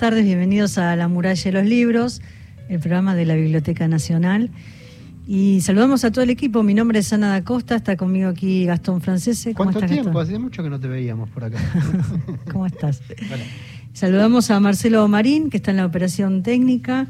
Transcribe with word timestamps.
tardes, 0.00 0.24
bienvenidos 0.24 0.78
a 0.78 0.96
La 0.96 1.08
Muralla 1.08 1.44
de 1.44 1.52
los 1.52 1.66
Libros, 1.66 2.22
el 2.70 2.78
programa 2.78 3.14
de 3.14 3.26
la 3.26 3.34
Biblioteca 3.34 3.86
Nacional. 3.86 4.48
Y 5.28 5.60
saludamos 5.60 6.06
a 6.06 6.10
todo 6.10 6.24
el 6.24 6.30
equipo. 6.30 6.62
Mi 6.62 6.72
nombre 6.72 7.00
es 7.00 7.12
Ana 7.12 7.28
da 7.28 7.44
Costa, 7.44 7.76
está 7.76 7.98
conmigo 7.98 8.30
aquí 8.30 8.64
Gastón 8.64 9.02
Francese. 9.02 9.52
¿Cómo 9.52 9.72
¿Cuánto 9.72 9.86
tiempo? 9.86 10.18
Hace 10.18 10.38
mucho 10.38 10.62
que 10.62 10.70
no 10.70 10.80
te 10.80 10.88
veíamos 10.88 11.28
por 11.28 11.44
acá. 11.44 11.58
¿Cómo 12.50 12.64
estás? 12.64 13.02
Saludamos 13.92 14.50
a 14.50 14.58
Marcelo 14.58 15.06
Marín, 15.06 15.50
que 15.50 15.58
está 15.58 15.70
en 15.70 15.76
la 15.76 15.84
operación 15.84 16.42
técnica, 16.42 17.06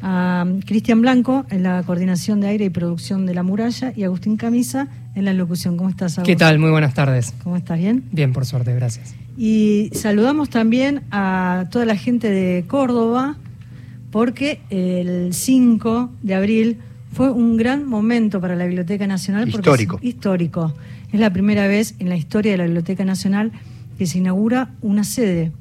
a 0.00 0.46
Cristian 0.64 1.02
Blanco 1.02 1.44
en 1.50 1.64
la 1.64 1.82
coordinación 1.82 2.40
de 2.40 2.46
aire 2.46 2.64
y 2.64 2.70
producción 2.70 3.26
de 3.26 3.34
La 3.34 3.42
Muralla 3.42 3.92
y 3.94 4.04
Agustín 4.04 4.38
Camisa 4.38 4.88
en 5.14 5.26
la 5.26 5.34
locución. 5.34 5.76
¿Cómo 5.76 5.90
estás, 5.90 6.16
Agustín? 6.16 6.34
¿Qué 6.34 6.38
tal? 6.38 6.58
Muy 6.58 6.70
buenas 6.70 6.94
tardes. 6.94 7.34
¿Cómo 7.42 7.58
estás? 7.58 7.78
¿Bien? 7.78 8.04
Bien, 8.10 8.32
por 8.32 8.46
suerte, 8.46 8.74
gracias. 8.74 9.14
Y 9.36 9.90
saludamos 9.92 10.50
también 10.50 11.02
a 11.10 11.66
toda 11.70 11.84
la 11.84 11.96
gente 11.96 12.30
de 12.30 12.64
Córdoba, 12.66 13.36
porque 14.10 14.60
el 14.70 15.32
5 15.32 16.10
de 16.22 16.34
abril 16.34 16.78
fue 17.12 17.30
un 17.30 17.56
gran 17.56 17.86
momento 17.86 18.40
para 18.40 18.56
la 18.56 18.66
Biblioteca 18.66 19.06
Nacional. 19.06 19.48
Histórico. 19.48 19.98
Es 19.98 20.04
histórico. 20.04 20.74
Es 21.12 21.20
la 21.20 21.32
primera 21.32 21.66
vez 21.66 21.94
en 21.98 22.08
la 22.08 22.16
historia 22.16 22.52
de 22.52 22.58
la 22.58 22.64
Biblioteca 22.64 23.04
Nacional 23.04 23.52
que 23.98 24.06
se 24.06 24.18
inaugura 24.18 24.74
una 24.80 25.04
sede. 25.04 25.52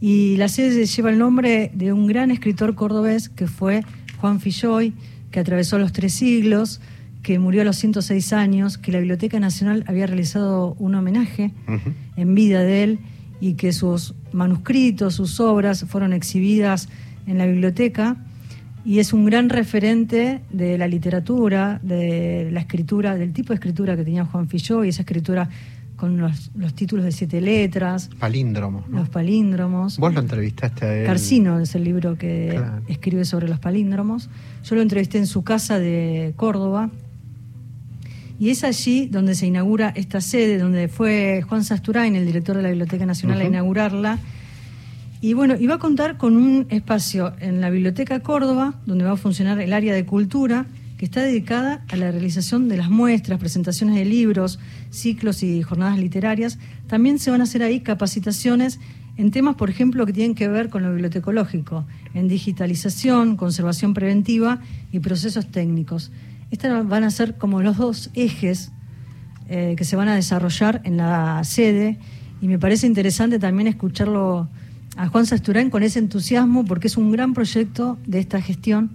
Y 0.00 0.36
la 0.36 0.48
sede 0.48 0.84
lleva 0.86 1.10
el 1.10 1.18
nombre 1.18 1.70
de 1.74 1.92
un 1.92 2.08
gran 2.08 2.30
escritor 2.32 2.74
cordobés 2.74 3.28
que 3.28 3.46
fue 3.46 3.84
Juan 4.20 4.40
Filloy, 4.40 4.92
que 5.30 5.40
atravesó 5.40 5.78
los 5.78 5.92
tres 5.92 6.14
siglos, 6.14 6.80
que 7.22 7.38
murió 7.38 7.62
a 7.62 7.64
los 7.64 7.76
106 7.76 8.32
años, 8.32 8.78
que 8.78 8.92
la 8.92 8.98
Biblioteca 8.98 9.38
Nacional 9.38 9.84
había 9.86 10.06
realizado 10.06 10.74
un 10.78 10.94
homenaje 10.94 11.52
en 12.16 12.34
vida 12.34 12.60
de 12.60 12.84
él 12.84 12.98
y 13.40 13.54
que 13.54 13.72
sus 13.72 14.14
manuscritos, 14.32 15.14
sus 15.14 15.40
obras 15.40 15.84
fueron 15.88 16.12
exhibidas 16.12 16.88
en 17.26 17.38
la 17.38 17.46
biblioteca 17.46 18.16
y 18.84 18.98
es 18.98 19.12
un 19.12 19.24
gran 19.24 19.48
referente 19.48 20.40
de 20.50 20.76
la 20.76 20.88
literatura, 20.88 21.80
de 21.82 22.50
la 22.50 22.60
escritura, 22.60 23.16
del 23.16 23.32
tipo 23.32 23.48
de 23.48 23.56
escritura 23.56 23.96
que 23.96 24.04
tenía 24.04 24.24
Juan 24.24 24.48
Filló 24.48 24.84
y 24.84 24.88
esa 24.88 25.02
escritura 25.02 25.48
con 25.96 26.18
los, 26.18 26.50
títulos 26.74 27.04
de 27.04 27.12
siete 27.12 27.40
letras. 27.40 28.10
Palíndromos. 28.18 28.88
Los 28.88 29.08
palíndromos. 29.08 29.98
Vos 29.98 30.12
lo 30.12 30.20
entrevistaste 30.20 30.84
a 30.84 30.96
él. 30.96 31.06
Carcino 31.06 31.60
es 31.60 31.76
el 31.76 31.84
libro 31.84 32.18
que 32.18 32.60
escribe 32.88 33.24
sobre 33.24 33.48
los 33.48 33.60
palíndromos. 33.60 34.28
Yo 34.64 34.74
lo 34.74 34.82
entrevisté 34.82 35.18
en 35.18 35.28
su 35.28 35.44
casa 35.44 35.78
de 35.78 36.32
Córdoba. 36.34 36.90
Y 38.42 38.50
es 38.50 38.64
allí 38.64 39.06
donde 39.06 39.36
se 39.36 39.46
inaugura 39.46 39.92
esta 39.94 40.20
sede, 40.20 40.58
donde 40.58 40.88
fue 40.88 41.44
Juan 41.48 41.62
Sasturain, 41.62 42.16
el 42.16 42.26
director 42.26 42.56
de 42.56 42.62
la 42.64 42.70
Biblioteca 42.70 43.06
Nacional, 43.06 43.40
a 43.40 43.44
inaugurarla 43.44 44.18
y 45.20 45.34
bueno, 45.34 45.54
iba 45.60 45.76
a 45.76 45.78
contar 45.78 46.16
con 46.16 46.36
un 46.36 46.66
espacio 46.68 47.34
en 47.38 47.60
la 47.60 47.70
Biblioteca 47.70 48.18
Córdoba, 48.18 48.74
donde 48.84 49.04
va 49.04 49.12
a 49.12 49.16
funcionar 49.16 49.60
el 49.60 49.72
área 49.72 49.94
de 49.94 50.04
cultura, 50.04 50.66
que 50.98 51.04
está 51.04 51.22
dedicada 51.22 51.84
a 51.88 51.94
la 51.94 52.10
realización 52.10 52.68
de 52.68 52.78
las 52.78 52.90
muestras, 52.90 53.38
presentaciones 53.38 53.94
de 53.94 54.04
libros, 54.04 54.58
ciclos 54.90 55.44
y 55.44 55.62
jornadas 55.62 56.00
literarias. 56.00 56.58
También 56.88 57.20
se 57.20 57.30
van 57.30 57.42
a 57.42 57.44
hacer 57.44 57.62
ahí 57.62 57.78
capacitaciones 57.78 58.80
en 59.16 59.30
temas, 59.30 59.54
por 59.54 59.70
ejemplo, 59.70 60.04
que 60.04 60.12
tienen 60.12 60.34
que 60.34 60.48
ver 60.48 60.68
con 60.68 60.82
lo 60.82 60.90
bibliotecológico, 60.90 61.86
en 62.12 62.26
digitalización, 62.26 63.36
conservación 63.36 63.94
preventiva 63.94 64.60
y 64.90 64.98
procesos 64.98 65.52
técnicos. 65.52 66.10
Estos 66.52 66.86
van 66.86 67.02
a 67.02 67.10
ser 67.10 67.38
como 67.38 67.62
los 67.62 67.78
dos 67.78 68.10
ejes 68.12 68.72
eh, 69.48 69.74
que 69.76 69.84
se 69.84 69.96
van 69.96 70.08
a 70.08 70.14
desarrollar 70.14 70.82
en 70.84 70.98
la 70.98 71.42
sede 71.44 71.98
y 72.42 72.46
me 72.46 72.58
parece 72.58 72.86
interesante 72.86 73.38
también 73.38 73.68
escucharlo 73.68 74.50
a 74.96 75.08
Juan 75.08 75.24
Sasturán 75.24 75.70
con 75.70 75.82
ese 75.82 75.98
entusiasmo 75.98 76.66
porque 76.66 76.88
es 76.88 76.98
un 76.98 77.10
gran 77.10 77.32
proyecto 77.32 77.96
de 78.06 78.18
esta 78.18 78.42
gestión, 78.42 78.92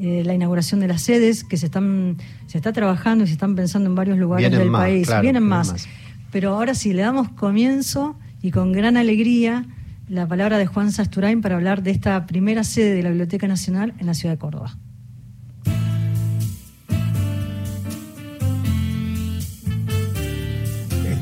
eh, 0.00 0.24
la 0.26 0.34
inauguración 0.34 0.80
de 0.80 0.88
las 0.88 1.00
sedes 1.00 1.44
que 1.44 1.56
se 1.56 1.66
están 1.66 2.16
se 2.48 2.58
está 2.58 2.72
trabajando 2.72 3.22
y 3.22 3.28
se 3.28 3.34
están 3.34 3.54
pensando 3.54 3.88
en 3.88 3.94
varios 3.94 4.18
lugares 4.18 4.50
del 4.50 4.72
país, 4.72 5.08
vienen, 5.22 5.44
más. 5.44 5.86
Pero 6.32 6.54
ahora 6.54 6.74
sí, 6.74 6.92
le 6.92 7.02
damos 7.02 7.28
comienzo 7.28 8.18
y 8.42 8.50
con 8.50 8.72
gran 8.72 8.96
alegría 8.96 9.64
la 10.08 10.26
palabra 10.26 10.58
de 10.58 10.66
Juan 10.66 10.90
Sasturain 10.90 11.40
para 11.40 11.54
hablar 11.54 11.84
de 11.84 11.92
esta 11.92 12.26
primera 12.26 12.64
sede 12.64 12.94
de 12.94 13.04
la 13.04 13.10
Biblioteca 13.10 13.46
Nacional 13.46 13.94
en 14.00 14.06
la 14.06 14.14
ciudad 14.14 14.34
de 14.34 14.38
Córdoba. 14.38 14.76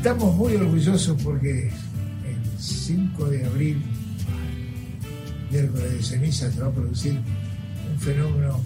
Estamos 0.05 0.35
muy 0.35 0.53
orgullosos 0.53 1.19
porque 1.23 1.67
el 1.67 2.59
5 2.59 3.25
de 3.25 3.43
abril 3.43 3.81
miércoles 5.49 5.93
de 5.93 6.03
ceniza 6.03 6.51
se 6.51 6.61
va 6.61 6.67
a 6.67 6.71
producir 6.71 7.13
un 7.91 7.99
fenómeno 7.99 8.61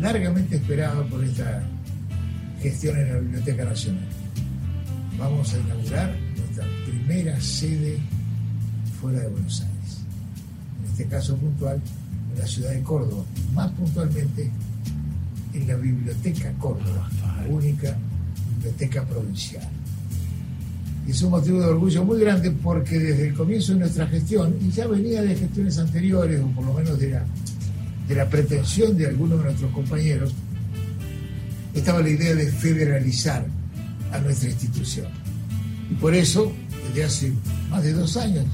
largamente 0.00 0.56
esperado 0.56 1.06
por 1.08 1.22
esta 1.22 1.62
gestión 2.62 2.98
en 2.98 3.12
la 3.12 3.20
Biblioteca 3.20 3.66
Nacional. 3.66 4.08
Vamos 5.18 5.52
a 5.52 5.58
inaugurar 5.58 6.16
nuestra 6.34 6.64
primera 6.86 7.38
sede 7.38 7.98
fuera 8.98 9.20
de 9.20 9.28
Buenos 9.28 9.60
Aires, 9.60 9.98
en 10.82 10.90
este 10.90 11.04
caso 11.04 11.36
puntual 11.36 11.82
en 12.32 12.38
la 12.40 12.46
ciudad 12.46 12.70
de 12.70 12.82
Córdoba, 12.82 13.24
más 13.52 13.70
puntualmente 13.72 14.50
en 15.52 15.68
la 15.68 15.76
Biblioteca 15.76 16.50
Córdoba, 16.58 17.10
la 17.20 17.46
única 17.46 17.94
biblioteca 18.56 19.04
provincial 19.04 19.68
es 21.10 21.22
un 21.22 21.30
motivo 21.30 21.60
de 21.60 21.66
orgullo 21.66 22.04
muy 22.04 22.20
grande 22.20 22.50
porque 22.50 22.98
desde 22.98 23.28
el 23.28 23.34
comienzo 23.34 23.72
de 23.72 23.80
nuestra 23.80 24.06
gestión, 24.06 24.56
y 24.60 24.70
ya 24.70 24.86
venía 24.86 25.22
de 25.22 25.36
gestiones 25.36 25.78
anteriores, 25.78 26.40
o 26.40 26.46
por 26.48 26.64
lo 26.64 26.74
menos 26.74 26.98
de 26.98 27.10
la, 27.10 27.24
de 28.08 28.14
la 28.14 28.28
pretensión 28.28 28.96
de 28.96 29.08
algunos 29.08 29.38
de 29.38 29.44
nuestros 29.44 29.72
compañeros, 29.72 30.32
estaba 31.74 32.00
la 32.00 32.10
idea 32.10 32.34
de 32.34 32.50
federalizar 32.50 33.44
a 34.12 34.18
nuestra 34.18 34.50
institución. 34.50 35.06
Y 35.90 35.94
por 35.94 36.14
eso, 36.14 36.52
desde 36.88 37.04
hace 37.04 37.32
más 37.68 37.82
de 37.82 37.92
dos 37.92 38.16
años, 38.16 38.44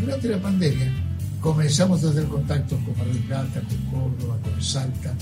durante 0.00 0.28
la 0.28 0.40
pandemia, 0.40 0.92
comenzamos 1.40 2.04
a 2.04 2.10
hacer 2.10 2.24
contactos 2.24 2.78
con 2.84 2.98
Mar 2.98 3.06
del 3.06 3.22
Plata, 3.22 3.62
con 3.68 4.00
Córdoba, 4.00 4.38
con 4.42 4.62
Salta, 4.62 5.14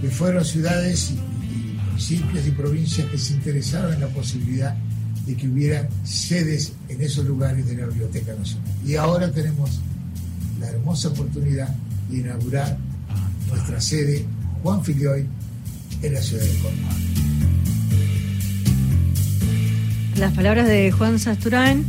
que 0.00 0.08
fueron 0.08 0.44
ciudades 0.44 1.10
y, 1.10 1.14
y 1.14 1.78
municipios 1.88 2.46
y 2.46 2.50
provincias 2.52 3.10
que 3.10 3.18
se 3.18 3.34
interesaron 3.34 3.92
en 3.94 4.00
la 4.00 4.08
posibilidad 4.08 4.74
de 4.74 4.95
que 5.34 5.48
hubiera 5.48 5.88
sedes 6.04 6.72
en 6.88 7.02
esos 7.02 7.26
lugares 7.26 7.66
de 7.66 7.76
la 7.76 7.86
Biblioteca 7.86 8.32
Nacional. 8.34 8.72
Y 8.86 8.94
ahora 8.94 9.30
tenemos 9.32 9.80
la 10.60 10.68
hermosa 10.68 11.08
oportunidad 11.08 11.74
de 12.10 12.18
inaugurar 12.18 12.78
nuestra 13.50 13.80
sede 13.80 14.24
Juan 14.62 14.84
Filioy 14.84 15.26
en 16.02 16.14
la 16.14 16.22
ciudad 16.22 16.44
de 16.44 16.58
Córdoba. 16.58 16.88
Las 20.18 20.32
palabras 20.32 20.66
de 20.66 20.90
Juan 20.92 21.18
Sasturán, 21.18 21.84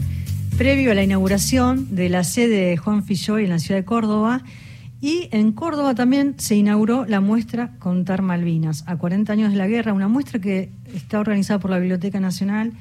previo 0.58 0.92
a 0.92 0.96
la 0.96 1.04
inauguración 1.04 1.96
de 1.96 2.10
la 2.10 2.24
sede 2.24 2.70
de 2.70 2.78
Juan 2.78 3.06
Filloy 3.06 3.44
en 3.44 3.52
la 3.52 3.60
ciudad 3.60 3.80
de 3.80 3.86
Córdoba. 3.86 4.44
Y 5.00 5.30
en 5.32 5.52
Córdoba 5.52 5.94
también 5.94 6.36
se 6.38 6.56
inauguró 6.56 7.06
la 7.06 7.22
muestra 7.22 7.78
Contar 7.78 8.24
Malvinas, 8.24 8.84
a 8.88 8.98
40 8.98 9.32
años 9.32 9.52
de 9.52 9.58
la 9.58 9.68
guerra, 9.68 9.94
una 9.94 10.08
muestra 10.08 10.40
que 10.40 10.72
está 10.94 11.20
organizada 11.20 11.60
por 11.60 11.70
la 11.70 11.78
Biblioteca 11.78 12.20
Nacional 12.20 12.74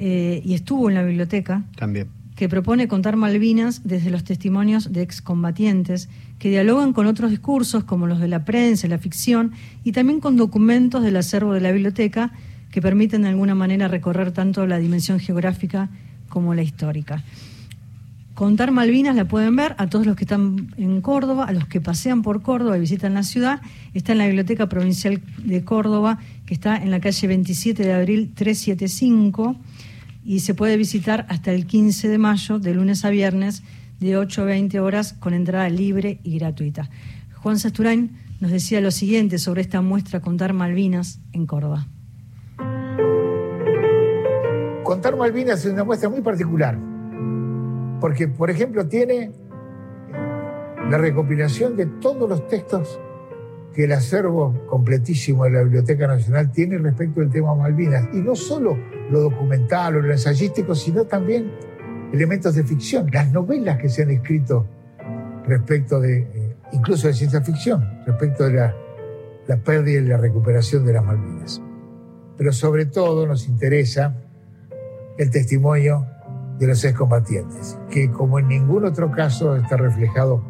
eh, 0.00 0.42
y 0.44 0.54
estuvo 0.54 0.88
en 0.88 0.94
la 0.94 1.02
biblioteca. 1.02 1.64
También. 1.76 2.06
Que 2.36 2.48
propone 2.48 2.86
contar 2.86 3.16
Malvinas 3.16 3.82
desde 3.82 4.10
los 4.10 4.22
testimonios 4.22 4.92
de 4.92 5.02
excombatientes, 5.02 6.08
que 6.38 6.50
dialogan 6.50 6.92
con 6.92 7.06
otros 7.08 7.30
discursos 7.30 7.82
como 7.82 8.06
los 8.06 8.20
de 8.20 8.28
la 8.28 8.44
prensa, 8.44 8.86
la 8.86 8.98
ficción, 8.98 9.50
y 9.82 9.90
también 9.90 10.20
con 10.20 10.36
documentos 10.36 11.02
del 11.02 11.16
acervo 11.16 11.52
de 11.52 11.62
la 11.62 11.72
biblioteca 11.72 12.30
que 12.70 12.80
permiten 12.80 13.22
de 13.22 13.28
alguna 13.28 13.56
manera 13.56 13.88
recorrer 13.88 14.30
tanto 14.30 14.68
la 14.68 14.78
dimensión 14.78 15.18
geográfica 15.18 15.88
como 16.28 16.54
la 16.54 16.62
histórica. 16.62 17.24
Contar 18.34 18.70
Malvinas 18.70 19.16
la 19.16 19.24
pueden 19.24 19.56
ver 19.56 19.74
a 19.78 19.88
todos 19.88 20.06
los 20.06 20.14
que 20.14 20.22
están 20.22 20.72
en 20.76 21.00
Córdoba, 21.00 21.46
a 21.46 21.52
los 21.52 21.66
que 21.66 21.80
pasean 21.80 22.22
por 22.22 22.40
Córdoba 22.40 22.76
y 22.76 22.80
visitan 22.80 23.14
la 23.14 23.24
ciudad. 23.24 23.60
Está 23.94 24.12
en 24.12 24.18
la 24.18 24.26
Biblioteca 24.26 24.68
Provincial 24.68 25.20
de 25.38 25.64
Córdoba, 25.64 26.20
que 26.46 26.54
está 26.54 26.76
en 26.76 26.92
la 26.92 27.00
calle 27.00 27.26
27 27.26 27.82
de 27.82 27.92
abril 27.92 28.30
375 28.36 29.56
y 30.28 30.40
se 30.40 30.52
puede 30.52 30.76
visitar 30.76 31.24
hasta 31.30 31.52
el 31.52 31.64
15 31.64 32.06
de 32.06 32.18
mayo, 32.18 32.58
de 32.58 32.74
lunes 32.74 33.02
a 33.06 33.08
viernes, 33.08 33.62
de 33.98 34.18
8 34.18 34.42
a 34.42 34.44
20 34.44 34.78
horas, 34.78 35.14
con 35.14 35.32
entrada 35.32 35.70
libre 35.70 36.20
y 36.22 36.38
gratuita. 36.38 36.90
Juan 37.36 37.58
Sasturain 37.58 38.14
nos 38.38 38.50
decía 38.50 38.82
lo 38.82 38.90
siguiente 38.90 39.38
sobre 39.38 39.62
esta 39.62 39.80
muestra 39.80 40.20
Contar 40.20 40.52
Malvinas 40.52 41.18
en 41.32 41.46
Córdoba. 41.46 41.86
Contar 44.84 45.16
Malvinas 45.16 45.64
es 45.64 45.72
una 45.72 45.84
muestra 45.84 46.10
muy 46.10 46.20
particular, 46.20 46.78
porque, 47.98 48.28
por 48.28 48.50
ejemplo, 48.50 48.86
tiene 48.86 49.30
la 50.90 50.98
recopilación 50.98 51.74
de 51.74 51.86
todos 51.86 52.28
los 52.28 52.46
textos 52.48 53.00
que 53.78 53.84
el 53.84 53.92
acervo 53.92 54.66
completísimo 54.66 55.44
de 55.44 55.50
la 55.50 55.62
Biblioteca 55.62 56.08
Nacional 56.08 56.50
tiene 56.50 56.78
respecto 56.78 57.20
del 57.20 57.30
tema 57.30 57.54
Malvinas. 57.54 58.08
Y 58.12 58.16
no 58.16 58.34
solo 58.34 58.76
lo 59.08 59.20
documental 59.20 59.94
o 59.94 60.00
lo 60.00 60.10
ensayístico, 60.10 60.74
sino 60.74 61.04
también 61.04 61.52
elementos 62.12 62.56
de 62.56 62.64
ficción, 62.64 63.08
las 63.12 63.30
novelas 63.30 63.78
que 63.78 63.88
se 63.88 64.02
han 64.02 64.10
escrito 64.10 64.66
respecto 65.46 66.00
de, 66.00 66.22
eh, 66.22 66.56
incluso 66.72 67.06
de 67.06 67.14
ciencia 67.14 67.40
ficción, 67.40 68.02
respecto 68.04 68.48
de 68.48 68.54
la, 68.54 68.74
la 69.46 69.56
pérdida 69.58 70.00
y 70.00 70.06
la 70.06 70.16
recuperación 70.16 70.84
de 70.84 70.94
las 70.94 71.04
Malvinas. 71.04 71.62
Pero 72.36 72.52
sobre 72.52 72.84
todo 72.84 73.28
nos 73.28 73.46
interesa 73.46 74.16
el 75.18 75.30
testimonio 75.30 76.04
de 76.58 76.66
los 76.66 76.84
excombatientes, 76.84 77.78
que 77.88 78.10
como 78.10 78.40
en 78.40 78.48
ningún 78.48 78.84
otro 78.86 79.12
caso 79.12 79.54
está 79.54 79.76
reflejado 79.76 80.42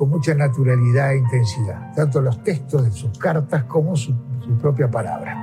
con 0.00 0.08
mucha 0.08 0.32
naturalidad 0.32 1.12
e 1.12 1.18
intensidad, 1.18 1.92
tanto 1.94 2.22
los 2.22 2.42
textos 2.42 2.82
de 2.86 2.90
sus 2.90 3.18
cartas 3.18 3.64
como 3.64 3.94
su, 3.94 4.16
propia 4.58 4.90
palabra. 4.90 5.36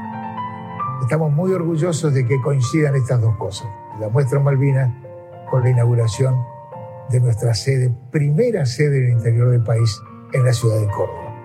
Estamos 1.00 1.32
muy 1.32 1.52
orgullosos 1.52 2.12
de 2.12 2.26
que 2.26 2.42
coincidan 2.42 2.96
estas 2.96 3.22
dos 3.22 3.38
cosas, 3.38 3.68
la 4.00 4.10
muestra 4.10 4.40
Malvinas 4.40 4.92
con 5.52 5.62
la 5.62 5.70
inauguración 5.70 6.34
de 7.12 7.20
nuestra 7.20 7.54
sede, 7.54 7.94
primera 8.10 8.66
sede 8.66 8.98
en 8.98 9.04
el 9.04 9.12
interior 9.12 9.52
del 9.52 9.62
país, 9.62 10.02
en 10.34 10.44
la 10.44 10.52
ciudad 10.52 10.80
de 10.80 10.88
Córdoba. 10.88 11.36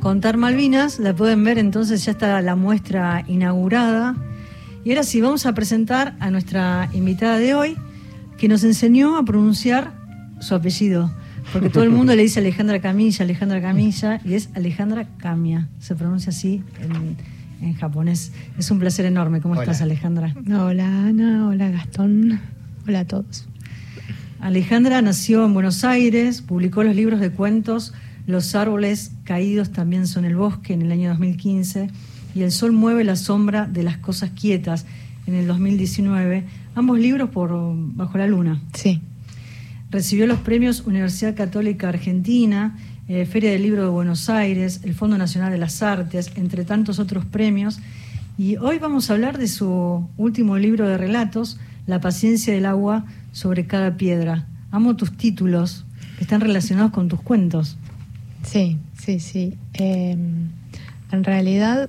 Contar 0.00 0.38
Malvinas, 0.38 0.98
la 0.98 1.14
pueden 1.14 1.44
ver 1.44 1.58
entonces, 1.58 2.06
ya 2.06 2.12
está 2.12 2.40
la 2.40 2.56
muestra 2.56 3.22
inaugurada. 3.26 4.16
Y 4.86 4.90
ahora 4.90 5.02
sí, 5.02 5.20
vamos 5.20 5.46
a 5.46 5.52
presentar 5.52 6.14
a 6.20 6.30
nuestra 6.30 6.88
invitada 6.92 7.38
de 7.38 7.56
hoy, 7.56 7.76
que 8.38 8.46
nos 8.46 8.62
enseñó 8.62 9.16
a 9.16 9.24
pronunciar 9.24 9.92
su 10.38 10.54
apellido. 10.54 11.12
Porque 11.52 11.70
todo 11.70 11.82
el 11.82 11.90
mundo 11.90 12.14
le 12.14 12.22
dice 12.22 12.38
Alejandra 12.38 12.80
Camilla, 12.80 13.24
Alejandra 13.24 13.60
Camilla, 13.60 14.20
y 14.24 14.34
es 14.34 14.48
Alejandra 14.54 15.08
Camia. 15.18 15.66
Se 15.80 15.96
pronuncia 15.96 16.30
así 16.30 16.62
en, 16.80 17.16
en 17.66 17.74
japonés. 17.74 18.30
Es 18.58 18.70
un 18.70 18.78
placer 18.78 19.06
enorme. 19.06 19.40
¿Cómo 19.40 19.54
Hola. 19.54 19.64
estás, 19.64 19.82
Alejandra? 19.82 20.32
Hola 20.48 20.86
Ana, 20.86 21.48
hola 21.48 21.68
Gastón, 21.68 22.40
hola 22.86 23.00
a 23.00 23.04
todos. 23.06 23.48
Alejandra 24.38 25.02
nació 25.02 25.46
en 25.46 25.52
Buenos 25.52 25.82
Aires, 25.82 26.42
publicó 26.42 26.84
los 26.84 26.94
libros 26.94 27.18
de 27.18 27.32
cuentos 27.32 27.92
Los 28.28 28.54
árboles 28.54 29.10
caídos 29.24 29.72
también 29.72 30.06
son 30.06 30.24
el 30.24 30.36
bosque 30.36 30.74
en 30.74 30.82
el 30.82 30.92
año 30.92 31.08
2015 31.08 31.88
y 32.36 32.42
El 32.42 32.52
sol 32.52 32.72
mueve 32.72 33.02
la 33.02 33.16
sombra 33.16 33.66
de 33.66 33.82
las 33.82 33.96
cosas 33.96 34.30
quietas 34.30 34.84
en 35.26 35.34
el 35.34 35.46
2019, 35.46 36.44
ambos 36.74 36.98
libros 36.98 37.30
por 37.30 37.50
Bajo 37.96 38.18
la 38.18 38.26
Luna. 38.26 38.60
Sí, 38.74 39.00
Recibió 39.90 40.26
los 40.26 40.40
premios 40.40 40.82
Universidad 40.84 41.34
Católica 41.34 41.88
Argentina, 41.88 42.76
eh, 43.08 43.24
Feria 43.24 43.52
del 43.52 43.62
Libro 43.62 43.84
de 43.84 43.88
Buenos 43.88 44.28
Aires, 44.28 44.80
el 44.84 44.92
Fondo 44.92 45.16
Nacional 45.16 45.50
de 45.50 45.56
las 45.56 45.82
Artes, 45.82 46.30
entre 46.34 46.66
tantos 46.66 46.98
otros 46.98 47.24
premios. 47.24 47.78
Y 48.36 48.56
hoy 48.56 48.78
vamos 48.78 49.08
a 49.08 49.14
hablar 49.14 49.38
de 49.38 49.48
su 49.48 50.06
último 50.18 50.58
libro 50.58 50.86
de 50.86 50.98
relatos, 50.98 51.58
La 51.86 52.00
paciencia 52.02 52.52
del 52.52 52.66
agua 52.66 53.06
sobre 53.32 53.66
cada 53.66 53.96
piedra. 53.96 54.46
Amo 54.72 54.96
tus 54.96 55.16
títulos, 55.16 55.86
que 56.18 56.24
están 56.24 56.42
relacionados 56.42 56.90
con 56.90 57.08
tus 57.08 57.22
cuentos. 57.22 57.78
sí, 58.42 58.76
sí, 58.98 59.20
sí. 59.20 59.54
Eh, 59.72 60.18
en 61.12 61.24
realidad, 61.24 61.88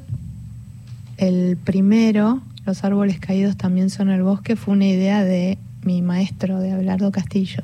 el 1.17 1.57
primero, 1.57 2.41
Los 2.65 2.83
árboles 2.83 3.19
caídos 3.19 3.55
también 3.55 3.89
son 3.89 4.09
el 4.09 4.23
bosque, 4.23 4.57
fue 4.57 4.73
una 4.73 4.85
idea 4.85 5.23
de 5.23 5.57
mi 5.83 6.01
maestro, 6.01 6.59
de 6.59 6.71
Abelardo 6.71 7.11
Castillo. 7.11 7.63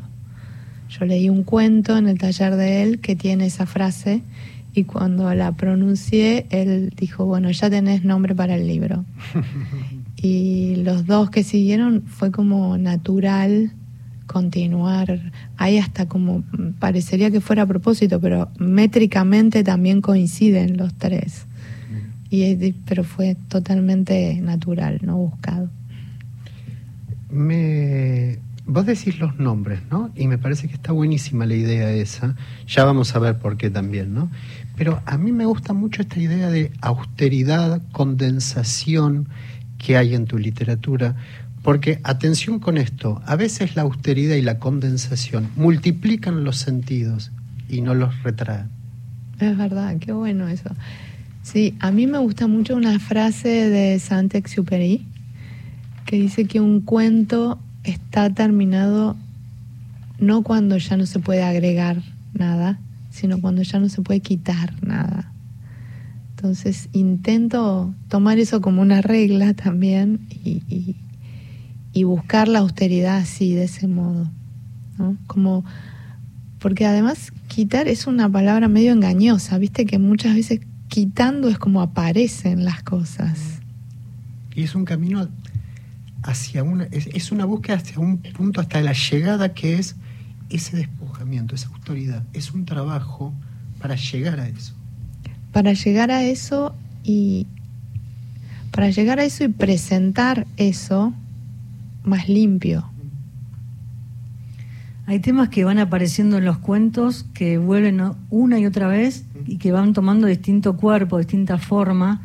Yo 0.88 1.06
leí 1.06 1.30
un 1.30 1.44
cuento 1.44 1.98
en 1.98 2.08
el 2.08 2.18
taller 2.18 2.56
de 2.56 2.84
él 2.84 3.00
que 3.00 3.16
tiene 3.16 3.48
esa 3.48 3.66
frase 3.66 4.22
y 4.74 4.86
cuando 4.86 5.34
la 5.34 5.52
pronuncié, 5.52 6.48
él 6.50 6.94
dijo, 6.96 7.26
bueno, 7.26 7.52
ya 7.52 7.70
tenés 7.70 8.04
nombre 8.04 8.34
para 8.34 8.56
el 8.56 8.68
libro. 8.68 9.06
y 10.16 10.78
los 10.78 11.06
dos 11.06 11.30
que 11.30 11.44
siguieron 11.44 12.04
fue 12.04 12.32
como 12.32 12.78
natural 12.78 13.74
continuar. 14.26 15.32
Hay 15.58 15.78
hasta 15.78 16.08
como, 16.08 16.40
mm, 16.40 16.74
parecería 16.80 17.30
que 17.30 17.42
fuera 17.42 17.64
a 17.64 17.68
propósito, 17.68 18.20
pero 18.20 18.50
métricamente 18.58 19.64
también 19.64 20.02
coinciden 20.02 20.78
los 20.78 20.94
tres. 20.96 21.46
Y, 22.36 22.74
pero 22.88 23.04
fue 23.04 23.38
totalmente 23.48 24.42
natural, 24.42 25.00
no 25.04 25.18
buscado. 25.18 25.70
Me... 27.30 28.40
Vos 28.66 28.88
decís 28.88 29.20
los 29.20 29.38
nombres, 29.38 29.82
¿no? 29.92 30.10
Y 30.16 30.26
me 30.26 30.40
parece 30.40 30.68
que 30.68 30.74
está 30.74 30.94
buenísima 30.94 31.46
la 31.46 31.54
idea 31.54 31.92
esa. 31.92 32.36
Ya 32.66 32.86
vamos 32.86 33.16
a 33.16 33.20
ver 33.20 33.38
por 33.38 33.56
qué 33.58 33.70
también, 33.70 34.16
¿no? 34.16 34.32
Pero 34.76 35.00
a 35.06 35.16
mí 35.20 35.32
me 35.32 35.46
gusta 35.46 35.74
mucho 35.74 36.02
esta 36.02 36.20
idea 36.20 36.50
de 36.50 36.72
austeridad, 36.82 37.84
condensación 37.92 39.28
que 39.78 39.96
hay 39.96 40.16
en 40.16 40.26
tu 40.26 40.40
literatura. 40.40 41.16
Porque, 41.62 42.00
atención 42.04 42.58
con 42.58 42.80
esto, 42.80 43.22
a 43.28 43.36
veces 43.36 43.76
la 43.76 43.84
austeridad 43.84 44.38
y 44.38 44.42
la 44.42 44.58
condensación 44.58 45.50
multiplican 45.56 46.44
los 46.44 46.58
sentidos 46.58 47.32
y 47.70 47.82
no 47.82 47.94
los 47.94 48.24
retraen. 48.24 48.70
Es 49.40 49.56
verdad, 49.56 49.98
qué 50.00 50.14
bueno 50.14 50.48
eso. 50.48 50.72
Sí, 51.44 51.76
a 51.80 51.92
mí 51.92 52.08
me 52.08 52.18
gusta 52.20 52.48
mucho 52.48 52.76
una 52.76 52.98
frase 53.00 53.70
de 53.70 54.00
Saint-Exupéry 54.00 55.06
que 56.06 56.16
dice 56.18 56.46
que 56.46 56.62
un 56.62 56.82
cuento 56.82 57.60
está 57.84 58.30
terminado 58.30 59.16
no 60.20 60.42
cuando 60.42 60.78
ya 60.78 60.96
no 60.96 61.06
se 61.06 61.20
puede 61.20 61.44
agregar 61.44 62.02
nada, 62.34 62.80
sino 63.10 63.42
cuando 63.42 63.62
ya 63.62 63.80
no 63.80 63.90
se 63.90 64.02
puede 64.02 64.22
quitar 64.22 64.74
nada. 64.82 65.32
Entonces 66.36 66.88
intento 66.94 67.94
tomar 68.10 68.40
eso 68.40 68.62
como 68.62 68.82
una 68.82 69.02
regla 69.02 69.54
también 69.54 70.22
y, 70.30 70.62
y- 70.70 70.96
y 71.96 72.06
buscar 72.06 72.48
la 72.48 72.60
austeridad 72.60 73.18
así, 73.18 73.54
de 73.54 73.66
ese 73.66 73.88
modo. 73.88 74.32
¿no? 74.98 75.16
Como 75.28 75.64
porque 76.60 76.86
además 76.86 77.32
quitar 77.50 77.88
es 77.88 78.08
una 78.08 78.30
palabra 78.30 78.68
medio 78.70 78.94
engañosa, 78.94 79.58
viste 79.58 79.86
que 79.86 80.00
muchas 80.00 80.34
veces 80.34 80.62
quitando 80.94 81.50
es 81.50 81.58
como 81.58 81.82
aparecen 81.82 82.66
las 82.66 82.84
cosas. 82.84 83.40
Y 84.54 84.62
es 84.62 84.76
un 84.76 84.86
camino 84.86 85.28
hacia 86.22 86.62
una, 86.62 86.84
es, 86.92 87.08
es 87.08 87.32
una 87.32 87.46
búsqueda 87.46 87.78
hacia 87.78 87.98
un 87.98 88.20
punto, 88.20 88.62
hasta 88.62 88.80
la 88.80 88.94
llegada 88.94 89.56
que 89.56 89.80
es 89.80 89.96
ese 90.52 90.78
despojamiento, 90.78 91.56
esa 91.56 91.70
autoridad. 91.70 92.22
Es 92.34 92.54
un 92.54 92.66
trabajo 92.66 93.34
para 93.80 93.96
llegar 93.96 94.40
a 94.40 94.48
eso. 94.48 94.76
Para 95.52 95.74
llegar 95.74 96.12
a 96.12 96.22
eso 96.22 96.76
y 97.04 97.48
para 98.70 98.92
llegar 98.92 99.20
a 99.20 99.24
eso 99.24 99.46
y 99.46 99.48
presentar 99.48 100.46
eso 100.58 101.12
más 102.04 102.30
limpio. 102.30 102.88
Hay 105.06 105.20
temas 105.20 105.50
que 105.50 105.66
van 105.66 105.80
apareciendo 105.80 106.38
en 106.38 106.46
los 106.46 106.58
cuentos 106.60 107.26
que 107.34 107.58
vuelven 107.58 108.02
una 108.30 108.60
y 108.60 108.66
otra 108.66 108.88
vez 108.88 109.26
y 109.46 109.58
que 109.58 109.72
van 109.74 109.94
tomando 109.94 110.28
distinto 110.28 110.78
cuerpo, 110.78 111.18
distinta 111.18 111.58
forma. 111.58 112.22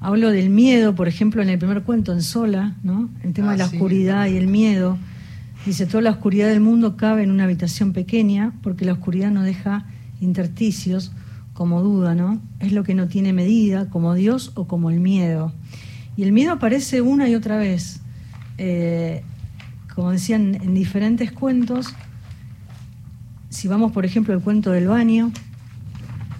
Hablo 0.00 0.30
del 0.30 0.50
miedo, 0.50 0.94
por 0.94 1.08
ejemplo, 1.08 1.40
en 1.42 1.48
el 1.48 1.58
primer 1.58 1.82
cuento, 1.82 2.12
en 2.12 2.22
Sola, 2.22 2.76
¿no? 2.82 3.08
El 3.22 3.32
tema 3.32 3.48
Ah, 3.48 3.52
de 3.52 3.58
la 3.58 3.68
sí. 3.68 3.76
oscuridad 3.76 4.26
y 4.26 4.36
el 4.36 4.46
miedo. 4.46 4.98
Dice, 5.64 5.86
toda 5.86 6.02
la 6.02 6.10
oscuridad 6.10 6.48
del 6.48 6.60
mundo 6.60 6.96
cabe 6.96 7.22
en 7.22 7.30
una 7.30 7.44
habitación 7.44 7.92
pequeña 7.92 8.52
porque 8.62 8.84
la 8.84 8.92
oscuridad 8.92 9.30
no 9.30 9.42
deja 9.42 9.86
intersticios 10.20 11.12
como 11.54 11.82
duda, 11.82 12.14
¿no? 12.14 12.40
Es 12.60 12.72
lo 12.72 12.82
que 12.84 12.94
no 12.94 13.08
tiene 13.08 13.32
medida, 13.32 13.88
como 13.90 14.14
Dios 14.14 14.52
o 14.54 14.66
como 14.66 14.90
el 14.90 15.00
miedo. 15.00 15.52
Y 16.16 16.22
el 16.24 16.32
miedo 16.32 16.52
aparece 16.52 17.00
una 17.02 17.28
y 17.28 17.34
otra 17.34 17.56
vez. 17.58 18.00
Eh, 18.58 19.22
como 20.00 20.12
decían 20.12 20.54
en 20.54 20.72
diferentes 20.72 21.30
cuentos, 21.30 21.88
si 23.50 23.68
vamos 23.68 23.92
por 23.92 24.06
ejemplo 24.06 24.32
al 24.32 24.40
cuento 24.40 24.70
del 24.70 24.88
baño, 24.88 25.30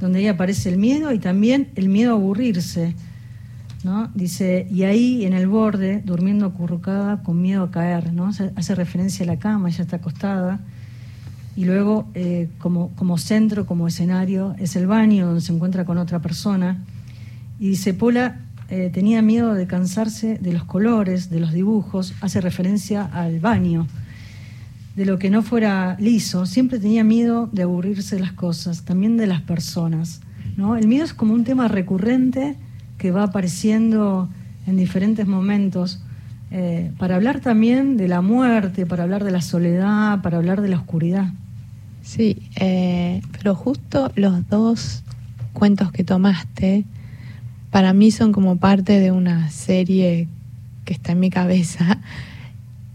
donde 0.01 0.21
ahí 0.21 0.29
aparece 0.29 0.71
el 0.71 0.79
miedo 0.79 1.13
y 1.13 1.19
también 1.19 1.69
el 1.75 1.91
miedo 1.91 2.13
a 2.13 2.15
aburrirse, 2.15 2.95
¿no? 3.85 4.11
Dice, 4.15 4.67
y 4.71 4.85
ahí 4.85 5.27
en 5.27 5.35
el 5.35 5.47
borde, 5.47 6.01
durmiendo 6.03 6.47
acurrucada 6.47 7.23
con 7.23 7.43
miedo 7.43 7.65
a 7.65 7.71
caer, 7.71 8.15
¿no? 8.15 8.29
Hace, 8.29 8.75
referencia 8.75 9.25
a 9.25 9.27
la 9.27 9.39
cama, 9.39 9.69
ella 9.69 9.85
está 9.85 9.97
acostada, 9.97 10.61
y 11.55 11.67
luego 11.67 12.09
eh, 12.15 12.49
como, 12.61 12.89
como 12.97 13.19
centro, 13.19 13.67
como 13.67 13.89
escenario, 13.89 14.55
es 14.59 14.75
el 14.75 14.87
baño 14.87 15.27
donde 15.27 15.43
se 15.43 15.53
encuentra 15.53 15.85
con 15.85 15.99
otra 15.99 16.21
persona, 16.21 16.83
y 17.59 17.69
dice, 17.69 17.93
Pola 17.93 18.41
eh, 18.71 18.91
tenía 18.93 19.21
miedo 19.21 19.55
de 19.55 19.67
cansarse 19.67 20.39
de 20.39 20.53
los 20.53 20.65
colores, 20.65 21.29
de 21.29 21.41
los 21.41 21.53
dibujos, 21.53 22.15
hace 22.21 22.41
referencia 22.41 23.05
al 23.05 23.41
baño, 23.41 23.89
de 24.95 25.07
lo 25.07 25.19
que 25.19 25.29
no 25.29 25.43
fuera 25.43 25.97
liso, 25.99 26.47
siempre 26.47 26.79
tenía 26.79 27.03
miedo 27.03 27.49
de 27.53 27.63
aburrirse 27.63 28.17
de 28.17 28.23
las 28.23 28.33
cosas, 28.33 28.85
también 28.85 29.17
de 29.17 29.27
las 29.27 29.41
personas. 29.41 30.21
¿no? 30.57 30.77
El 30.77 30.87
miedo 30.87 31.05
es 31.05 31.15
como 31.15 31.35
un 31.35 31.43
tema 31.43 31.69
recurrente 31.69 32.57
que 32.97 33.11
va 33.11 33.25
apareciendo 33.25 34.29
en 34.67 34.77
diferentes 34.77 35.27
momentos, 35.27 36.01
eh, 36.53 36.93
para 36.99 37.17
hablar 37.17 37.41
también 37.41 37.97
de 37.97 38.09
la 38.09 38.21
muerte, 38.21 38.87
para 38.87 39.05
hablar 39.05 39.25
de 39.25 39.31
la 39.31 39.41
soledad, 39.41 40.21
para 40.23 40.37
hablar 40.37 40.61
de 40.61 40.69
la 40.69 40.77
oscuridad. 40.77 41.33
Sí, 42.03 42.43
eh, 42.57 43.21
pero 43.33 43.55
justo 43.55 44.13
los 44.15 44.49
dos 44.49 45.03
cuentos 45.53 45.93
que 45.93 46.05
tomaste, 46.05 46.85
para 47.71 47.93
mí 47.93 48.11
son 48.11 48.33
como 48.33 48.57
parte 48.57 49.01
de 49.01 49.13
una 49.13 49.51
serie 49.51 50.29
que 50.85 50.93
está 50.93 51.13
en 51.13 51.21
mi 51.21 51.31
cabeza 51.31 52.01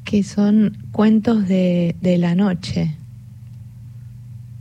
que 0.06 0.24
son 0.24 0.78
cuentos 0.92 1.48
de, 1.48 1.96
de 2.02 2.18
la 2.18 2.36
noche. 2.36 2.96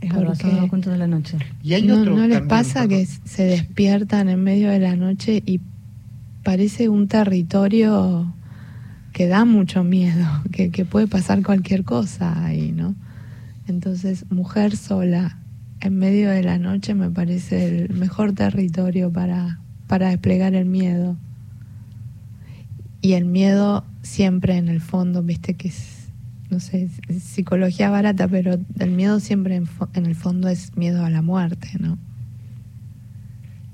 Es 0.01 0.13
verdad, 0.13 0.35
son 0.35 0.55
los 0.57 0.69
cuentos 0.69 0.91
de 0.91 0.99
la 0.99 1.07
noche. 1.07 1.37
¿Y 1.63 1.73
hay 1.73 1.83
no, 1.83 2.01
otro 2.01 2.15
¿no 2.15 2.27
les 2.27 2.39
también, 2.39 2.47
pasa 2.47 2.87
que 2.87 3.05
se 3.05 3.43
despiertan 3.43 4.27
en 4.29 4.43
medio 4.43 4.69
de 4.69 4.79
la 4.79 4.95
noche 4.95 5.41
y 5.45 5.61
parece 6.43 6.89
un 6.89 7.07
territorio 7.07 8.33
que 9.13 9.27
da 9.27 9.45
mucho 9.45 9.83
miedo, 9.83 10.27
que, 10.51 10.71
que 10.71 10.83
puede 10.83 11.07
pasar 11.07 11.41
cualquier 11.43 11.83
cosa 11.83 12.45
ahí, 12.45 12.71
¿no? 12.71 12.95
Entonces, 13.67 14.25
mujer 14.29 14.75
sola 14.75 15.37
en 15.79 15.97
medio 15.97 16.29
de 16.29 16.43
la 16.43 16.57
noche 16.57 16.93
me 16.93 17.09
parece 17.09 17.85
el 17.85 17.93
mejor 17.93 18.33
territorio 18.33 19.11
para, 19.11 19.59
para 19.87 20.09
desplegar 20.09 20.53
el 20.55 20.65
miedo. 20.65 21.17
Y 23.01 23.13
el 23.13 23.25
miedo 23.25 23.85
siempre 24.01 24.57
en 24.57 24.67
el 24.69 24.81
fondo, 24.81 25.21
viste 25.21 25.53
que 25.53 25.67
es, 25.67 26.07
no 26.49 26.59
sé, 26.59 26.89
es 27.07 27.23
psicología 27.23 27.89
barata, 27.89 28.27
pero 28.27 28.57
el 28.79 28.91
miedo 28.91 29.19
siempre 29.19 29.55
en, 29.55 29.65
fo- 29.67 29.89
en 29.93 30.05
el 30.05 30.15
fondo 30.15 30.47
es 30.49 30.75
miedo 30.75 31.05
a 31.05 31.09
la 31.09 31.21
muerte, 31.21 31.69
¿no? 31.79 31.97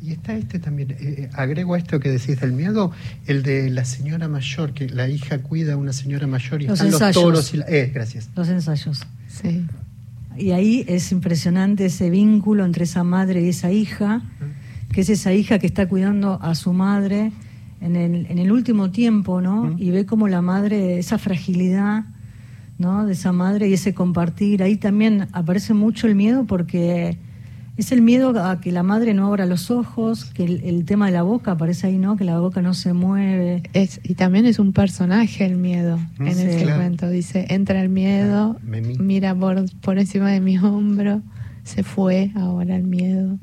Y 0.04 0.12
está 0.14 0.34
este 0.34 0.58
también, 0.58 0.92
eh, 0.92 0.98
eh, 1.00 1.30
agrego 1.34 1.76
a 1.76 1.78
esto 1.78 2.00
que 2.00 2.10
decís 2.10 2.40
del 2.42 2.54
miedo, 2.54 2.92
el 3.28 3.44
de 3.44 3.70
la 3.70 3.86
señora 3.86 4.28
mayor, 4.28 4.74
que 4.74 4.90
la 4.90 5.08
hija 5.08 5.38
cuida 5.40 5.74
a 5.74 5.78
una 5.78 5.94
señora 5.94 6.26
mayor 6.28 6.62
y 6.64 6.66
Los 6.68 6.80
están 6.80 6.88
ensayos. 6.94 7.16
los 7.16 7.24
toros 7.24 7.54
y 7.54 7.58
la- 7.58 7.66
eh, 7.70 7.92
gracias. 7.94 8.30
Los 8.36 8.50
ensayos. 8.50 9.06
Sí. 9.28 9.64
Y 10.38 10.52
ahí 10.52 10.84
es 10.88 11.12
impresionante 11.12 11.86
ese 11.86 12.10
vínculo 12.10 12.66
entre 12.66 12.86
esa 12.86 13.04
madre 13.04 13.44
y 13.46 13.50
esa 13.50 13.72
hija, 13.72 14.24
que 14.92 15.02
es 15.02 15.10
esa 15.10 15.34
hija 15.34 15.60
que 15.60 15.68
está 15.68 15.88
cuidando 15.88 16.40
a 16.42 16.56
su 16.56 16.74
madre 16.74 17.32
en 17.82 17.96
el, 17.96 18.26
en 18.30 18.38
el 18.40 18.52
último 18.52 18.92
tiempo, 18.92 19.42
¿no? 19.42 19.64
Mm. 19.66 19.76
Y 19.80 19.92
ve 19.92 20.06
como 20.06 20.28
la 20.28 20.42
madre, 20.42 21.00
esa 21.00 21.18
fragilidad, 21.18 22.06
¿no? 22.78 23.06
De 23.06 23.14
esa 23.14 23.32
madre 23.32 23.70
y 23.70 23.74
ese 23.74 23.94
compartir. 23.94 24.62
Ahí 24.64 24.76
también 24.78 25.28
aparece 25.34 25.74
mucho 25.74 26.08
el 26.08 26.16
miedo 26.16 26.46
porque 26.46 27.18
es 27.78 27.92
el 27.92 28.02
miedo 28.02 28.38
a 28.44 28.60
que 28.60 28.72
la 28.72 28.84
madre 28.84 29.14
no 29.14 29.26
abra 29.28 29.46
los 29.46 29.72
ojos, 29.72 30.26
que 30.26 30.44
el, 30.44 30.62
el 30.64 30.84
tema 30.86 31.06
de 31.08 31.14
la 31.14 31.24
boca 31.24 31.52
aparece 31.54 31.88
ahí, 31.88 31.98
¿no? 31.98 32.18
Que 32.18 32.26
la 32.26 32.40
boca 32.40 32.62
no 32.62 32.74
se 32.74 32.94
mueve. 32.94 33.64
Es, 33.74 34.00
y 34.04 34.16
también 34.16 34.46
es 34.46 34.60
un 34.60 34.74
personaje 34.74 35.46
el 35.46 35.56
miedo 35.58 35.98
Mm, 36.20 36.28
en 36.28 36.36
sí, 36.36 36.42
ese 36.44 36.64
claro. 36.64 36.78
cuento. 36.82 37.10
Dice, 37.10 37.46
entra 37.50 37.82
el 37.82 37.90
miedo, 37.90 38.58
Ah, 38.62 38.78
mira 39.00 39.34
por, 39.34 39.64
por 39.80 39.98
encima 39.98 40.30
de 40.30 40.42
mi 40.42 40.58
hombro, 40.60 41.22
se 41.64 41.82
fue 41.84 42.32
ahora 42.36 42.76
el 42.76 42.84
miedo. 42.84 43.40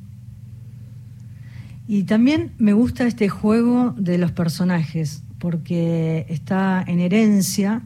Y 1.89 2.03
también 2.03 2.53
me 2.59 2.75
gusta 2.75 3.07
este 3.07 3.29
juego 3.31 3.95
de 3.97 4.19
los 4.19 4.31
personajes, 4.31 5.23
porque 5.39 6.27
está 6.29 6.85
en 6.87 7.01
herencia, 7.01 7.81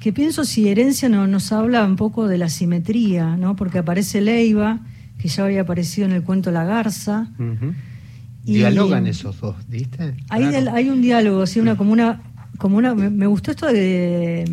que 0.00 0.12
pienso 0.12 0.44
si 0.44 0.68
herencia 0.68 1.08
no, 1.10 1.26
nos 1.26 1.52
habla 1.52 1.84
un 1.84 1.96
poco 1.96 2.28
de 2.28 2.38
la 2.38 2.48
simetría, 2.48 3.36
¿no? 3.36 3.56
Porque 3.56 3.78
aparece 3.78 4.20
Leiva, 4.22 4.80
que 5.18 5.28
ya 5.28 5.44
había 5.44 5.62
aparecido 5.62 6.06
en 6.06 6.12
el 6.14 6.22
cuento 6.22 6.50
La 6.50 6.64
Garza. 6.64 7.28
Y- 8.46 8.54
Dialogan 8.54 9.06
esos 9.06 9.38
dos, 9.40 9.56
¿viste? 9.68 10.14
Hay, 10.30 10.42
Claro. 10.44 10.52
del- 10.52 10.68
hay 10.68 10.88
un 10.88 11.02
diálogo, 11.02 11.44
¿sí? 11.46 11.60
una, 11.60 11.76
como 11.76 11.92
una, 11.92 12.22
como 12.56 12.78
una, 12.78 12.94
me, 12.94 13.10
me 13.10 13.26
gustó 13.26 13.50
esto 13.50 13.66
de, 13.66 14.44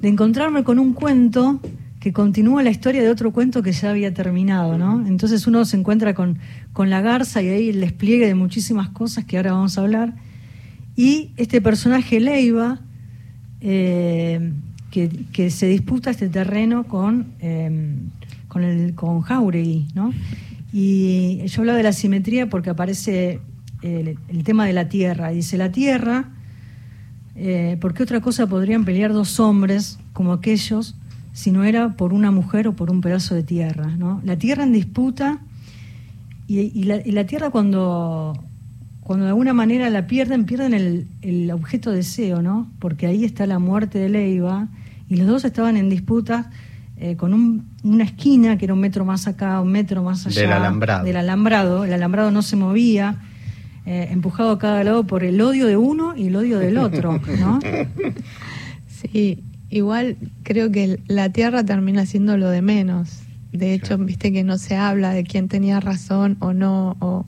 de 0.00 0.08
encontrarme 0.08 0.62
con 0.62 0.78
un 0.78 0.92
cuento 0.92 1.60
que 2.08 2.14
continúa 2.14 2.62
la 2.62 2.70
historia 2.70 3.02
de 3.02 3.10
otro 3.10 3.34
cuento 3.34 3.62
que 3.62 3.72
ya 3.72 3.90
había 3.90 4.14
terminado, 4.14 4.78
¿no? 4.78 5.06
Entonces 5.06 5.46
uno 5.46 5.66
se 5.66 5.76
encuentra 5.76 6.14
con, 6.14 6.38
con 6.72 6.88
la 6.88 7.02
garza 7.02 7.42
y 7.42 7.48
ahí 7.48 7.68
el 7.68 7.80
despliegue 7.80 8.26
de 8.26 8.34
muchísimas 8.34 8.88
cosas 8.88 9.26
que 9.26 9.36
ahora 9.36 9.52
vamos 9.52 9.76
a 9.76 9.82
hablar. 9.82 10.14
Y 10.96 11.32
este 11.36 11.60
personaje 11.60 12.18
Leiva, 12.18 12.80
eh, 13.60 14.52
que, 14.90 15.10
que 15.34 15.50
se 15.50 15.66
disputa 15.66 16.10
este 16.10 16.30
terreno 16.30 16.84
con, 16.84 17.26
eh, 17.40 17.94
con, 18.48 18.64
el, 18.64 18.94
con 18.94 19.20
Jauregui, 19.20 19.88
¿no? 19.94 20.14
Y 20.72 21.42
yo 21.44 21.60
hablaba 21.60 21.76
de 21.76 21.84
la 21.84 21.92
simetría 21.92 22.48
porque 22.48 22.70
aparece 22.70 23.40
el, 23.82 24.18
el 24.28 24.44
tema 24.44 24.64
de 24.64 24.72
la 24.72 24.88
tierra. 24.88 25.28
Dice, 25.28 25.58
la 25.58 25.72
tierra, 25.72 26.30
eh, 27.36 27.76
¿por 27.82 27.92
qué 27.92 28.02
otra 28.02 28.22
cosa 28.22 28.46
podrían 28.46 28.86
pelear 28.86 29.12
dos 29.12 29.38
hombres 29.40 29.98
como 30.14 30.32
aquellos 30.32 30.94
si 31.38 31.52
no 31.52 31.62
era 31.62 31.90
por 31.96 32.12
una 32.12 32.32
mujer 32.32 32.66
o 32.66 32.72
por 32.74 32.90
un 32.90 33.00
pedazo 33.00 33.34
de 33.36 33.44
tierra? 33.44 33.86
¿no? 33.96 34.20
La 34.24 34.36
tierra 34.36 34.64
en 34.64 34.72
disputa 34.72 35.38
y, 36.48 36.58
y 36.60 36.82
la, 36.84 36.96
y 37.04 37.12
la 37.12 37.24
tierra 37.26 37.50
cuando, 37.50 38.36
cuando 39.00 39.24
de 39.26 39.30
alguna 39.30 39.52
manera 39.52 39.88
la 39.88 40.06
pierden, 40.08 40.46
pierden 40.46 40.74
el, 40.74 41.06
el 41.22 41.50
objeto 41.52 41.90
de 41.90 41.98
deseo, 41.98 42.42
¿no? 42.42 42.68
Porque 42.80 43.06
ahí 43.06 43.24
está 43.24 43.46
la 43.46 43.58
muerte 43.60 43.98
de 44.00 44.08
Leiva 44.08 44.66
y 45.08 45.14
los 45.16 45.26
dos 45.28 45.44
estaban 45.44 45.76
en 45.76 45.88
disputa 45.88 46.50
eh, 46.96 47.14
con 47.16 47.32
un- 47.32 47.64
una 47.84 48.02
esquina 48.02 48.58
que 48.58 48.64
era 48.64 48.74
un 48.74 48.80
metro 48.80 49.04
más 49.04 49.28
acá, 49.28 49.60
un 49.60 49.70
metro 49.70 50.02
más 50.02 50.26
allá. 50.26 50.40
Del 50.40 50.52
alambrado. 50.52 51.04
Del 51.04 51.16
alambrado. 51.16 51.84
El 51.84 51.92
alambrado 51.92 52.30
no 52.32 52.42
se 52.42 52.56
movía, 52.56 53.18
eh, 53.86 54.08
empujado 54.10 54.50
a 54.50 54.58
cada 54.58 54.82
lado 54.82 55.04
por 55.06 55.22
el 55.22 55.40
odio 55.40 55.66
de 55.66 55.76
uno 55.76 56.16
y 56.16 56.26
el 56.26 56.34
odio 56.36 56.58
del 56.58 56.76
otro, 56.78 57.20
¿no? 57.38 57.60
Sí, 58.88 59.44
igual 59.70 60.16
creo 60.42 60.70
que 60.70 61.00
la 61.06 61.30
tierra 61.30 61.64
termina 61.64 62.06
siendo 62.06 62.36
lo 62.36 62.50
de 62.50 62.62
menos. 62.62 63.22
De 63.52 63.72
hecho, 63.72 63.96
viste 63.98 64.32
que 64.32 64.44
no 64.44 64.58
se 64.58 64.76
habla 64.76 65.12
de 65.12 65.24
quién 65.24 65.48
tenía 65.48 65.80
razón 65.80 66.36
o 66.40 66.52
no. 66.52 66.96
O, 67.00 67.26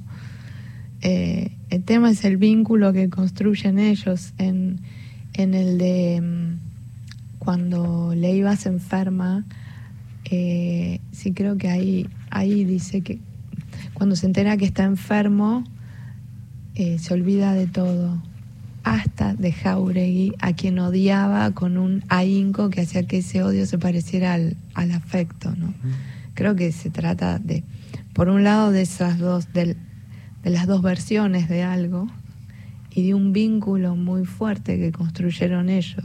eh, 1.02 1.56
el 1.70 1.82
tema 1.82 2.10
es 2.10 2.24
el 2.24 2.36
vínculo 2.36 2.92
que 2.92 3.08
construyen 3.08 3.78
ellos 3.78 4.34
en, 4.38 4.80
en 5.34 5.54
el 5.54 5.78
de 5.78 6.20
mm, 6.20 7.38
cuando 7.38 8.14
Leiva 8.14 8.56
se 8.56 8.68
enferma. 8.68 9.46
Eh, 10.30 11.00
sí 11.12 11.32
creo 11.32 11.56
que 11.56 11.68
ahí, 11.68 12.06
ahí 12.30 12.64
dice 12.64 13.00
que 13.00 13.18
cuando 13.94 14.16
se 14.16 14.26
entera 14.26 14.56
que 14.56 14.64
está 14.64 14.84
enfermo, 14.84 15.64
eh, 16.74 16.98
se 16.98 17.14
olvida 17.14 17.54
de 17.54 17.66
todo, 17.66 18.22
hasta 18.90 19.34
de 19.34 19.52
Jauregui, 19.52 20.34
a 20.40 20.52
quien 20.52 20.80
odiaba 20.80 21.52
con 21.52 21.78
un 21.78 22.02
ahínco 22.08 22.70
que 22.70 22.80
hacía 22.80 23.04
que 23.06 23.18
ese 23.18 23.42
odio 23.44 23.64
se 23.66 23.78
pareciera 23.78 24.34
al, 24.34 24.56
al 24.74 24.90
afecto. 24.90 25.54
¿no? 25.56 25.72
Creo 26.34 26.56
que 26.56 26.72
se 26.72 26.90
trata 26.90 27.38
de, 27.38 27.62
por 28.14 28.28
un 28.28 28.42
lado, 28.42 28.72
de 28.72 28.82
esas 28.82 29.18
dos, 29.18 29.52
del- 29.52 29.76
de 30.42 30.50
las 30.50 30.66
dos 30.66 30.82
versiones 30.82 31.48
de 31.48 31.62
algo 31.62 32.08
y 32.92 33.06
de 33.06 33.14
un 33.14 33.32
vínculo 33.32 33.94
muy 33.94 34.24
fuerte 34.24 34.76
que 34.78 34.90
construyeron 34.90 35.68
ellos. 35.68 36.04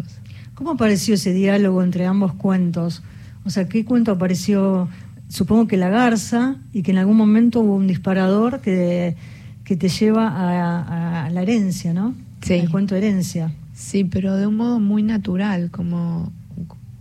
¿Cómo 0.53 0.71
apareció 0.71 1.15
ese 1.15 1.33
diálogo 1.33 1.81
entre 1.81 2.05
ambos 2.05 2.33
cuentos? 2.33 3.01
O 3.45 3.49
sea, 3.49 3.67
¿qué 3.67 3.83
cuento 3.83 4.11
apareció? 4.11 4.87
Supongo 5.27 5.65
que 5.67 5.77
la 5.77 5.89
garza 5.89 6.57
y 6.71 6.83
que 6.83 6.91
en 6.91 6.99
algún 6.99 7.17
momento 7.17 7.61
hubo 7.61 7.75
un 7.75 7.87
disparador 7.87 8.61
que, 8.61 9.15
que 9.63 9.75
te 9.75 9.89
lleva 9.89 10.27
a, 10.27 11.25
a 11.25 11.29
la 11.31 11.41
herencia, 11.41 11.91
¿no? 11.93 12.13
Sí. 12.45 12.53
El 12.53 12.69
cuento 12.69 12.95
herencia. 12.95 13.51
Sí, 13.73 14.03
pero 14.03 14.35
de 14.35 14.45
un 14.45 14.55
modo 14.55 14.79
muy 14.79 15.01
natural, 15.01 15.71
como, 15.71 16.31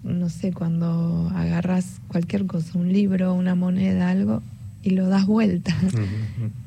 no 0.02 0.30
sé, 0.30 0.54
cuando 0.54 1.30
agarras 1.34 2.00
cualquier 2.08 2.46
cosa, 2.46 2.78
un 2.78 2.90
libro, 2.90 3.34
una 3.34 3.54
moneda, 3.54 4.08
algo, 4.08 4.42
y 4.82 4.90
lo 4.90 5.06
das 5.06 5.26
vuelta. 5.26 5.76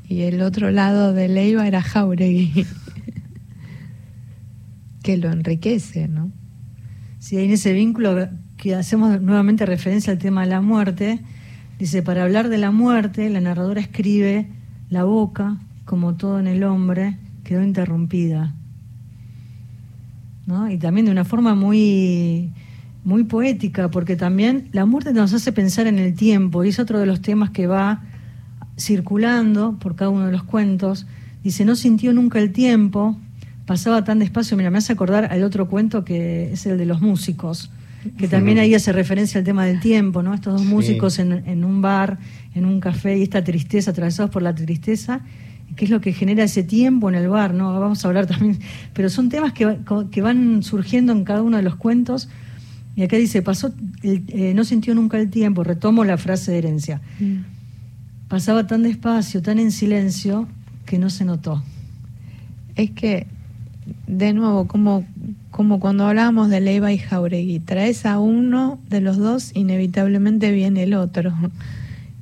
Y 0.08 0.22
el 0.22 0.44
otro 0.44 0.70
lado 0.70 1.12
de 1.12 1.28
Leiva 1.28 1.68
era 1.68 1.82
Jauregui, 1.82 2.68
que 5.02 5.18
lo 5.18 5.32
enriquece, 5.32 6.08
¿no? 6.08 6.32
Sí, 7.18 7.38
en 7.40 7.50
ese 7.50 7.74
vínculo 7.74 8.30
que 8.58 8.76
hacemos 8.76 9.20
nuevamente 9.22 9.66
referencia 9.66 10.14
al 10.14 10.20
tema 10.20 10.42
de 10.44 10.50
la 10.50 10.62
muerte, 10.62 11.20
dice, 11.80 12.04
para 12.04 12.24
hablar 12.24 12.50
de 12.50 12.60
la 12.60 12.70
muerte, 12.70 13.28
la 13.32 13.42
narradora 13.42 13.82
escribe, 13.82 14.50
la 14.92 15.04
boca, 15.04 15.58
como 15.86 16.14
todo 16.14 16.40
en 16.40 16.46
el 16.46 16.64
hombre, 16.64 17.18
quedó 17.44 17.64
interrumpida. 17.64 18.54
¿No? 20.48 20.72
Y 20.72 20.78
también 20.78 21.06
de 21.06 21.12
una 21.12 21.26
forma 21.26 21.54
muy, 21.56 22.50
muy 23.04 23.24
poética, 23.26 23.92
porque 23.92 24.16
también 24.16 24.70
la 24.72 24.86
muerte 24.86 25.14
nos 25.14 25.34
hace 25.34 25.52
pensar 25.52 25.86
en 25.88 26.00
el 26.00 26.16
tiempo, 26.16 26.64
y 26.64 26.70
es 26.70 26.80
otro 26.80 27.00
de 27.00 27.06
los 27.06 27.22
temas 27.22 27.50
que 27.52 27.68
va 27.68 28.02
circulando 28.80 29.78
por 29.80 29.96
cada 29.96 30.10
uno 30.10 30.26
de 30.26 30.32
los 30.32 30.44
cuentos. 30.44 31.06
Dice, 31.44 31.66
no 31.66 31.76
sintió 31.76 32.14
nunca 32.14 32.40
el 32.40 32.52
tiempo, 32.52 33.18
pasaba 33.66 34.04
tan 34.04 34.20
despacio. 34.20 34.56
Mira, 34.58 34.70
me 34.72 34.78
hace 34.78 34.94
acordar 34.94 35.26
al 35.32 35.44
otro 35.44 35.68
cuento 35.68 36.04
que 36.06 36.54
es 36.54 36.66
el 36.66 36.78
de 36.78 36.86
los 36.86 37.02
músicos, 37.02 37.70
que 38.18 38.28
también 38.28 38.58
ahí 38.60 38.74
hace 38.74 38.94
referencia 38.94 39.40
al 39.40 39.44
tema 39.44 39.66
del 39.66 39.80
tiempo, 39.82 40.24
¿no? 40.24 40.34
Estos 40.34 40.54
dos 40.54 40.62
Sí. 40.62 40.68
músicos 40.68 41.20
en, 41.20 41.32
en 41.46 41.66
un 41.66 41.82
bar, 41.82 42.20
en 42.56 42.64
un 42.66 42.80
café, 42.80 43.18
y 43.18 43.24
esta 43.24 43.44
tristeza, 43.44 43.92
atravesados 43.92 44.32
por 44.32 44.42
la 44.44 44.56
tristeza, 44.56 45.22
que 45.76 45.86
es 45.86 45.92
lo 45.92 46.02
que 46.02 46.14
genera 46.14 46.44
ese 46.44 46.64
tiempo 46.64 47.10
en 47.10 47.16
el 47.16 47.28
bar, 47.30 47.54
¿no? 47.54 47.80
Vamos 47.80 48.04
a 48.04 48.08
hablar 48.08 48.26
también, 48.28 48.60
pero 48.94 49.10
son 49.10 49.30
temas 49.30 49.54
que, 49.54 49.78
que 50.12 50.22
van 50.22 50.64
surgiendo 50.64 51.12
en 51.14 51.24
cada 51.24 51.42
uno 51.44 51.58
de 51.58 51.64
los 51.64 51.76
cuentos. 51.76 52.30
Y 52.96 53.04
acá 53.04 53.16
dice, 53.18 53.42
pasó, 53.44 53.72
el- 54.02 54.24
eh, 54.30 54.54
no 54.56 54.64
sintió 54.64 54.96
nunca 54.96 55.20
el 55.20 55.30
tiempo, 55.30 55.64
retomo 55.64 56.04
la 56.04 56.18
frase 56.18 56.52
de 56.52 56.58
herencia. 56.58 57.02
Pasaba 58.28 58.66
tan 58.68 58.84
despacio, 58.84 59.42
tan 59.42 59.60
en 59.60 59.72
silencio, 59.72 60.48
que 60.86 60.98
no 60.98 61.10
se 61.10 61.24
notó. 61.26 61.64
Es 62.76 62.92
que, 62.92 63.28
de 64.08 64.34
nuevo, 64.34 64.68
como, 64.68 65.06
como 65.52 65.80
cuando 65.80 66.06
hablábamos 66.08 66.50
de 66.50 66.60
Leiva 66.60 66.92
y 66.92 66.98
Jauregui, 66.98 67.60
traes 67.60 68.06
a 68.06 68.20
uno 68.20 68.80
de 68.90 69.02
los 69.02 69.18
dos, 69.18 69.52
inevitablemente 69.56 70.52
viene 70.52 70.84
el 70.84 70.94
otro. 70.96 71.34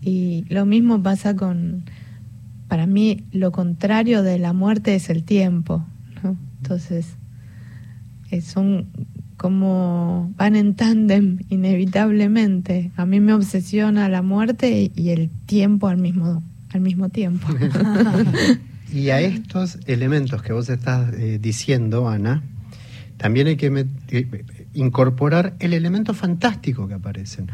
Y 0.02 0.46
lo 0.50 0.66
mismo 0.66 1.02
pasa 1.02 1.36
con, 1.36 1.84
para 2.68 2.88
mí, 2.88 3.24
lo 3.32 3.52
contrario 3.52 4.24
de 4.24 4.40
la 4.40 4.54
muerte 4.54 4.96
es 4.96 5.10
el 5.10 5.24
tiempo. 5.24 5.86
Entonces, 6.62 7.16
eh, 8.32 8.42
son 8.42 8.88
como 9.38 10.34
van 10.38 10.56
en 10.56 10.76
tándem 10.76 11.40
inevitablemente. 11.50 12.92
A 12.96 13.06
mí 13.06 13.20
me 13.20 13.34
obsesiona 13.34 14.10
la 14.10 14.22
muerte 14.22 14.92
y 14.96 15.10
el 15.10 15.30
tiempo 15.46 15.88
al 15.88 15.98
mismo, 15.98 16.42
al 16.72 16.82
mismo 16.82 17.10
tiempo. 17.10 17.48
y 18.94 19.10
a 19.10 19.20
estos 19.20 19.78
elementos 19.86 20.42
que 20.42 20.54
vos 20.54 20.70
estás 20.70 21.14
eh, 21.14 21.38
diciendo, 21.40 22.10
Ana, 22.10 22.42
también 23.18 23.48
hay 23.48 23.58
que 23.58 23.88
eh, 24.10 24.46
incorporar 24.74 25.56
el 25.60 25.74
elemento 25.74 26.14
fantástico 26.14 26.88
que 26.88 26.96
aparecen, 26.96 27.52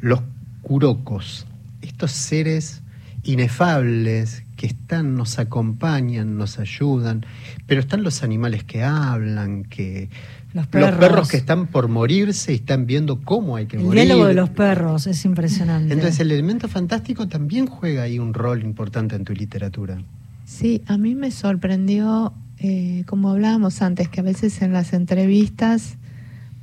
los 0.00 0.22
curocos, 0.62 1.46
estos 1.82 2.10
seres 2.10 2.82
inefables 3.22 4.44
que 4.58 4.66
están, 4.66 5.14
nos 5.14 5.38
acompañan, 5.38 6.36
nos 6.36 6.58
ayudan, 6.58 7.24
pero 7.68 7.80
están 7.80 8.02
los 8.02 8.24
animales 8.24 8.64
que 8.64 8.82
hablan, 8.82 9.62
que 9.62 10.10
los 10.52 10.66
perros. 10.66 11.28
que 11.28 11.36
están 11.36 11.68
por 11.68 11.86
morirse 11.86 12.50
y 12.50 12.56
están 12.56 12.84
viendo 12.84 13.20
cómo 13.20 13.54
hay 13.54 13.66
que 13.66 13.78
morir. 13.78 14.00
El 14.00 14.06
diálogo 14.08 14.26
de 14.26 14.34
los 14.34 14.50
perros 14.50 15.06
es 15.06 15.24
impresionante. 15.24 15.94
Entonces 15.94 16.18
el 16.18 16.32
elemento 16.32 16.66
fantástico 16.66 17.28
también 17.28 17.66
juega 17.66 18.02
ahí 18.02 18.18
un 18.18 18.34
rol 18.34 18.64
importante 18.64 19.14
en 19.14 19.24
tu 19.24 19.32
literatura. 19.32 20.02
Sí, 20.44 20.82
a 20.88 20.98
mí 20.98 21.14
me 21.14 21.30
sorprendió, 21.30 22.32
eh, 22.58 23.04
como 23.06 23.30
hablábamos 23.30 23.80
antes, 23.80 24.08
que 24.08 24.18
a 24.18 24.24
veces 24.24 24.60
en 24.60 24.72
las 24.72 24.92
entrevistas 24.92 25.98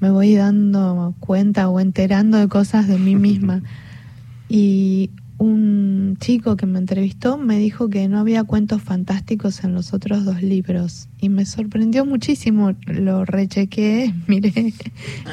me 0.01 0.09
voy 0.09 0.35
dando 0.35 1.15
cuenta 1.21 1.69
o 1.69 1.79
enterando 1.79 2.39
de 2.39 2.49
cosas 2.49 2.89
de 2.89 2.99
mí 2.99 3.15
misma. 3.15 3.61
y 4.49 5.11
un 5.38 6.18
chico 6.20 6.56
que 6.56 6.65
me 6.65 6.80
entrevistó 6.80 7.38
me 7.38 7.58
dijo 7.60 7.89
que 7.89 8.08
no 8.08 8.20
había 8.20 8.44
cuentos 8.44 8.82
fantásticos 8.82 9.63
en 9.63 9.74
los 9.74 9.94
otros 9.94 10.24
dos 10.24 10.42
libros 10.42 11.10
y 11.20 11.30
me 11.30 11.46
sorprendió 11.46 12.06
muchísimo. 12.06 12.74
Lo 12.86 13.25
rechequé, 13.25 14.13
miré 14.27 14.74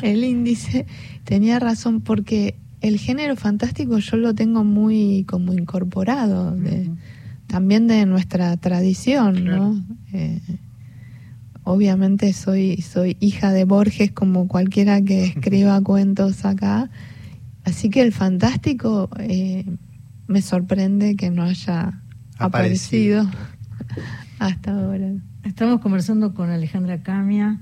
el 0.03 0.25
índice, 0.25 0.87
tenía 1.25 1.59
razón 1.59 2.01
porque 2.01 2.57
el 2.81 2.99
género 2.99 3.37
fantástico 3.37 3.99
yo 3.99 4.17
lo 4.17 4.35
tengo 4.35 4.65
muy 4.65 5.25
como 5.29 5.53
incorporado, 5.53 6.57
también 7.47 7.87
de 7.87 8.05
nuestra 8.07 8.57
tradición, 8.57 9.45
¿no? 9.45 9.81
Eh, 10.13 10.41
obviamente 11.63 12.33
soy, 12.33 12.79
soy 12.83 13.17
hija 13.21 13.53
de 13.53 13.65
Borges 13.65 14.11
como 14.11 14.49
cualquiera 14.49 15.01
que 15.01 15.27
escriba 15.27 15.81
cuentos 15.85 16.45
acá, 16.45 16.91
así 17.63 17.89
que 17.89 18.03
el 18.03 18.13
fantástico... 18.13 19.09
Eh, 19.21 19.65
me 20.27 20.43
sorprende 20.43 21.17
que 21.17 21.31
no 21.31 21.43
haya 21.43 22.01
aparecido, 22.39 23.29
hasta 24.39 24.73
ahora. 24.73 25.13
Estamos 25.45 25.81
conversando 25.81 26.35
con 26.35 26.51
Alejandra 26.51 27.03
Camia. 27.03 27.61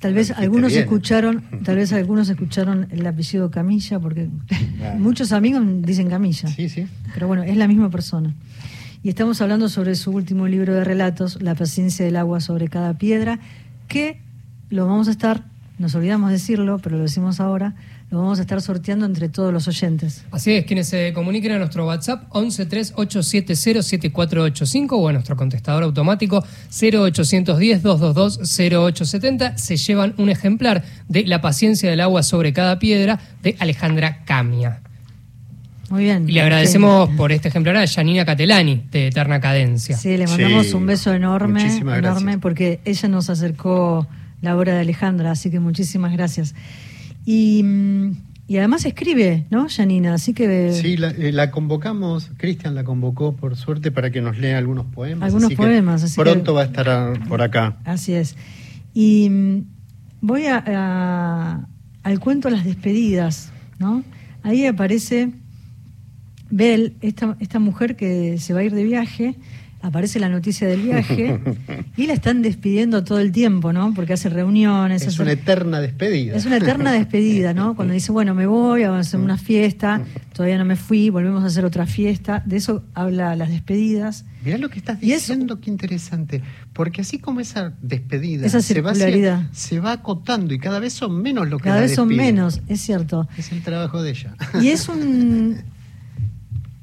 Tal 0.00 0.12
vez 0.12 0.30
algunos 0.30 0.72
escucharon, 0.74 1.42
tal 1.64 1.76
vez 1.76 1.92
algunos 1.92 2.28
escucharon 2.28 2.88
el 2.90 3.06
apellido 3.06 3.50
Camilla, 3.50 3.98
porque 3.98 4.28
muchos 4.98 5.32
amigos 5.32 5.62
dicen 5.82 6.08
Camilla. 6.08 6.48
Sí, 6.48 6.68
sí. 6.68 6.86
Pero 7.14 7.26
bueno, 7.26 7.42
es 7.42 7.56
la 7.56 7.66
misma 7.66 7.90
persona. 7.90 8.34
Y 9.02 9.08
estamos 9.08 9.40
hablando 9.40 9.68
sobre 9.68 9.94
su 9.94 10.10
último 10.10 10.48
libro 10.48 10.74
de 10.74 10.82
relatos, 10.82 11.40
La 11.40 11.54
paciencia 11.54 12.04
del 12.04 12.16
agua 12.16 12.40
sobre 12.40 12.68
cada 12.68 12.98
piedra, 12.98 13.38
que 13.88 14.20
lo 14.68 14.86
vamos 14.86 15.08
a 15.08 15.12
estar, 15.12 15.44
nos 15.78 15.94
olvidamos 15.94 16.30
decirlo, 16.30 16.78
pero 16.78 16.96
lo 16.96 17.02
decimos 17.02 17.38
ahora, 17.38 17.74
lo 18.10 18.16
vamos 18.18 18.38
a 18.38 18.42
estar 18.42 18.60
sorteando 18.62 19.04
entre 19.04 19.28
todos 19.28 19.52
los 19.52 19.68
oyentes. 19.68 20.24
Así 20.30 20.52
es, 20.52 20.64
quienes 20.64 20.88
se 20.88 21.12
comuniquen 21.12 21.52
a 21.52 21.58
nuestro 21.58 21.86
WhatsApp 21.86 22.32
1138707485 22.32 24.88
o 24.92 25.08
a 25.08 25.12
nuestro 25.12 25.36
contestador 25.36 25.82
automático 25.82 26.42
0810-222-0870 26.70 29.56
se 29.56 29.76
llevan 29.76 30.14
un 30.18 30.30
ejemplar 30.30 30.82
de 31.08 31.26
La 31.26 31.42
paciencia 31.42 31.90
del 31.90 32.00
agua 32.00 32.22
sobre 32.22 32.52
cada 32.52 32.78
piedra 32.78 33.18
de 33.42 33.56
Alejandra 33.58 34.24
Camia. 34.24 34.82
Muy 35.90 36.04
bien. 36.04 36.28
Y 36.28 36.32
le 36.32 36.40
agradecemos 36.40 37.10
por 37.10 37.32
este 37.32 37.48
ejemplar 37.48 37.76
a 37.76 37.86
Janina 37.86 38.24
Catelani, 38.24 38.86
de 38.90 39.08
Eterna 39.08 39.40
Cadencia. 39.40 39.94
Sí, 39.96 40.16
le 40.16 40.26
mandamos 40.26 40.72
un 40.74 40.86
beso 40.86 41.12
enorme, 41.12 41.78
enorme, 41.78 42.38
porque 42.38 42.80
ella 42.84 43.08
nos 43.08 43.30
acercó 43.30 44.06
la 44.40 44.56
obra 44.56 44.74
de 44.74 44.80
Alejandra, 44.80 45.30
así 45.30 45.50
que 45.50 45.60
muchísimas 45.60 46.12
gracias. 46.12 46.54
Y, 47.24 47.64
y 48.46 48.56
además 48.58 48.84
escribe, 48.84 49.46
¿no, 49.50 49.66
Janina? 49.68 50.14
Así 50.14 50.32
que... 50.32 50.72
Sí, 50.72 50.96
la, 50.96 51.10
eh, 51.10 51.50
convocamos, 51.50 52.30
Cristian 52.36 52.74
la 52.74 52.84
convocó 52.84 53.34
por 53.34 53.56
suerte 53.56 53.90
para 53.90 54.10
que 54.10 54.20
nos 54.20 54.38
lea 54.38 54.58
algunos 54.58 54.86
poemas. 54.86 55.26
Algunos 55.26 55.52
poemas, 55.54 56.02
así 56.02 56.20
Pronto 56.20 56.54
va 56.54 56.62
a 56.62 56.64
estar 56.66 57.28
por 57.28 57.42
acá. 57.42 57.78
Así 57.84 58.12
es. 58.12 58.36
Y 58.94 59.28
mm, 59.28 59.64
voy 60.20 60.46
a, 60.46 61.66
al 62.02 62.20
cuento 62.20 62.50
Las 62.50 62.64
despedidas, 62.64 63.52
¿no? 63.78 64.04
Ahí 64.42 64.64
aparece 64.66 65.32
Bel, 66.50 66.94
esta, 67.00 67.36
esta 67.40 67.58
mujer 67.58 67.96
que 67.96 68.38
se 68.38 68.54
va 68.54 68.60
a 68.60 68.62
ir 68.62 68.72
de 68.72 68.84
viaje 68.84 69.34
aparece 69.82 70.18
la 70.18 70.28
noticia 70.28 70.66
del 70.66 70.82
viaje 70.82 71.40
y 71.96 72.06
la 72.06 72.14
están 72.14 72.42
despidiendo 72.42 73.04
todo 73.04 73.20
el 73.20 73.32
tiempo, 73.32 73.72
¿no? 73.72 73.94
Porque 73.94 74.14
hace 74.14 74.28
reuniones. 74.28 75.02
Es 75.02 75.18
una 75.18 75.32
eterna 75.32 75.80
despedida. 75.80 76.36
Es 76.36 76.46
una 76.46 76.56
eterna 76.56 76.92
despedida, 76.92 77.54
¿no? 77.54 77.76
Cuando 77.76 77.94
dice, 77.94 78.12
bueno, 78.12 78.34
me 78.34 78.46
voy, 78.46 78.82
vamos 78.82 78.98
a 78.98 79.00
hacer 79.00 79.20
una 79.20 79.38
fiesta, 79.38 80.02
todavía 80.32 80.58
no 80.58 80.64
me 80.64 80.76
fui, 80.76 81.10
volvemos 81.10 81.44
a 81.44 81.46
hacer 81.46 81.64
otra 81.64 81.86
fiesta. 81.86 82.42
De 82.46 82.56
eso 82.56 82.84
habla 82.94 83.36
las 83.36 83.50
despedidas. 83.50 84.24
Mirá 84.44 84.58
lo 84.58 84.68
que 84.68 84.78
estás 84.78 85.00
diciendo, 85.00 85.60
qué 85.60 85.70
interesante. 85.70 86.42
Porque 86.72 87.00
así 87.00 87.18
como 87.18 87.40
esa 87.40 87.72
despedida 87.80 88.46
esa 88.46 88.60
se, 88.60 88.80
va, 88.80 88.94
se 88.94 89.80
va 89.80 89.92
acotando 89.92 90.54
y 90.54 90.58
cada 90.58 90.78
vez 90.78 90.92
son 90.92 91.20
menos 91.22 91.48
lo 91.48 91.58
que 91.58 91.64
Cada 91.64 91.80
vez 91.80 91.94
son 91.94 92.08
menos, 92.08 92.60
es 92.68 92.80
cierto. 92.80 93.28
Es 93.36 93.52
el 93.52 93.62
trabajo 93.62 94.02
de 94.02 94.10
ella. 94.10 94.34
Y 94.60 94.68
es 94.68 94.88
un, 94.88 95.56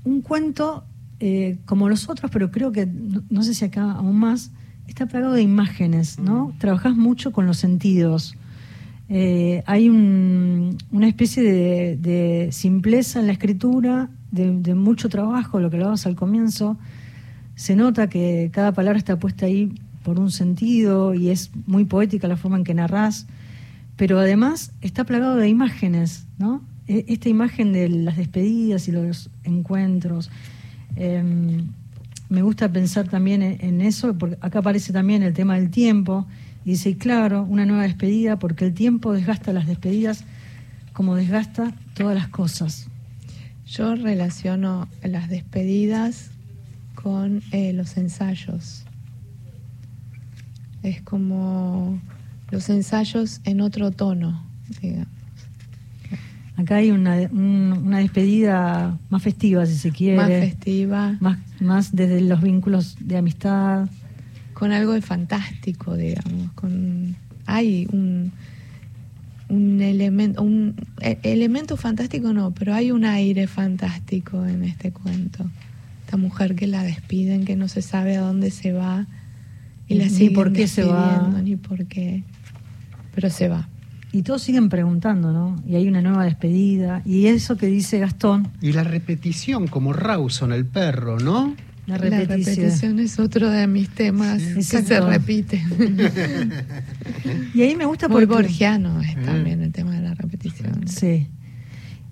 un 0.04 0.22
cuento 0.22 0.86
eh, 1.26 1.56
como 1.64 1.88
los 1.88 2.10
otros, 2.10 2.30
pero 2.32 2.52
creo 2.52 2.74
que, 2.74 2.86
no, 2.86 3.44
sé 3.44 3.54
si 3.54 3.64
acá 3.64 3.94
aún 3.94 4.20
más, 4.20 4.52
está 4.90 5.06
plagado 5.06 5.32
de 5.32 5.42
imágenes, 5.42 6.20
¿no? 6.20 6.48
Mm. 6.48 6.58
Trabajás 6.58 6.98
mucho 6.98 7.32
con 7.32 7.48
los 7.48 7.56
sentidos. 7.56 8.36
Eh, 9.08 9.64
hay 9.66 9.88
una 9.88 11.08
especie 11.08 11.42
de, 11.96 12.50
simpleza 12.52 13.22
en 13.22 13.28
la 13.28 13.32
escritura, 13.32 14.10
de, 14.32 14.76
mucho 14.76 15.08
trabajo, 15.08 15.62
lo 15.62 15.70
que 15.70 15.78
hablabas 15.78 16.06
al 16.06 16.18
comienzo. 16.18 16.78
Se 17.56 17.78
nota 17.78 18.10
que 18.10 18.50
cada 18.52 18.74
palabra 18.74 18.98
está 18.98 19.18
puesta 19.18 19.46
ahí 19.46 19.72
por 20.04 20.20
un 20.20 20.30
sentido 20.30 21.14
y 21.14 21.30
es 21.30 21.52
muy 21.68 21.86
poética 21.86 22.28
la 22.28 22.36
forma 22.36 22.58
en 22.58 22.66
que 22.66 22.74
narrás, 22.74 23.28
pero 23.96 24.20
además 24.20 24.74
está 24.82 25.06
plagado 25.06 25.38
de 25.38 25.48
imágenes, 25.48 26.28
¿no? 26.38 26.62
E, 26.90 27.06
esta 27.08 27.30
imagen 27.30 27.72
de 27.72 27.88
las 27.88 28.18
despedidas 28.18 28.90
y 28.90 28.92
los 28.92 29.30
encuentros, 29.46 30.30
Em, 30.96 31.68
me 32.30 32.42
gusta 32.42 32.72
pensar 32.72 33.08
también 33.08 33.42
en, 33.42 33.82
eso, 33.82 34.18
porque 34.18 34.38
acá 34.42 34.60
aparece 34.60 34.94
también 34.94 35.24
el 35.24 35.34
tema 35.34 35.56
del 35.56 35.70
tiempo, 35.70 36.26
y 36.66 36.72
dice, 36.72 36.98
claro, 36.98 37.44
una 37.44 37.66
nueva 37.66 37.84
despedida, 37.84 38.40
porque 38.40 38.66
el 38.66 38.74
tiempo 38.74 39.14
desgasta 39.14 39.54
las 39.54 39.68
despedidas 39.68 40.24
como 40.94 41.16
desgasta 41.16 41.74
todas 41.94 42.16
las 42.16 42.28
cosas. 42.30 42.88
Yo 43.66 43.96
relaciono 43.96 44.88
las 45.04 45.30
despedidas 45.30 46.32
con 46.96 47.42
eh, 47.52 47.74
los 47.74 47.98
ensayos. 47.98 48.86
Es 50.84 51.02
como 51.02 52.00
los 52.52 52.70
ensayos 52.70 53.42
en 53.46 53.62
otro 53.62 53.92
tono, 53.92 54.46
digamos. 54.82 55.13
Acá 56.56 56.78
hay 56.78 56.92
una, 56.92 57.16
una 57.32 57.98
despedida 57.98 58.98
más 59.10 59.24
festiva, 59.24 59.66
si 59.66 59.76
se 59.76 59.92
quiere. 59.92 60.18
Más 60.18 60.30
festiva. 60.30 61.18
Más, 61.20 61.40
más 61.60 61.96
desde 61.96 62.22
los 62.22 62.42
vínculos 62.42 62.96
de 63.00 63.18
amistad. 63.18 63.90
Con 64.54 64.72
algo 64.72 64.94
de 64.94 65.02
fantástico, 65.02 65.96
digamos. 65.96 66.52
Con, 66.54 67.16
hay 67.48 67.88
un, 67.92 68.32
un 69.50 69.82
elemento, 69.82 70.44
un 70.44 70.76
e, 71.02 71.18
elemento 71.24 71.76
fantástico 71.76 72.34
no, 72.34 72.52
pero 72.52 72.74
hay 72.74 72.92
un 72.92 73.04
aire 73.04 73.48
fantástico 73.48 74.46
en 74.46 74.64
este 74.64 74.92
cuento. 74.92 75.50
Esta 76.06 76.18
mujer 76.18 76.56
que 76.56 76.68
la 76.68 76.84
despiden, 76.84 77.46
que 77.46 77.56
no 77.56 77.68
se 77.68 77.82
sabe 77.82 78.18
a 78.18 78.22
dónde 78.22 78.52
se 78.52 78.74
va 78.74 79.08
y 79.88 79.96
la 79.96 80.06
ni 80.06 80.30
por 80.30 80.54
qué 80.54 80.68
se 80.68 80.84
va, 80.84 81.42
ni 81.44 81.56
por 81.56 81.86
qué, 81.86 82.24
pero 83.16 83.30
se 83.30 83.48
va. 83.48 83.68
Y 84.14 84.22
todos 84.22 84.44
siguen 84.44 84.70
preguntando, 84.70 85.34
¿no? 85.34 85.56
Y 85.68 85.76
hay 85.76 85.88
una 85.88 86.00
nueva 86.04 86.24
despedida. 86.24 87.02
Y 87.04 87.26
eso 87.26 87.58
que 87.58 87.66
dice 87.66 87.98
Gastón. 87.98 88.48
Y 88.62 88.72
la 88.72 88.84
repetición, 88.84 89.68
como 89.68 89.92
Rawson, 89.92 90.54
el 90.54 90.66
perro, 90.66 91.20
¿no? 91.20 91.56
La 91.88 91.98
repetición. 91.98 93.00
es 93.00 93.18
otro 93.18 93.50
de 93.50 93.66
mis 93.66 93.90
temas 93.90 94.42
que 94.42 94.62
se 94.62 95.02
repite. 95.02 95.64
y 97.56 97.62
ahí 97.64 97.76
me 97.76 97.86
gusta 97.86 98.08
Muy 98.08 98.26
borgiano 98.26 99.02
es 99.02 99.16
también 99.26 99.64
el 99.64 99.72
tema 99.72 99.96
de 99.96 100.02
la 100.02 100.14
repetición. 100.14 100.88
Sí. 100.88 101.28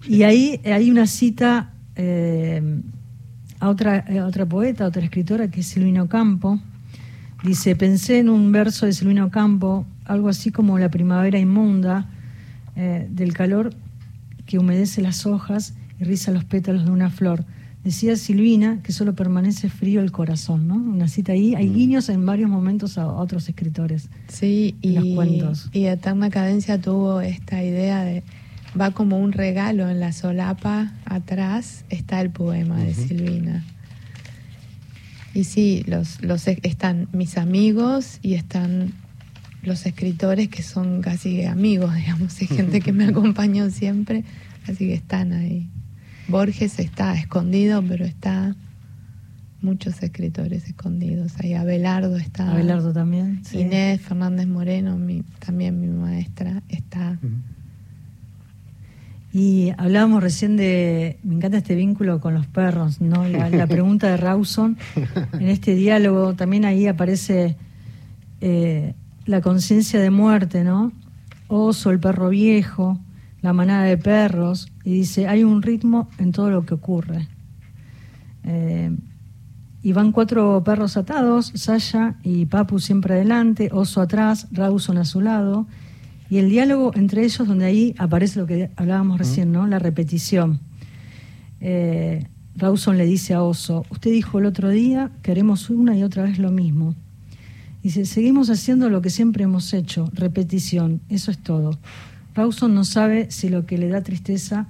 Y 0.08 0.24
ahí 0.24 0.60
hay 0.66 0.90
una 0.90 1.06
cita 1.06 1.72
eh, 1.96 2.82
a 3.60 3.70
otra, 3.70 4.06
a 4.10 4.26
otra 4.26 4.48
poeta, 4.48 4.86
a 4.86 4.88
otra 4.88 5.04
escritora, 5.04 5.50
que 5.50 5.60
es 5.60 5.68
Silvino 5.68 6.10
Campo. 6.10 6.60
Dice, 7.44 7.76
pensé 7.76 8.18
en 8.18 8.30
un 8.30 8.52
verso 8.52 8.88
de 8.88 8.94
Silvino 8.94 9.30
Campo, 9.30 9.86
algo 10.06 10.30
así 10.30 10.52
como 10.52 10.80
la 10.80 10.90
primavera 10.90 11.40
inmunda, 11.40 12.10
eh, 12.76 13.08
del 13.10 13.34
calor 13.34 13.74
que 14.46 14.58
humedece 14.58 15.02
las 15.02 15.26
hojas 15.26 15.76
y 16.00 16.04
riza 16.04 16.32
los 16.32 16.44
pétalos 16.44 16.86
de 16.86 16.92
una 16.92 17.10
flor 17.10 17.46
Decía 17.84 18.16
Silvina 18.16 18.80
que 18.84 18.92
solo 18.92 19.16
permanece 19.16 19.68
frío 19.68 20.02
el 20.02 20.12
corazón, 20.12 20.68
¿no? 20.68 20.76
Una 20.76 21.08
cita 21.08 21.32
ahí. 21.32 21.56
Hay 21.56 21.68
mm. 21.68 21.74
guiños 21.74 22.10
en 22.10 22.26
varios 22.26 22.48
momentos 22.48 23.00
a 23.00 23.08
otros 23.08 23.50
escritores. 23.50 24.10
Sí, 24.28 24.76
y, 24.82 24.92
los 24.92 25.06
cuentos. 25.16 25.70
y 25.74 25.86
Eterna 25.86 26.30
Cadencia 26.30 26.80
tuvo 26.80 27.22
esta 27.22 27.64
idea 27.64 28.04
de. 28.04 28.24
Va 28.80 28.92
como 28.92 29.20
un 29.20 29.34
regalo 29.34 29.90
en 29.90 30.00
la 30.00 30.14
solapa, 30.14 30.94
atrás 31.06 31.84
está 31.90 32.22
el 32.22 32.30
poema 32.30 32.78
de 32.78 32.94
Silvina. 32.94 33.66
Y 35.34 35.44
sí, 35.44 35.84
los, 35.88 36.22
los 36.22 36.48
están 36.48 37.10
mis 37.12 37.38
amigos 37.38 38.20
y 38.22 38.36
están 38.36 38.94
los 39.64 39.86
escritores 39.86 40.50
que 40.50 40.64
son 40.64 41.02
casi 41.02 41.44
amigos, 41.46 41.96
digamos, 41.96 42.40
hay 42.42 42.48
gente 42.48 42.82
que 42.82 42.92
me 42.92 43.06
acompañó 43.10 43.70
siempre, 43.70 44.24
así 44.68 44.88
que 44.88 44.94
están 44.94 45.34
ahí. 45.34 45.70
Borges 46.28 46.80
está 46.80 47.14
escondido, 47.16 47.84
pero 47.84 48.06
está 48.06 48.56
muchos 49.62 50.02
escritores 50.02 50.68
escondidos. 50.68 51.34
Ahí 51.40 51.54
Abelardo 51.54 52.18
está. 52.18 52.52
Abelardo 52.52 52.94
también. 52.94 53.42
Inés 53.54 54.02
Fernández 54.02 54.48
Moreno, 54.48 55.00
también 55.40 55.80
mi 55.80 55.88
maestra, 55.88 56.64
está. 56.70 57.20
Y 59.34 59.72
hablábamos 59.78 60.22
recién 60.22 60.58
de, 60.58 61.18
me 61.24 61.36
encanta 61.36 61.58
este 61.58 61.76
vínculo 61.76 62.20
con 62.20 62.34
los 62.34 62.48
perros, 62.48 63.00
¿no? 63.00 63.26
La, 63.28 63.68
pregunta 63.68 64.10
de 64.10 64.18
Rawson, 64.18 64.78
en 65.34 65.48
este 65.48 65.74
diálogo 65.76 66.34
también 66.34 66.66
ahí 66.66 66.88
aparece 66.88 67.56
eh, 68.42 68.94
la 69.26 69.42
conciencia 69.42 70.00
de 70.00 70.10
muerte, 70.10 70.64
¿no? 70.64 70.92
Oso, 71.48 71.92
el 71.92 72.00
perro 72.00 72.30
viejo, 72.30 73.00
la 73.42 73.54
manada 73.54 73.84
de 73.84 73.98
perros, 73.98 74.72
y 74.84 74.94
dice, 74.94 75.28
hay 75.28 75.44
un 75.44 75.62
ritmo 75.62 76.10
en 76.18 76.32
todo 76.32 76.50
lo 76.50 76.66
que 76.66 76.74
ocurre. 76.74 77.28
Eh, 78.44 78.96
y 79.84 79.94
van 79.94 80.12
cuatro 80.12 80.64
perros 80.64 80.96
atados, 80.96 81.52
Sasha 81.56 82.16
y 82.24 82.46
Papu 82.46 82.80
siempre 82.80 83.16
adelante, 83.16 83.70
Oso 83.72 84.02
atrás, 84.02 84.48
Rawson 84.52 84.98
a 84.98 85.06
su 85.06 85.22
lado, 85.22 85.68
y 86.30 86.38
el 86.38 86.50
diálogo 86.50 86.92
entre 86.96 87.24
ellos 87.24 87.48
donde 87.48 87.66
ahí 87.66 87.96
aparece 87.98 88.40
lo 88.40 88.46
que 88.46 88.72
hablábamos 88.76 89.18
recién, 89.18 89.52
¿no? 89.52 89.68
La 89.68 89.80
repetición. 89.80 90.60
Eh, 91.60 92.26
Rawson 92.56 92.98
le 92.98 93.06
dice 93.06 93.34
a 93.34 93.44
Oso, 93.44 93.86
usted 93.90 94.12
dijo 94.12 94.40
el 94.40 94.46
otro 94.46 94.70
día, 94.70 95.12
queremos 95.24 95.70
una 95.70 95.98
y 95.98 96.04
otra 96.04 96.24
vez 96.24 96.38
lo 96.38 96.52
mismo. 96.52 96.96
Dice, 97.84 98.06
seguimos 98.06 98.50
haciendo 98.50 98.90
lo 98.90 99.02
que 99.02 99.10
siempre 99.10 99.44
hemos 99.44 99.74
hecho, 99.74 100.10
repetición, 100.14 101.02
eso 101.10 101.32
es 101.32 101.40
todo. 101.40 101.80
Rawson 102.36 102.76
no 102.76 102.84
sabe 102.86 103.32
si 103.32 103.50
lo 103.50 103.66
que 103.66 103.78
le 103.78 103.90
da 103.90 104.02
tristeza 104.02 104.68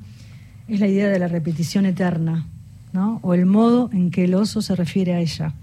es 0.68 0.80
la 0.80 0.88
idea 0.88 1.10
de 1.10 1.20
la 1.20 1.28
repetición 1.28 1.86
eterna, 1.86 2.48
¿no? 2.94 3.20
o 3.22 3.34
el 3.34 3.46
modo 3.46 3.90
en 3.92 4.12
que 4.12 4.24
el 4.24 4.34
oso 4.34 4.62
se 4.62 4.76
refiere 4.76 5.14
a 5.14 5.20
ella. 5.20 5.54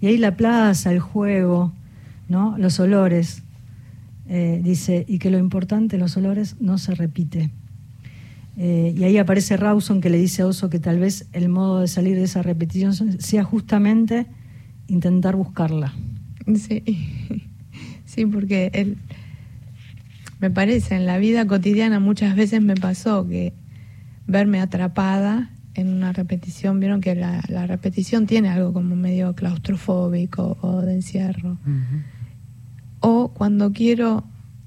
Y 0.00 0.06
ahí 0.06 0.16
la 0.16 0.36
plaza, 0.36 0.90
el 0.90 1.00
juego, 1.00 1.72
¿no? 2.28 2.56
los 2.56 2.80
olores, 2.80 3.42
eh, 4.26 4.60
dice, 4.62 5.04
y 5.08 5.18
que 5.18 5.30
lo 5.30 5.38
importante, 5.38 5.98
los 5.98 6.16
olores, 6.16 6.56
no 6.60 6.78
se 6.78 6.94
repite. 6.94 7.50
Eh, 8.56 8.94
y 8.96 9.04
ahí 9.04 9.18
aparece 9.18 9.56
Rawson 9.56 10.00
que 10.00 10.10
le 10.10 10.18
dice 10.18 10.42
a 10.42 10.46
Oso 10.46 10.68
que 10.68 10.80
tal 10.80 10.98
vez 10.98 11.28
el 11.32 11.48
modo 11.48 11.80
de 11.80 11.88
salir 11.88 12.16
de 12.16 12.24
esa 12.24 12.42
repetición 12.42 13.20
sea 13.20 13.44
justamente 13.44 14.26
intentar 14.88 15.36
buscarla. 15.36 15.94
Sí, 16.56 16.82
sí 18.04 18.26
porque 18.26 18.70
él, 18.72 18.96
me 20.40 20.50
parece, 20.50 20.94
en 20.94 21.06
la 21.06 21.18
vida 21.18 21.46
cotidiana 21.46 22.00
muchas 22.00 22.36
veces 22.36 22.62
me 22.62 22.74
pasó 22.74 23.26
que 23.26 23.52
verme 24.26 24.60
atrapada 24.60 25.50
en 25.74 25.88
una 25.88 26.12
repetición, 26.12 26.80
vieron 26.80 27.00
que 27.00 27.14
la, 27.14 27.40
repetición 27.66 28.26
tiene 28.26 28.48
algo 28.48 28.72
como 28.72 28.96
medio 28.96 29.34
claustrofóbico 29.34 30.58
o 30.60 30.82
de 30.82 30.94
encierro. 30.94 31.58
O 33.00 33.32
cuando 33.32 33.72
quiero 33.72 34.24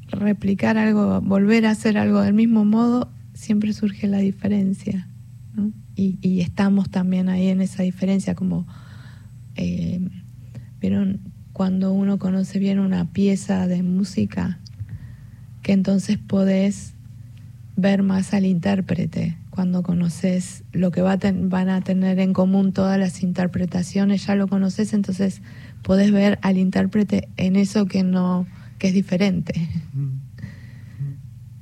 replicar 0.07 0.77
algo, 0.77 1.19
volver 1.21 1.65
a 1.65 1.71
hacer 1.71 1.97
algo 1.97 2.21
del 2.21 2.33
mismo 2.33 2.63
modo, 2.63 3.11
siempre 3.33 3.73
surge 3.73 4.07
la 4.07 4.19
diferencia. 4.19 5.07
Y, 5.95 6.41
estamos 6.41 6.89
también 6.89 7.29
ahí 7.29 7.49
en 7.49 7.61
esa 7.61 7.83
diferencia, 7.83 8.33
como, 8.33 8.65
eh, 9.55 9.99
vieron, 10.79 11.19
cuando 11.61 11.93
uno 11.93 12.17
conoce 12.17 12.57
bien 12.57 12.79
una 12.79 13.11
pieza 13.13 13.67
de 13.67 13.83
música, 13.83 14.57
que 15.61 15.73
entonces 15.73 16.17
podés 16.17 16.95
ver 17.75 18.01
más 18.01 18.33
al 18.33 18.47
intérprete. 18.47 19.37
Cuando 19.51 19.83
conoces 19.83 20.63
lo 20.71 20.89
que 20.89 21.03
va 21.03 21.19
van 21.21 21.69
a 21.69 21.81
tener 21.81 22.17
en 22.17 22.33
común 22.33 22.73
todas 22.73 22.97
las 22.97 23.21
interpretaciones, 23.21 24.25
ya 24.25 24.33
lo 24.33 24.47
conoces, 24.47 24.95
entonces 24.95 25.43
podés 25.83 26.11
ver 26.11 26.39
al 26.41 26.57
intérprete 26.57 27.29
en 27.37 27.55
eso 27.55 27.85
que 27.85 28.01
no, 28.01 28.47
que 28.79 28.87
es 28.87 28.95
diferente. 28.95 29.53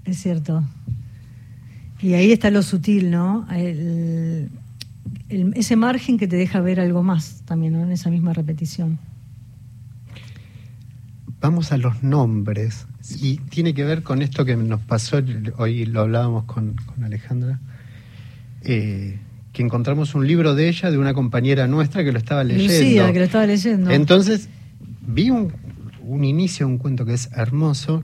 Es 0.05 0.21
cierto. 0.21 0.63
Y 2.01 2.13
ahí 2.13 2.31
está 2.31 2.51
lo 2.51 2.63
sutil, 2.63 3.11
¿no? 3.11 3.45
ese 5.27 5.75
margen 5.75 6.17
que 6.17 6.29
te 6.29 6.37
deja 6.37 6.61
ver 6.61 6.79
algo 6.79 7.03
más 7.03 7.41
también, 7.43 7.73
¿no? 7.73 7.83
En 7.83 7.91
esa 7.91 8.09
misma 8.09 8.31
repetición. 8.31 8.97
Vamos 11.41 11.71
a 11.71 11.77
los 11.77 12.03
nombres 12.03 12.85
y 13.21 13.37
tiene 13.37 13.73
que 13.73 13.85
ver 13.85 14.03
con 14.03 14.21
esto 14.21 14.43
que 14.43 14.57
nos 14.57 14.81
pasó, 14.81 15.21
hoy 15.57 15.85
lo 15.85 16.01
hablábamos 16.01 16.43
con, 16.43 16.75
Alejandra, 17.01 17.59
eh, 18.61 19.17
que 19.53 19.63
encontramos 19.63 20.15
un 20.15 20.27
libro 20.27 20.53
de 20.53 20.67
ella, 20.67 20.91
de 20.91 20.97
una 20.97 21.13
compañera 21.13 21.65
nuestra 21.67 22.03
que 22.03 22.11
lo 22.11 22.17
estaba 22.17 22.43
leyendo. 22.43 22.73
Lucía, 22.73 23.13
que 23.13 23.19
lo 23.19 23.25
estaba 23.25 23.45
leyendo. 23.45 23.89
Entonces, 23.89 24.49
vi 25.07 25.29
un, 25.29 25.53
un 26.01 26.25
inicio 26.25 26.67
un 26.67 26.77
cuento 26.77 27.05
que 27.05 27.13
es 27.13 27.29
hermoso. 27.31 28.03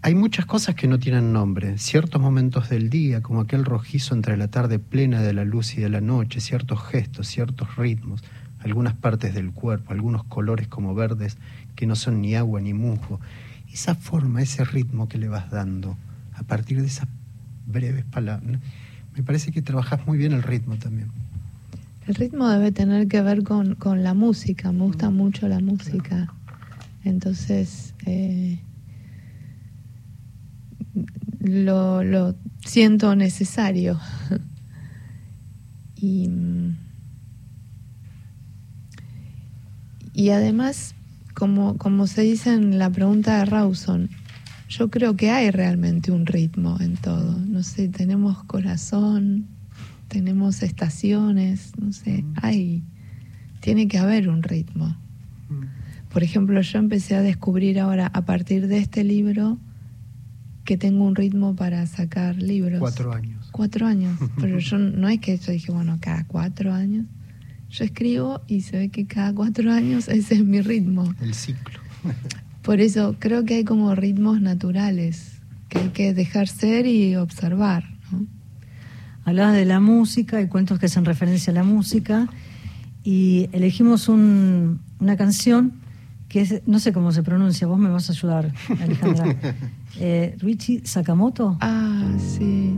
Hay 0.00 0.14
muchas 0.14 0.46
cosas 0.46 0.74
que 0.74 0.88
no 0.88 0.98
tienen 0.98 1.32
nombre, 1.32 1.76
ciertos 1.76 2.22
momentos 2.22 2.70
del 2.70 2.88
día, 2.88 3.20
como 3.20 3.40
aquel 3.40 3.66
rojizo 3.66 4.14
entre 4.14 4.38
la 4.38 4.48
tarde 4.48 4.78
plena 4.78 5.20
de 5.20 5.34
la 5.34 5.44
luz 5.44 5.76
y 5.76 5.82
de 5.82 5.90
la 5.90 6.00
noche, 6.00 6.40
ciertos 6.40 6.82
gestos, 6.84 7.26
ciertos 7.26 7.76
ritmos, 7.76 8.22
algunas 8.60 8.94
partes 8.94 9.34
del 9.34 9.52
cuerpo, 9.52 9.92
algunos 9.92 10.24
colores 10.24 10.68
como 10.68 10.94
verdes 10.94 11.36
que 11.74 11.86
no 11.86 11.96
son 11.96 12.20
ni 12.20 12.34
agua 12.34 12.60
ni 12.60 12.74
musgo 12.74 13.20
esa 13.74 13.96
forma, 13.96 14.40
ese 14.40 14.64
ritmo 14.64 15.08
que 15.08 15.18
le 15.18 15.28
vas 15.28 15.50
dando 15.50 15.98
a 16.34 16.44
partir 16.44 16.80
de 16.80 16.86
esas 16.86 17.08
breves 17.66 18.04
palabras. 18.04 18.60
Me 19.16 19.22
parece 19.24 19.50
que 19.50 19.62
trabajas 19.62 20.06
muy 20.06 20.16
bien 20.16 20.32
el 20.32 20.44
ritmo 20.44 20.76
también. 20.76 21.08
El 22.06 22.14
ritmo 22.14 22.48
debe 22.48 22.70
tener 22.70 23.08
que 23.08 23.20
ver 23.20 23.42
con, 23.42 23.76
la 24.02 24.14
música, 24.14 24.70
me 24.70 24.84
gusta 24.84 25.10
mm. 25.10 25.16
mucho 25.16 25.48
la 25.48 25.58
música. 25.58 26.32
Entonces, 27.02 27.94
eh, 28.06 28.60
lo, 31.40 32.04
lo, 32.04 32.36
siento 32.64 33.16
necesario. 33.16 33.98
y, 35.96 36.30
y 40.12 40.30
además 40.30 40.94
como, 41.34 41.76
como 41.76 42.06
se 42.06 42.22
dice 42.22 42.54
en 42.54 42.78
la 42.78 42.90
pregunta 42.90 43.38
de 43.38 43.44
Rawson, 43.44 44.10
yo 44.68 44.90
creo 44.90 45.16
que 45.16 45.30
hay 45.30 45.50
realmente 45.50 46.10
un 46.10 46.26
ritmo 46.26 46.78
en 46.80 46.96
todo. 46.96 47.38
No 47.38 47.62
sé, 47.62 47.88
tenemos 47.88 48.42
corazón, 48.44 49.46
tenemos 50.08 50.62
estaciones, 50.62 51.72
no 51.78 51.92
sé, 51.92 52.22
mm. 52.22 52.34
hay, 52.42 52.82
tiene 53.60 53.88
que 53.88 53.98
haber 53.98 54.28
un 54.28 54.42
ritmo. 54.42 54.96
Mm. 55.48 55.64
Por 56.10 56.22
ejemplo, 56.22 56.60
yo 56.60 56.78
empecé 56.78 57.16
a 57.16 57.22
descubrir 57.22 57.80
ahora, 57.80 58.06
a 58.06 58.24
partir 58.24 58.68
de 58.68 58.78
este 58.78 59.04
libro, 59.04 59.58
que 60.64 60.76
tengo 60.76 61.04
un 61.04 61.14
ritmo 61.14 61.54
para 61.54 61.86
sacar 61.86 62.36
libros. 62.36 62.80
Cuatro 62.80 63.12
años. 63.12 63.48
Cuatro 63.52 63.86
años. 63.86 64.18
Pero 64.40 64.58
yo 64.58 64.78
no 64.78 65.08
es 65.08 65.20
que 65.20 65.36
yo 65.36 65.52
dije, 65.52 65.72
bueno, 65.72 65.98
cada 66.00 66.24
cuatro 66.26 66.72
años. 66.72 67.06
Yo 67.74 67.84
escribo 67.84 68.40
y 68.46 68.60
se 68.60 68.78
ve 68.78 68.88
que 68.88 69.04
cada 69.04 69.34
cuatro 69.34 69.72
años 69.72 70.06
ese 70.06 70.34
es 70.34 70.44
mi 70.44 70.60
ritmo. 70.60 71.12
El 71.20 71.34
ciclo. 71.34 71.80
Por 72.62 72.80
eso 72.80 73.16
creo 73.18 73.44
que 73.44 73.54
hay 73.56 73.64
como 73.64 73.96
ritmos 73.96 74.40
naturales 74.40 75.40
que 75.68 75.78
hay 75.80 75.88
que 75.88 76.14
dejar 76.14 76.46
ser 76.46 76.86
y 76.86 77.16
observar. 77.16 77.82
¿no? 78.12 78.26
Hablabas 79.24 79.54
de 79.54 79.64
la 79.64 79.80
música 79.80 80.40
y 80.40 80.46
cuentos 80.46 80.78
que 80.78 80.86
hacen 80.86 81.04
referencia 81.04 81.50
a 81.50 81.54
la 81.54 81.64
música. 81.64 82.28
y 83.02 83.48
elegimos 83.52 84.08
una 84.08 85.16
canción 85.18 85.72
que 86.28 86.42
es, 86.42 86.62
no 86.66 86.78
sé 86.78 86.92
cómo 86.92 87.10
se 87.10 87.24
pronuncia, 87.24 87.66
vos 87.66 87.78
me 87.78 87.88
vas 87.88 88.08
a 88.08 88.12
ayudar, 88.12 88.52
Alejandra. 88.80 89.36
eh, 89.98 90.36
Richie 90.38 90.86
Sakamoto. 90.86 91.58
Ah, 91.60 92.08
sí. 92.18 92.76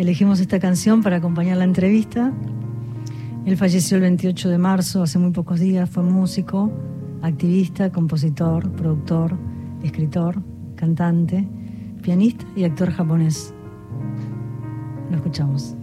Elegimos 0.00 0.40
esta 0.40 0.58
canción 0.58 1.02
para 1.02 1.16
acompañar 1.16 1.58
la 1.58 1.64
entrevista. 1.64 2.32
Él 3.44 3.58
falleció 3.58 3.98
el 3.98 4.02
28 4.04 4.48
de 4.48 4.56
marzo, 4.56 5.02
hace 5.02 5.18
muy 5.18 5.30
pocos 5.30 5.60
días, 5.60 5.90
fue 5.90 6.02
músico, 6.02 6.72
activista, 7.20 7.92
compositor, 7.92 8.72
productor, 8.72 9.36
escritor, 9.82 10.42
cantante, 10.74 11.46
pianista 12.00 12.46
y 12.56 12.64
actor 12.64 12.90
japonés. 12.92 13.52
Lo 15.10 15.16
escuchamos. 15.16 15.76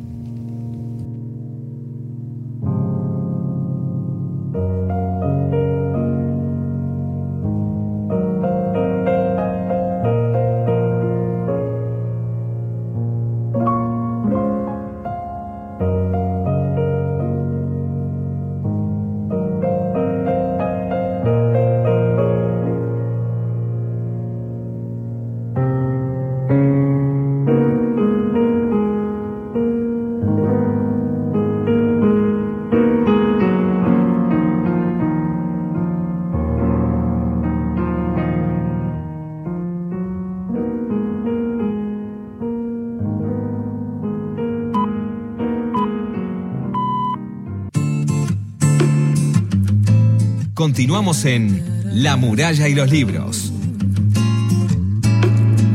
Continuamos 50.77 51.25
en 51.25 51.63
La 52.03 52.17
muralla 52.17 52.67
y 52.67 52.75
los 52.75 52.91
libros. 52.91 53.51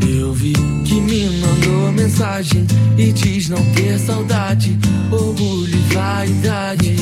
Eu 0.01 0.33
vi 0.33 0.53
que 0.85 0.95
me 0.95 1.29
mandou 1.41 1.91
mensagem 1.91 2.65
e 2.97 3.13
diz 3.13 3.49
não 3.49 3.59
ter 3.75 3.99
saudade, 3.99 4.79
orgulho 5.11 5.75
e 5.75 5.79
vaidade. 5.93 6.95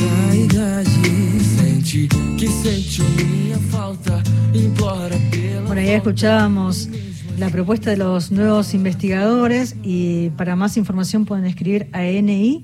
Sente 1.59 2.07
que 2.39 2.47
sente 2.47 3.03
minha 3.03 3.59
falta, 3.69 4.23
implora 4.51 5.15
pela. 5.29 5.67
Bueno, 5.67 5.81
ya 5.83 5.97
escuchábamos 5.97 6.89
la 7.37 7.51
propuesta 7.51 7.91
de 7.91 7.97
los 7.97 8.31
nuevos 8.31 8.73
investigadores 8.73 9.75
y 9.83 10.31
para 10.31 10.55
más 10.55 10.75
información 10.75 11.25
pueden 11.25 11.45
escribir 11.45 11.87
a 11.93 12.01
ni.bn.gov.ar 12.01 12.61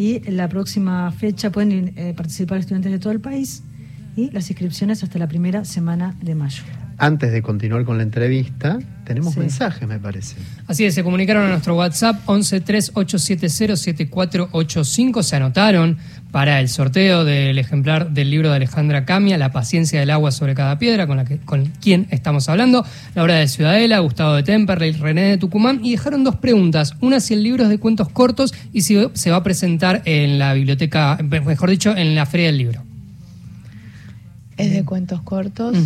y 0.00 0.22
en 0.26 0.38
la 0.38 0.48
próxima 0.48 1.12
fecha 1.12 1.52
pueden 1.52 1.92
eh, 1.94 2.14
participar 2.16 2.58
estudiantes 2.58 2.90
de 2.90 2.98
todo 2.98 3.12
el 3.12 3.20
país 3.20 3.62
y 4.16 4.30
las 4.30 4.50
inscripciones 4.50 5.02
hasta 5.02 5.18
la 5.18 5.28
primera 5.28 5.64
semana 5.64 6.16
de 6.22 6.34
mayo. 6.34 6.62
Antes 7.02 7.32
de 7.32 7.40
continuar 7.40 7.86
con 7.86 7.96
la 7.96 8.02
entrevista, 8.02 8.78
tenemos 9.04 9.34
mensajes, 9.38 9.88
me 9.88 9.98
parece. 9.98 10.36
Así 10.66 10.84
es, 10.84 10.94
se 10.94 11.02
comunicaron 11.02 11.46
a 11.46 11.48
nuestro 11.48 11.74
WhatsApp 11.74 12.22
1138707485, 12.26 15.22
se 15.22 15.36
anotaron 15.36 15.96
para 16.30 16.60
el 16.60 16.68
sorteo 16.68 17.24
del 17.24 17.58
ejemplar 17.58 18.10
del 18.10 18.30
libro 18.30 18.50
de 18.50 18.56
Alejandra 18.56 19.06
Camia, 19.06 19.38
La 19.38 19.50
paciencia 19.50 19.98
del 19.98 20.10
agua 20.10 20.30
sobre 20.30 20.54
cada 20.54 20.78
piedra, 20.78 21.06
con, 21.06 21.16
la 21.16 21.24
que, 21.24 21.38
con 21.38 21.72
quien 21.80 22.06
estamos 22.10 22.50
hablando, 22.50 22.84
Laura 23.14 23.36
de 23.36 23.48
Ciudadela, 23.48 23.98
Gustavo 24.00 24.34
de 24.34 24.42
Temperley, 24.42 24.92
René 24.92 25.22
de 25.22 25.38
Tucumán, 25.38 25.80
y 25.82 25.92
dejaron 25.92 26.22
dos 26.22 26.36
preguntas, 26.36 26.96
una 27.00 27.20
si 27.20 27.32
el 27.32 27.42
libro 27.42 27.62
es 27.62 27.70
de 27.70 27.78
cuentos 27.78 28.10
cortos 28.10 28.52
y 28.74 28.82
si 28.82 28.98
se 29.14 29.30
va 29.30 29.38
a 29.38 29.42
presentar 29.42 30.02
en 30.04 30.38
la 30.38 30.52
biblioteca, 30.52 31.16
mejor 31.22 31.70
dicho, 31.70 31.96
en 31.96 32.14
la 32.14 32.26
Feria 32.26 32.48
del 32.48 32.58
Libro. 32.58 32.89
Es 34.60 34.72
de 34.72 34.84
cuentos 34.84 35.22
cortos. 35.22 35.76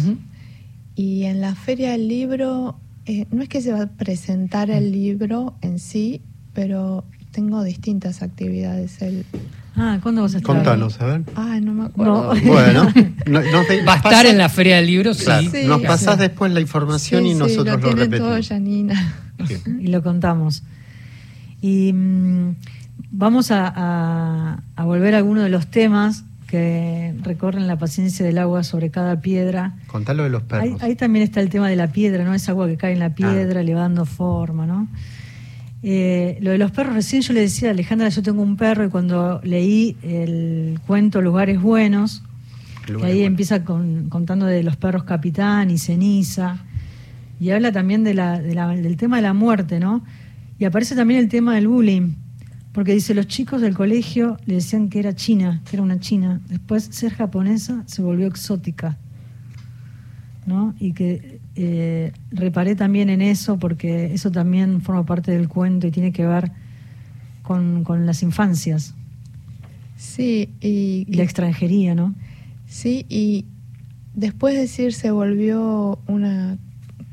Y 0.95 1.25
en 1.25 1.41
la 1.41 1.55
Feria 1.55 1.93
del 1.93 2.09
Libro, 2.09 2.79
eh, 3.07 3.27
no 3.31 3.43
es 3.43 3.49
que 3.49 3.61
se 3.61 3.73
va 3.73 3.83
a 3.83 3.87
presentar 3.87 4.71
el 4.71 4.93
libro 4.93 5.55
en 5.61 5.79
sí, 5.79 6.23
pero 6.53 7.05
tengo 7.33 7.65
distintas 7.65 8.23
actividades. 8.23 9.03
El, 9.03 9.25
Ah, 9.77 9.99
¿cuándo 10.01 10.23
vas 10.23 10.35
a 10.35 10.39
estar? 10.39 10.55
Contanos, 10.55 11.01
a 11.01 11.07
ver. 11.07 11.23
Ah, 11.35 11.59
no 11.61 11.75
me 11.75 11.87
acuerdo. 11.87 12.33
Bueno, 12.45 12.93
va 13.87 13.95
a 13.95 13.97
estar 13.97 14.27
en 14.27 14.39
la 14.39 14.49
Feria 14.49 14.77
del 14.77 14.87
Libro, 14.87 15.15
sí. 15.15 15.27
nos 15.67 15.83
pasás 15.83 16.19
después 16.19 16.53
la 16.53 16.61
información 16.61 17.27
y 17.27 17.35
nosotros 17.35 17.81
lo, 17.81 17.91
lo 17.91 17.97
repetimos. 17.97 18.51
Y 19.81 19.89
lo 19.89 20.03
contamos. 20.03 20.63
Y 21.61 21.93
mm, 21.93 22.55
vamos 23.11 23.51
a, 23.51 24.63
a, 24.77 24.85
volver 24.85 25.15
a 25.15 25.19
algunos 25.19 25.43
de 25.43 25.51
los 25.51 25.67
temas 25.67 26.25
que 26.55 27.13
recorren 27.23 27.67
la 27.67 27.77
paciencia 27.79 28.25
del 28.25 28.39
agua 28.39 28.63
sobre 28.63 28.89
cada 28.89 29.21
piedra. 29.21 29.75
Contalo 29.89 30.23
de 30.23 30.31
los 30.31 30.45
perros. 30.45 30.81
Ahí, 30.81 30.95
también 30.95 31.25
está 31.25 31.41
el 31.41 31.49
tema 31.49 31.69
de 31.69 31.75
la 31.75 31.89
piedra, 31.89 32.23
¿no? 32.23 32.33
Es 32.33 32.49
agua 32.49 32.69
que 32.69 32.77
cae 32.77 32.93
en 32.93 33.01
la 33.01 33.13
piedra, 33.13 33.65
le 33.65 33.75
va 33.75 33.81
dando 33.81 34.05
forma, 34.05 34.65
¿no? 34.65 34.87
Eh, 35.83 36.39
lo 36.41 36.53
de 36.53 36.59
los 36.59 36.71
perros, 36.71 36.95
recién 36.95 37.23
yo 37.23 37.33
le 37.33 37.41
decía 37.41 37.71
a 37.71 37.73
Alejandra, 37.73 38.09
yo 38.09 38.23
tengo 38.23 38.41
un 38.41 38.57
perro 38.57 38.85
y 38.85 38.89
cuando 38.89 39.41
leí 39.43 39.97
el 40.05 40.79
cuento 40.87 41.21
Lugares 41.21 41.61
Buenos, 41.61 42.23
que 42.87 43.05
ahí 43.05 43.25
empieza 43.25 43.65
contando 43.65 44.47
de 44.47 44.63
los 44.63 44.77
perros 44.77 45.03
capitán 45.03 45.73
y 45.73 45.79
ceniza, 45.79 46.59
y 47.41 47.51
habla 47.51 47.73
también 47.73 48.05
de 48.05 48.15
la, 48.15 48.39
del 48.39 48.97
tema 48.97 49.17
de 49.17 49.23
la 49.23 49.35
muerte, 49.35 49.81
¿no? 49.81 50.05
Y 50.61 50.67
aparece 50.67 50.95
también 50.95 51.19
el 51.19 51.29
tema 51.29 51.57
del 51.57 51.67
bullying, 51.67 52.13
porque 52.75 52.93
dice, 52.93 53.15
los 53.15 53.29
chicos 53.29 53.61
del 53.61 53.73
colegio 53.73 54.37
le 54.47 54.57
decían 54.57 54.89
que 54.89 54.99
era 54.99 55.15
china, 55.15 55.63
que 55.65 55.77
era 55.77 55.83
una 55.85 56.01
china, 56.01 56.41
después 56.49 56.83
ser 56.91 57.15
japonesa 57.15 57.85
se 57.87 58.03
volvió 58.03 58.27
exótica, 58.27 58.99
¿no? 60.45 60.75
Y 60.81 60.93
que 60.93 61.39
eh, 61.55 62.13
reparé 62.33 62.75
también 62.75 63.11
en 63.11 63.23
eso 63.23 63.61
porque 63.61 64.13
eso 64.13 64.33
también 64.33 64.83
forma 64.83 65.07
parte 65.07 65.31
del 65.31 65.49
cuento 65.49 65.87
y 65.87 65.93
tiene 65.93 66.11
que 66.11 66.27
ver 66.27 66.51
con, 67.43 67.85
las 68.05 68.25
infancias. 68.25 68.97
Sí, 69.97 70.51
y, 70.61 71.07
la 71.15 71.23
extranjería, 71.23 71.95
¿no? 71.95 72.13
Sí, 72.67 73.07
y 73.09 73.45
después 74.15 74.53
de 74.53 74.63
decir 74.63 74.95
se 74.95 75.13
volvió 75.13 76.01
una, 76.09 76.59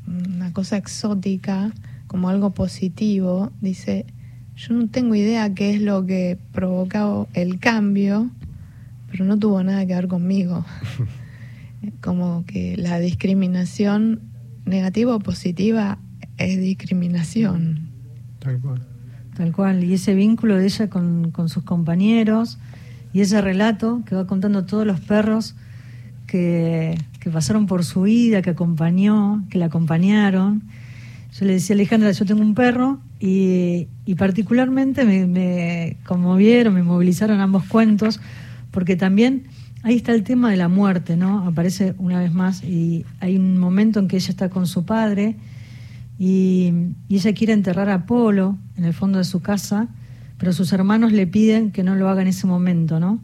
una 0.08 0.52
cosa 0.52 0.76
exótica, 0.76 1.72
como 2.08 2.30
algo 2.30 2.50
positivo, 2.50 3.52
dice, 3.60 4.06
yo 4.68 4.74
no 4.74 4.88
tengo 4.88 5.14
idea 5.14 5.52
qué 5.54 5.74
es 5.74 5.80
lo 5.80 6.06
que 6.06 6.38
provocó 6.52 7.28
el 7.34 7.58
cambio, 7.58 8.30
pero 9.10 9.24
no 9.24 9.38
tuvo 9.38 9.62
nada 9.62 9.84
que 9.86 9.94
ver 9.94 10.08
conmigo. 10.08 10.64
como 12.00 12.44
que 12.46 12.76
la 12.76 12.98
discriminación 12.98 14.20
negativa 14.64 15.14
o 15.16 15.18
positiva 15.18 15.98
es 16.38 16.60
discriminación. 16.60 17.88
Tal 18.38 18.60
cual. 18.60 18.86
Tal 19.36 19.52
cual. 19.52 19.84
Y 19.84 19.94
ese 19.94 20.14
vínculo 20.14 20.56
de 20.56 20.66
ella 20.66 20.88
con, 20.88 21.32
sus 21.46 21.64
compañeros 21.64 22.58
y 23.12 23.20
ese 23.20 23.40
relato 23.40 24.02
que 24.06 24.14
va 24.14 24.26
contando 24.26 24.64
todos 24.64 24.86
los 24.86 25.00
perros 25.00 25.56
que, 26.26 26.98
pasaron 27.32 27.66
por 27.66 27.84
su 27.84 28.02
vida, 28.02 28.42
que 28.42 28.50
acompañó, 28.50 29.44
que 29.50 29.58
la 29.58 29.66
acompañaron. 29.66 30.62
Yo 31.32 31.46
le 31.46 31.54
decía 31.54 31.74
a 31.74 31.76
Alejandra, 31.76 32.12
yo 32.12 32.24
tengo 32.24 32.42
un 32.42 32.54
perro 32.54 33.00
y, 33.18 33.88
particularmente 34.16 35.04
me, 35.04 35.96
conmovieron, 36.04 36.74
me 36.74 36.82
movilizaron 36.82 37.40
ambos 37.40 37.64
cuentos, 37.64 38.20
porque 38.70 38.96
también 38.96 39.44
Ahí 39.84 39.96
está 39.96 40.12
el 40.12 40.22
tema 40.22 40.48
de 40.50 40.56
la 40.56 40.68
muerte, 40.68 41.16
¿no? 41.16 41.44
Aparece 41.44 41.94
una 41.98 42.20
vez 42.20 42.32
más 42.32 42.62
y 42.62 43.04
hay 43.18 43.36
un 43.36 43.58
momento 43.58 43.98
en 43.98 44.06
que 44.06 44.16
ella 44.16 44.30
está 44.30 44.48
con 44.48 44.68
su 44.68 44.84
padre 44.84 45.36
y, 46.18 46.72
ella 47.08 47.32
quiere 47.34 47.52
enterrar 47.52 47.88
a 47.88 47.94
Apolo 47.94 48.56
en 48.76 48.84
el 48.84 48.94
fondo 48.94 49.18
de 49.18 49.24
su 49.24 49.40
casa, 49.40 49.88
pero 50.38 50.52
sus 50.52 50.72
hermanos 50.72 51.10
le 51.10 51.26
piden 51.26 51.72
que 51.72 51.82
no 51.82 51.96
lo 51.96 52.08
haga 52.08 52.22
en 52.22 52.28
ese 52.28 52.46
momento, 52.46 53.00
¿no? 53.00 53.20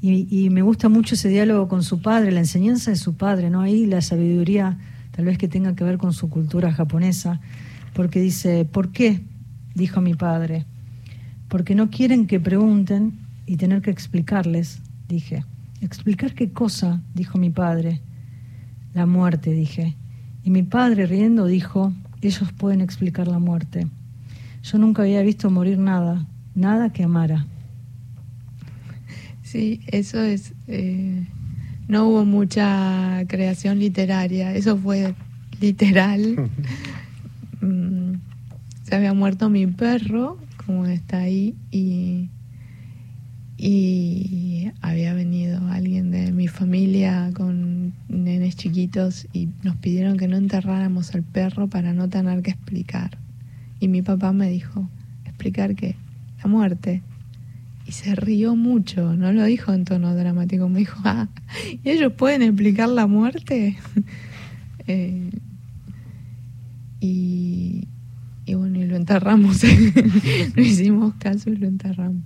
Y, 0.00 0.50
me 0.50 0.62
gusta 0.62 0.88
mucho 0.88 1.14
ese 1.14 1.28
diálogo 1.28 1.68
con 1.68 1.84
su 1.84 2.02
padre, 2.02 2.32
la 2.32 2.40
enseñanza 2.40 2.90
de 2.90 2.96
su 2.96 3.14
padre, 3.14 3.48
¿no? 3.50 3.60
Ahí 3.60 3.86
la 3.86 4.00
sabiduría 4.00 4.78
tal 5.12 5.26
vez 5.26 5.38
que 5.38 5.48
tenga 5.48 5.74
que 5.74 5.84
ver 5.84 5.98
con 5.98 6.12
su 6.12 6.28
cultura 6.28 6.72
japonesa, 6.72 7.40
porque 7.94 8.20
dice, 8.20 8.64
¿por 8.64 8.90
qué? 8.90 9.22
Dijo 9.74 10.00
mi 10.00 10.14
padre, 10.14 10.66
porque 11.48 11.74
no 11.74 11.90
quieren 11.90 12.26
que 12.26 12.40
pregunten 12.40 13.12
y 13.46 13.56
tener 13.56 13.82
que 13.82 13.90
explicarles, 13.90 14.82
dije. 15.08 15.44
¿Explicar 15.80 16.34
qué 16.34 16.52
cosa? 16.52 17.02
dijo 17.14 17.38
mi 17.38 17.50
padre. 17.50 18.00
La 18.94 19.06
muerte, 19.06 19.52
dije. 19.52 19.96
Y 20.44 20.50
mi 20.50 20.62
padre, 20.62 21.06
riendo, 21.06 21.46
dijo, 21.46 21.92
ellos 22.20 22.52
pueden 22.52 22.80
explicar 22.80 23.28
la 23.28 23.38
muerte. 23.38 23.86
yo 24.62 24.78
nunca 24.78 25.02
había 25.02 25.22
visto 25.22 25.50
morir 25.50 25.78
nada, 25.78 26.26
nada 26.54 26.92
que 26.92 27.02
amara. 27.02 27.46
Sí, 29.42 29.80
eso 29.88 30.22
es... 30.22 30.54
Eh, 30.68 31.26
no 31.88 32.08
hubo 32.08 32.24
mucha 32.24 33.22
creación 33.26 33.78
literaria, 33.78 34.54
eso 34.54 34.76
fue 34.76 35.14
literal. 35.60 36.50
Mm, 37.64 38.14
se 38.82 38.96
había 38.96 39.14
muerto 39.14 39.48
mi 39.48 39.68
perro, 39.68 40.36
como 40.66 40.84
está 40.86 41.18
ahí, 41.18 41.54
y, 41.70 42.28
y 43.56 44.72
había 44.80 45.14
venido 45.14 45.64
alguien 45.68 46.10
de 46.10 46.32
mi 46.32 46.48
familia 46.48 47.30
con 47.32 47.92
nenes 48.08 48.56
chiquitos 48.56 49.28
y 49.32 49.48
nos 49.62 49.76
pidieron 49.76 50.16
que 50.16 50.26
no 50.26 50.36
enterráramos 50.36 51.14
al 51.14 51.22
perro 51.22 51.68
para 51.68 51.92
no 51.92 52.08
tener 52.08 52.42
que 52.42 52.50
explicar. 52.50 53.16
Y 53.78 53.86
mi 53.86 54.02
papá 54.02 54.32
me 54.32 54.50
dijo, 54.50 54.88
¿explicar 55.24 55.76
qué? 55.76 55.94
La 56.42 56.48
muerte. 56.50 57.02
Y 57.92 57.94
se 57.94 58.14
rió 58.14 58.56
mucho, 58.56 59.14
no 59.16 59.32
lo 59.32 59.44
dijo 59.44 59.70
en 59.74 59.84
tono 59.84 60.14
dramático, 60.14 60.66
me 60.66 60.78
dijo, 60.78 60.98
ah, 61.04 61.28
¿y 61.84 61.90
ellos 61.90 62.14
pueden 62.14 62.40
explicar 62.40 62.88
la 62.88 63.06
muerte? 63.06 63.76
eh, 64.86 65.30
y, 67.00 67.86
y 68.46 68.54
bueno, 68.54 68.78
y 68.78 68.86
lo 68.86 68.96
enterramos. 68.96 69.60
no 70.56 70.62
hicimos 70.62 71.12
caso 71.18 71.50
y 71.50 71.56
lo 71.56 71.66
enterramos. 71.66 72.22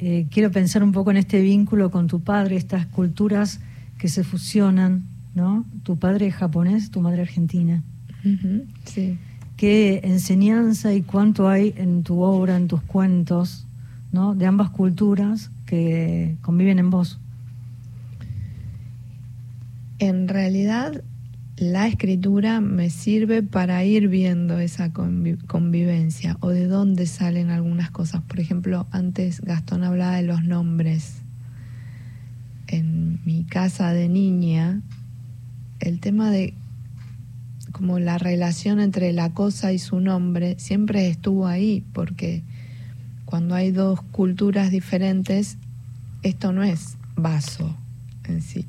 Eh, 0.00 0.26
quiero 0.32 0.50
pensar 0.50 0.82
un 0.82 0.90
poco 0.90 1.12
en 1.12 1.18
este 1.18 1.40
vínculo 1.40 1.92
con 1.92 2.08
tu 2.08 2.20
padre, 2.20 2.56
estas 2.56 2.86
culturas 2.86 3.60
que 3.98 4.08
se 4.08 4.24
fusionan, 4.24 5.04
¿no? 5.36 5.64
Tu 5.84 5.96
padre 5.96 6.26
es 6.26 6.34
japonés, 6.34 6.90
tu 6.90 7.00
madre 7.02 7.22
argentina. 7.22 7.84
sí. 8.84 9.16
¿Qué 9.56 10.00
enseñanza 10.02 10.92
y 10.92 11.02
cuánto 11.02 11.48
hay 11.48 11.72
en 11.76 12.02
tu 12.02 12.20
obra, 12.20 12.56
en 12.56 12.66
tus 12.66 12.82
cuentos, 12.82 13.67
¿no? 14.12 14.34
De 14.34 14.46
ambas 14.46 14.70
culturas 14.70 15.50
que 15.66 16.36
conviven 16.42 16.78
en 16.78 16.90
vos. 16.90 17.18
En 19.98 20.28
realidad 20.28 21.02
la 21.56 21.88
escritura 21.88 22.60
me 22.60 22.88
sirve 22.88 23.42
para 23.42 23.84
ir 23.84 24.08
viendo 24.08 24.60
esa 24.60 24.92
convivencia 24.92 26.36
o 26.40 26.50
de 26.50 26.66
dónde 26.66 27.06
salen 27.06 27.50
algunas 27.50 27.90
cosas. 27.90 28.22
Por 28.22 28.38
ejemplo, 28.38 28.86
antes 28.92 29.40
Gastón 29.40 29.82
hablaba 29.82 30.16
de 30.16 30.22
los 30.22 30.44
nombres. 30.44 31.22
En 32.68 33.18
mi 33.24 33.44
casa 33.44 33.92
de 33.92 34.08
niña, 34.08 34.82
el 35.80 35.98
tema 36.00 36.30
de 36.30 36.54
como 37.72 37.98
la 37.98 38.18
relación 38.18 38.80
entre 38.80 39.12
la 39.12 39.34
cosa 39.34 39.72
y 39.72 39.78
su 39.78 40.00
nombre 40.00 40.56
siempre 40.58 41.08
estuvo 41.08 41.46
ahí, 41.46 41.84
porque 41.92 42.42
cuando 43.28 43.54
hay 43.54 43.72
dos 43.72 44.00
culturas 44.10 44.70
diferentes, 44.70 45.58
esto 46.22 46.50
no 46.50 46.62
es 46.62 46.96
vaso, 47.14 47.76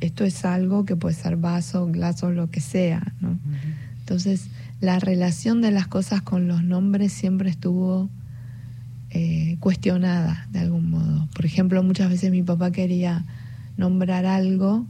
esto 0.02 0.26
es 0.26 0.44
algo 0.44 0.84
que 0.84 0.98
puede 0.98 1.16
ser 1.16 1.38
vaso, 1.38 1.88
glaso, 1.88 2.30
lo 2.32 2.52
que 2.52 2.60
sea, 2.60 3.14
¿no? 3.22 3.40
Entonces, 4.00 4.50
la 4.82 5.00
relación 5.00 5.62
de 5.62 5.72
las 5.72 5.88
cosas 5.88 6.24
con 6.24 6.50
los 6.50 6.62
nombres 6.62 7.14
siempre 7.14 7.50
estuvo 7.50 8.10
eh, 9.12 9.56
cuestionada 9.62 10.46
de 10.52 10.60
algún 10.60 10.90
modo. 10.90 11.30
Por 11.34 11.46
ejemplo, 11.46 11.82
muchas 11.82 12.10
veces 12.10 12.30
mi 12.30 12.44
papá 12.44 12.72
quería 12.72 13.24
nombrar 13.78 14.26
algo 14.26 14.86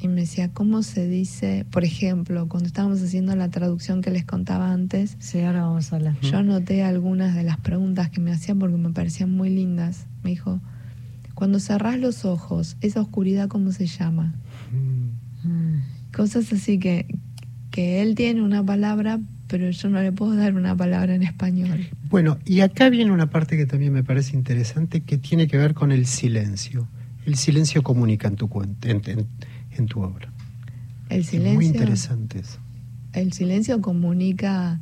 y 0.00 0.08
me 0.08 0.22
decía, 0.22 0.50
¿cómo 0.52 0.82
se 0.82 1.08
dice? 1.08 1.66
Por 1.70 1.84
ejemplo, 1.84 2.48
cuando 2.48 2.68
estábamos 2.68 3.02
haciendo 3.02 3.34
la 3.34 3.50
traducción 3.50 4.00
que 4.00 4.10
les 4.10 4.24
contaba 4.24 4.72
antes, 4.72 5.16
sí, 5.18 5.40
ahora 5.40 5.62
vamos 5.62 5.92
a 5.92 5.96
hablar. 5.96 6.20
yo 6.20 6.38
anoté 6.38 6.84
algunas 6.84 7.34
de 7.34 7.42
las 7.42 7.58
preguntas 7.58 8.08
que 8.10 8.20
me 8.20 8.30
hacían 8.30 8.58
porque 8.58 8.76
me 8.76 8.90
parecían 8.90 9.30
muy 9.30 9.50
lindas. 9.50 10.06
Me 10.22 10.30
dijo, 10.30 10.60
cuando 11.34 11.58
cerrás 11.58 11.98
los 11.98 12.24
ojos, 12.24 12.76
esa 12.80 13.00
oscuridad, 13.00 13.48
¿cómo 13.48 13.72
se 13.72 13.86
llama? 13.86 14.34
Mm. 14.72 15.78
Cosas 16.12 16.52
así 16.52 16.78
que, 16.78 17.06
que 17.70 18.00
él 18.02 18.14
tiene 18.14 18.42
una 18.42 18.64
palabra, 18.64 19.20
pero 19.48 19.68
yo 19.70 19.88
no 19.88 20.00
le 20.00 20.12
puedo 20.12 20.36
dar 20.36 20.54
una 20.54 20.76
palabra 20.76 21.14
en 21.14 21.24
español. 21.24 21.88
Bueno, 22.08 22.38
y 22.44 22.60
acá 22.60 22.88
viene 22.88 23.10
una 23.10 23.30
parte 23.30 23.56
que 23.56 23.66
también 23.66 23.92
me 23.92 24.04
parece 24.04 24.36
interesante, 24.36 25.00
que 25.00 25.18
tiene 25.18 25.48
que 25.48 25.56
ver 25.56 25.74
con 25.74 25.90
el 25.90 26.06
silencio. 26.06 26.86
El 27.26 27.34
silencio 27.34 27.82
comunica 27.82 28.28
en 28.28 28.36
tu, 28.36 28.48
en, 28.82 29.02
en, 29.06 29.26
tu 29.86 30.00
obra. 30.02 30.30
El 31.08 31.24
silencio. 31.24 31.54
muy 31.54 31.66
interesante 31.66 32.40
eso. 32.40 32.58
El 33.12 33.32
silencio 33.32 33.80
comunica. 33.80 34.80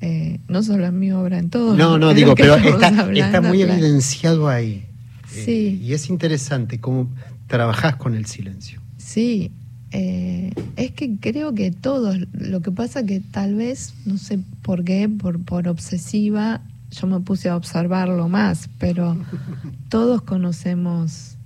Eh, 0.00 0.40
no 0.48 0.62
solo 0.62 0.84
en 0.84 0.98
mi 0.98 1.12
obra, 1.12 1.38
en 1.38 1.48
todo. 1.48 1.76
No, 1.76 1.98
no, 1.98 2.12
digo, 2.12 2.34
pero 2.34 2.56
está, 2.56 3.10
está, 3.10 3.40
muy 3.40 3.62
evidenciado 3.62 4.48
ahí. 4.48 4.84
Sí. 5.26 5.80
y 5.82 5.94
es 5.94 6.10
interesante 6.10 6.78
cómo 6.78 7.08
trabajás 7.46 7.96
con 7.96 8.14
el 8.14 8.26
silencio. 8.26 8.80
Sí, 8.98 9.50
eh, 9.96 10.52
es 10.76 10.90
que 10.90 11.16
creo 11.18 11.54
que 11.54 11.70
todos, 11.70 12.18
lo 12.32 12.60
que 12.62 12.72
pasa 12.72 13.04
que 13.04 13.20
tal 13.20 13.54
vez, 13.54 13.94
no 14.04 14.18
sé 14.18 14.40
por 14.62 14.84
qué, 14.84 15.08
por, 15.08 15.40
por 15.44 15.68
obsesiva, 15.68 16.60
yo 16.90 17.06
me 17.06 17.20
puse 17.20 17.48
a 17.48 17.56
observarlo 17.56 18.28
más, 18.28 18.68
pero 18.78 19.16
todos 19.88 20.22
conocemos 20.22 21.36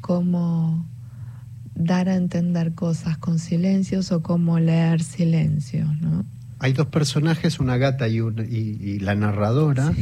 cómo 0.00 0.86
dar 1.74 2.08
a 2.08 2.14
entender 2.14 2.74
cosas 2.74 3.18
con 3.18 3.38
silencios 3.38 4.12
o 4.12 4.22
cómo 4.22 4.58
leer 4.58 5.02
silencios, 5.02 5.88
¿no? 6.00 6.24
Hay 6.60 6.72
dos 6.72 6.86
personajes, 6.86 7.60
una 7.60 7.76
gata 7.76 8.08
y, 8.08 8.18
y, 8.18 8.98
la 9.00 9.14
narradora, 9.14 9.92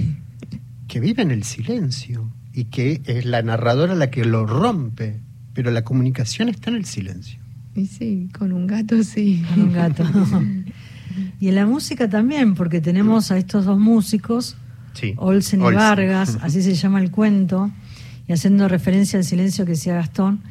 que 0.86 1.00
viven 1.00 1.30
el 1.30 1.42
silencio 1.42 2.30
y 2.52 2.66
que 2.66 3.00
es 3.06 3.24
la 3.24 3.42
narradora 3.42 3.94
la 3.94 4.10
que 4.10 4.24
lo 4.24 4.46
rompe, 4.46 5.18
pero 5.54 5.70
la 5.70 5.82
comunicación 5.82 6.48
está 6.48 6.70
en 6.70 6.76
el 6.76 6.84
silencio. 6.84 7.40
Y 7.74 7.86
sí, 7.86 8.28
con 8.38 8.52
un 8.52 8.66
gato 8.66 9.02
sí. 9.02 9.44
Con 9.48 9.62
un 9.62 9.72
gato. 9.72 10.04
y 11.40 11.48
en 11.48 11.54
la 11.54 11.66
música 11.66 12.08
también, 12.08 12.54
porque 12.54 12.80
tenemos 12.80 13.30
a 13.32 13.38
estos 13.38 13.64
dos 13.64 13.78
músicos, 13.78 14.56
Olsen 15.16 15.60
y 15.60 15.72
Vargas, 15.72 16.38
así 16.42 16.62
se 16.62 16.74
llama 16.74 17.00
el 17.00 17.10
cuento, 17.10 17.70
y 18.28 18.32
haciendo 18.32 18.68
referencia 18.68 19.18
al 19.18 19.24
silencio 19.24 19.64
que 19.64 19.72
decía 19.72 19.94
Gastón, 19.94 20.42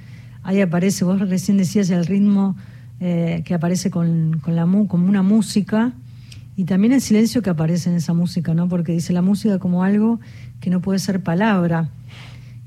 ahí 0.43 0.61
aparece, 0.61 1.05
vos 1.05 1.19
recién 1.19 1.57
decías 1.57 1.89
el 1.89 2.05
ritmo 2.05 2.55
eh, 2.99 3.41
que 3.45 3.53
aparece 3.53 3.89
con, 3.89 4.39
con, 4.43 4.55
la, 4.55 4.63
como 4.63 5.07
una 5.07 5.23
música, 5.23 5.93
y 6.55 6.65
también 6.65 6.93
el 6.93 7.01
silencio 7.01 7.41
que 7.41 7.49
aparece 7.49 7.89
en 7.89 7.95
esa 7.95 8.13
música, 8.13 8.53
¿no? 8.53 8.67
Porque 8.67 8.91
dice 8.91 9.13
la 9.13 9.21
música 9.21 9.57
como 9.57 9.83
algo 9.83 10.19
que 10.59 10.69
no 10.69 10.81
puede 10.81 10.99
ser 10.99 11.23
palabra. 11.23 11.89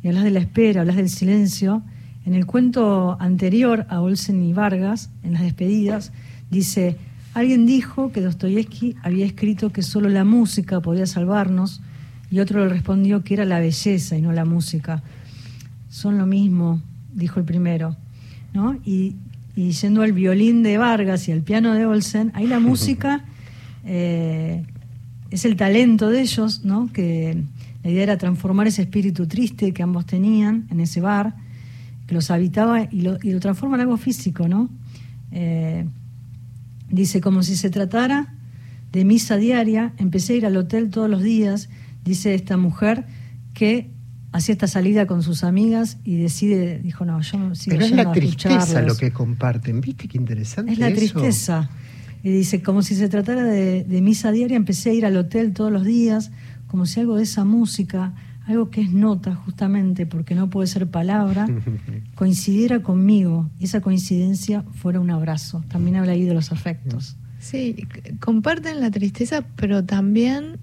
Y 0.02 0.08
hablas 0.08 0.24
de 0.24 0.30
la 0.30 0.40
espera, 0.40 0.80
hablas 0.80 0.96
del 0.96 1.08
silencio. 1.08 1.82
En 2.24 2.34
el 2.34 2.46
cuento 2.46 3.16
anterior 3.20 3.86
a 3.90 4.00
Olsen 4.00 4.42
y 4.42 4.52
Vargas, 4.52 5.10
en 5.22 5.34
las 5.34 5.42
despedidas, 5.42 6.12
dice, 6.50 6.96
alguien 7.34 7.66
dijo 7.66 8.10
que 8.10 8.20
Dostoyevsky 8.20 8.96
había 9.02 9.26
escrito 9.26 9.70
que 9.70 9.82
solo 9.82 10.08
la 10.08 10.24
música 10.24 10.80
podía 10.80 11.06
salvarnos 11.06 11.82
y 12.30 12.40
otro 12.40 12.64
le 12.64 12.70
respondió 12.70 13.22
que 13.22 13.34
era 13.34 13.44
la 13.44 13.60
belleza 13.60 14.16
y 14.16 14.22
no 14.22 14.32
la 14.32 14.44
música. 14.44 15.02
Son 15.88 16.18
lo 16.18 16.26
mismo, 16.26 16.80
dijo 17.14 17.40
el 17.40 17.46
primero. 17.46 17.96
¿no? 18.52 18.78
Y, 18.84 19.16
y 19.56 19.70
yendo 19.70 20.02
al 20.02 20.12
violín 20.12 20.62
de 20.62 20.78
Vargas 20.78 21.28
y 21.28 21.32
al 21.32 21.42
piano 21.42 21.74
de 21.74 21.86
Olsen, 21.86 22.30
ahí 22.34 22.46
la 22.46 22.60
música 22.70 23.24
eh, 23.84 24.64
es 25.30 25.44
el 25.44 25.56
talento 25.56 26.10
de 26.10 26.20
ellos, 26.20 26.64
¿no? 26.64 26.90
que 26.92 27.42
la 27.82 27.90
idea 27.90 28.02
era 28.04 28.18
transformar 28.18 28.66
ese 28.66 28.82
espíritu 28.82 29.26
triste 29.26 29.72
que 29.72 29.82
ambos 29.82 30.06
tenían 30.06 30.66
en 30.70 30.80
ese 30.80 31.00
bar, 31.00 31.34
que 32.06 32.14
los 32.14 32.30
habitaba 32.30 32.88
y 32.90 33.02
lo, 33.02 33.18
y 33.22 33.32
lo 33.32 33.40
transforma 33.40 33.76
en 33.76 33.82
algo 33.82 33.96
físico, 33.96 34.48
¿no? 34.48 34.70
Eh, 35.32 35.86
dice, 36.90 37.20
como 37.20 37.42
si 37.42 37.56
se 37.56 37.70
tratara 37.70 38.34
de 38.92 39.04
misa 39.04 39.36
diaria, 39.36 39.92
empecé 39.98 40.34
a 40.34 40.36
ir 40.36 40.46
al 40.46 40.56
hotel 40.56 40.90
todos 40.90 41.10
los 41.10 41.22
días, 41.22 41.68
dice 42.04 42.34
esta 42.34 42.56
mujer, 42.56 43.04
que 43.52 43.90
hacía 44.34 44.52
esta 44.52 44.66
salida 44.66 45.06
con 45.06 45.22
sus 45.22 45.44
amigas 45.44 45.98
y 46.02 46.16
decide, 46.16 46.80
dijo, 46.80 47.04
no, 47.04 47.20
yo 47.20 47.54
sigo 47.54 47.76
Pero 47.76 47.84
es 47.84 47.92
la 47.92 48.10
tristeza 48.10 48.82
lo 48.82 48.96
que 48.96 49.12
comparten, 49.12 49.80
¿viste 49.80 50.08
qué 50.08 50.18
interesante? 50.18 50.72
Es 50.72 50.78
la 50.80 50.92
tristeza. 50.92 51.70
Y 52.24 52.30
dice, 52.30 52.60
como 52.60 52.82
si 52.82 52.96
se 52.96 53.08
tratara 53.08 53.44
de, 53.44 53.84
de 53.84 54.00
misa 54.02 54.32
diaria, 54.32 54.56
empecé 54.56 54.90
a 54.90 54.92
ir 54.92 55.06
al 55.06 55.16
hotel 55.16 55.52
todos 55.52 55.70
los 55.70 55.84
días, 55.84 56.32
como 56.66 56.84
si 56.84 56.98
algo 56.98 57.16
de 57.16 57.22
esa 57.22 57.44
música, 57.44 58.12
algo 58.44 58.70
que 58.70 58.80
es 58.80 58.90
nota 58.90 59.36
justamente, 59.36 60.04
porque 60.04 60.34
no 60.34 60.50
puede 60.50 60.66
ser 60.66 60.88
palabra, 60.88 61.46
coincidiera 62.16 62.82
conmigo 62.82 63.48
y 63.60 63.66
esa 63.66 63.82
coincidencia 63.82 64.64
fuera 64.74 64.98
un 64.98 65.10
abrazo. 65.10 65.62
También 65.68 65.94
habla 65.94 66.10
ahí 66.10 66.24
de 66.24 66.34
los 66.34 66.50
afectos. 66.50 67.16
Sí, 67.38 67.86
comparten 68.18 68.80
la 68.80 68.90
tristeza, 68.90 69.44
pero 69.54 69.84
también 69.84 70.58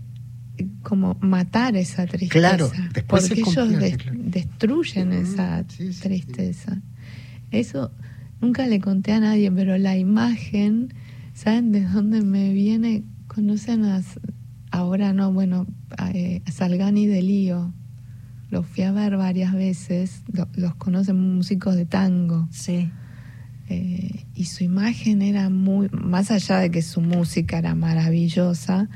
como 0.83 1.17
matar 1.21 1.75
esa 1.75 2.05
tristeza. 2.05 2.31
Claro, 2.31 2.71
porque 3.07 3.41
ellos 3.41 3.69
destruyen 4.13 5.13
esa 5.13 5.63
tristeza. 5.65 6.81
Eso 7.51 7.91
nunca 8.39 8.67
le 8.67 8.79
conté 8.79 9.13
a 9.13 9.19
nadie, 9.19 9.51
pero 9.51 9.77
la 9.77 9.97
imagen, 9.97 10.93
¿saben 11.33 11.71
de 11.71 11.81
dónde 11.81 12.21
me 12.21 12.53
viene? 12.53 13.03
¿Conocen 13.27 13.83
las 13.83 14.19
ahora 14.71 15.13
no, 15.13 15.31
bueno, 15.31 15.67
eh, 16.13 16.41
Salgani 16.49 17.05
de 17.05 17.21
Lío, 17.21 17.73
los 18.49 18.65
fui 18.65 18.83
a 18.83 18.91
ver 18.91 19.17
varias 19.17 19.53
veces, 19.53 20.23
los 20.55 20.75
conocen 20.75 21.35
músicos 21.35 21.75
de 21.75 21.85
tango. 21.85 22.47
Sí. 22.51 22.89
Eh, 23.69 24.25
y 24.33 24.45
su 24.45 24.63
imagen 24.63 25.21
era 25.21 25.49
muy, 25.49 25.89
más 25.91 26.31
allá 26.31 26.59
de 26.59 26.71
que 26.71 26.81
su 26.81 26.99
música 26.99 27.59
era 27.59 27.75
maravillosa, 27.75 28.89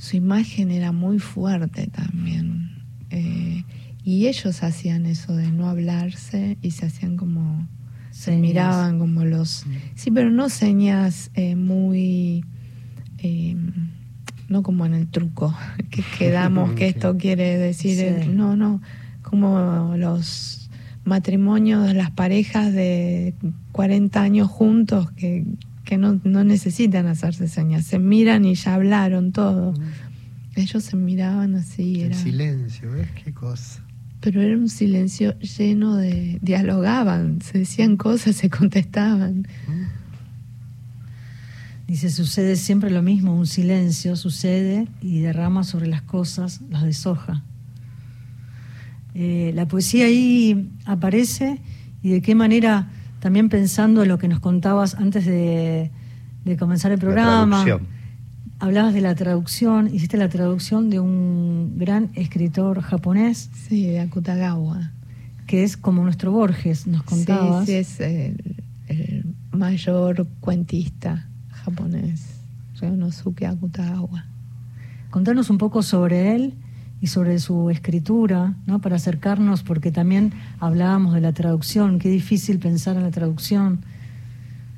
su 0.00 0.16
imagen 0.16 0.70
era 0.70 0.92
muy 0.92 1.18
fuerte 1.18 1.86
también. 1.88 2.70
Eh, 3.10 3.64
y 4.02 4.28
ellos 4.28 4.62
hacían 4.62 5.04
eso 5.04 5.36
de 5.36 5.52
no 5.52 5.68
hablarse 5.68 6.56
y 6.62 6.70
se 6.70 6.86
hacían 6.86 7.18
como, 7.18 7.68
se 8.10 8.34
miraban 8.38 8.98
como 8.98 9.26
los... 9.26 9.66
Sí, 9.96 10.10
pero 10.10 10.30
no 10.30 10.48
señas 10.48 11.30
eh, 11.34 11.54
muy... 11.54 12.46
no 14.48 14.62
como 14.62 14.86
en 14.86 14.94
el 14.94 15.06
truco, 15.06 15.54
que 15.90 16.02
quedamos 16.18 16.72
que 16.76 16.88
esto 16.88 17.18
quiere 17.18 17.58
decir... 17.58 18.26
no, 18.26 18.56
no, 18.56 18.80
como 19.20 19.96
los 19.98 20.70
matrimonios, 21.04 21.92
las 21.92 22.10
parejas 22.10 22.72
de 22.72 23.34
40 23.72 24.18
años 24.18 24.48
juntos 24.48 25.10
que, 25.12 25.44
no, 25.98 26.20
no, 26.24 26.44
necesitan 26.44 27.06
hacerse 27.06 27.48
señas, 27.48 27.86
se 27.86 27.98
miran 27.98 28.44
y 28.44 28.54
ya 28.54 28.74
hablaron 28.74 29.32
todo. 29.32 29.74
Ellos 30.56 30.82
se 30.84 30.96
miraban 30.96 31.54
así. 31.54 32.02
El 32.02 32.14
silencio, 32.14 32.92
¿ves 32.92 33.08
qué 33.24 33.32
cosa? 33.32 33.82
Pero 34.20 34.42
era 34.42 34.56
un 34.56 34.68
silencio 34.68 35.38
lleno 35.38 35.96
de... 35.96 36.38
dialogaban, 36.42 37.40
se 37.40 37.58
decían 37.58 37.96
cosas, 37.96 38.36
se 38.36 38.50
contestaban. 38.50 39.46
Dice, 41.86 42.10
sucede 42.10 42.56
siempre 42.56 42.90
lo 42.90 43.02
mismo, 43.02 43.34
un 43.34 43.46
silencio 43.46 44.14
sucede 44.14 44.86
y 45.00 45.20
derrama 45.20 45.64
sobre 45.64 45.88
las 45.88 46.02
cosas, 46.02 46.60
las 46.70 46.84
deshoja. 46.84 47.42
Eh, 49.14 49.50
la 49.56 49.66
poesía 49.66 50.04
ahí 50.04 50.70
aparece 50.84 51.60
y 52.02 52.10
de 52.10 52.22
qué 52.22 52.34
manera, 52.34 52.90
también 53.20 53.48
pensando 53.48 54.02
en 54.02 54.08
lo 54.08 54.18
que 54.18 54.28
nos 54.28 54.40
contabas 54.40 54.94
antes 54.94 55.24
de, 55.26 55.90
comenzar 56.58 56.90
el 56.90 56.98
programa, 56.98 57.64
hablabas 58.58 58.92
de 58.94 59.02
la 59.02 59.14
traducción, 59.14 59.94
hiciste 59.94 60.16
la 60.16 60.28
traducción 60.28 60.90
de 60.90 61.00
un 61.00 61.74
gran 61.76 62.10
escritor 62.14 62.80
japonés. 62.80 63.50
Sí, 63.68 63.86
de 63.86 64.00
Akutagawa. 64.00 64.90
Que 65.46 65.62
es 65.62 65.76
como 65.76 66.02
nuestro 66.02 66.32
Borges, 66.32 66.86
nos 66.86 67.02
contabas. 67.02 67.66
Sí, 67.66 67.74
es 67.74 68.00
el, 68.00 69.34
mayor 69.52 70.26
cuentista 70.40 71.28
japonés, 71.50 72.40
Ryonosuke 72.80 73.46
Akutagawa. 73.46 74.24
Contanos 75.10 75.50
un 75.50 75.58
poco 75.58 75.82
sobre 75.82 76.34
él 76.34 76.54
y 77.00 77.06
sobre 77.06 77.38
su 77.38 77.70
escritura, 77.70 78.54
¿no? 78.66 78.80
para 78.80 78.96
acercarnos, 78.96 79.62
porque 79.62 79.90
también 79.90 80.32
hablábamos 80.58 81.14
de 81.14 81.20
la 81.20 81.32
traducción, 81.32 81.98
qué 81.98 82.10
difícil 82.10 82.58
pensar 82.58 82.96
en 82.96 83.04
la 83.04 83.10
traducción. 83.10 83.80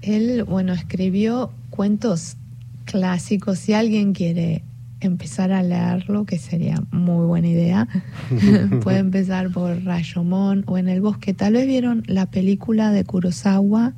Él, 0.02 0.44
bueno, 0.44 0.72
escribió 0.72 1.50
cuentos 1.70 2.36
clásicos. 2.84 3.58
Si 3.58 3.72
alguien 3.72 4.12
quiere 4.12 4.62
empezar 5.00 5.50
a 5.52 5.62
leerlo, 5.62 6.24
que 6.24 6.38
sería 6.38 6.76
muy 6.92 7.26
buena 7.26 7.48
idea, 7.48 7.88
puede 8.82 8.98
empezar 8.98 9.50
por 9.50 9.82
Rayomón 9.82 10.64
o 10.66 10.78
En 10.78 10.88
el 10.88 11.00
bosque. 11.00 11.34
Tal 11.34 11.54
vez 11.54 11.66
vieron 11.66 12.04
la 12.06 12.26
película 12.26 12.92
de 12.92 13.04
Kurosawa. 13.04 13.94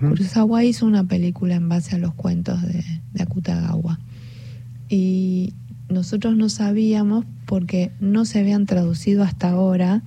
Kurosawa 0.00 0.64
hizo 0.64 0.84
una 0.84 1.04
película 1.04 1.54
en 1.54 1.68
base 1.68 1.94
a 1.94 1.98
los 1.98 2.12
cuentos 2.14 2.60
de, 2.62 2.84
de 3.12 3.22
Akutagawa. 3.22 4.00
Y 4.88 5.54
nosotros 5.92 6.36
no 6.36 6.48
sabíamos 6.48 7.24
porque 7.46 7.92
no 8.00 8.24
se 8.24 8.40
habían 8.40 8.66
traducido 8.66 9.22
hasta 9.22 9.50
ahora. 9.50 10.02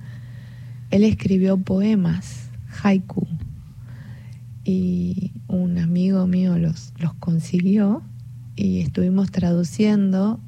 Él 0.90 1.04
escribió 1.04 1.56
poemas, 1.58 2.50
haiku, 2.82 3.26
y 4.64 5.32
un 5.46 5.78
amigo 5.78 6.26
mío 6.26 6.58
los, 6.58 6.92
los 6.98 7.14
consiguió 7.14 8.02
y 8.56 8.80
estuvimos 8.80 9.30
traduciendo 9.30 10.40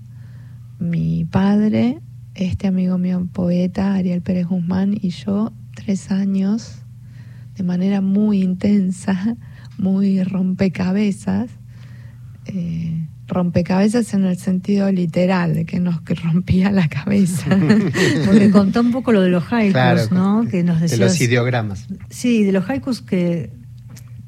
mi 0.80 1.24
padre, 1.24 2.00
este 2.34 2.66
amigo 2.66 2.98
mío 2.98 3.28
poeta, 3.32 3.94
Ariel 3.94 4.22
Pérez 4.22 4.46
Guzmán, 4.46 4.96
y 5.00 5.10
yo 5.10 5.52
tres 5.74 6.10
años 6.10 6.82
de 7.56 7.64
manera 7.64 8.00
muy 8.00 8.42
intensa, 8.42 9.36
muy 9.78 10.22
rompecabezas. 10.22 11.50
Eh, 12.46 13.06
rompecabezas 13.28 14.14
en 14.14 14.24
el 14.24 14.38
sentido 14.38 14.90
literal, 14.90 15.54
de 15.54 15.66
que 15.66 15.78
nos 15.78 16.02
rompía 16.04 16.72
la 16.72 16.88
cabeza. 16.88 17.46
Porque 18.26 18.50
contó 18.50 18.80
un 18.80 18.90
poco 18.90 19.12
lo 19.12 19.20
de 19.20 19.28
los 19.28 19.44
haikus, 19.52 20.10
¿no? 20.10 20.46
Que 20.50 20.64
nos 20.64 20.80
de 20.80 20.96
los 20.96 21.20
ideogramas. 21.20 21.86
Sí, 22.08 22.42
de 22.42 22.52
los 22.52 22.68
haikus 22.68 23.02
que 23.02 23.50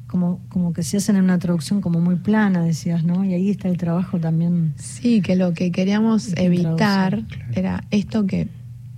como, 0.05 0.41
como 0.49 0.73
que 0.73 0.83
se 0.83 0.97
hacen 0.97 1.15
en 1.15 1.23
una 1.23 1.39
traducción 1.39 1.81
como 1.81 1.99
muy 1.99 2.17
plana, 2.17 2.63
decías, 2.63 3.03
¿no? 3.03 3.23
Y 3.23 3.33
ahí 3.33 3.49
está 3.49 3.69
el 3.69 3.77
trabajo 3.77 4.19
también. 4.19 4.73
Sí, 4.77 5.21
que 5.21 5.35
lo 5.35 5.53
que 5.53 5.71
queríamos 5.71 6.33
evitar 6.37 7.23
era 7.53 7.85
esto 7.91 8.27
que 8.27 8.49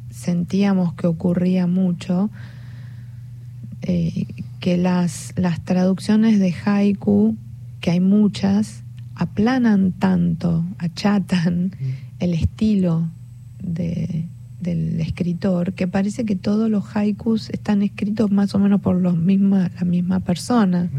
sentíamos 0.10 0.96
que 0.96 1.08
ocurría 1.08 1.68
mucho, 1.68 2.30
eh, 3.84 4.26
que 4.60 4.78
las, 4.78 5.34
las 5.36 5.64
traducciones 5.64 6.40
de 6.40 6.54
haiku, 6.66 7.38
que 7.80 7.92
hay 7.92 8.00
muchas, 8.00 8.83
aplanan 9.16 9.92
tanto, 9.94 10.66
achatan 10.78 11.72
el 12.20 12.34
estilo 12.34 13.10
de, 13.62 14.26
del 14.64 15.00
escritor 15.00 15.74
que 15.74 15.88
parece 15.88 16.26
que 16.26 16.36
todos 16.36 16.70
los 16.70 16.96
haikus 16.96 17.50
están 17.50 17.84
escritos 17.84 18.32
más 18.32 18.56
o 18.56 18.60
menos 18.60 18.82
por 18.82 18.96
los 18.96 19.18
misma, 19.18 19.70
la 19.80 19.86
misma 19.86 20.22
persona. 20.22 20.90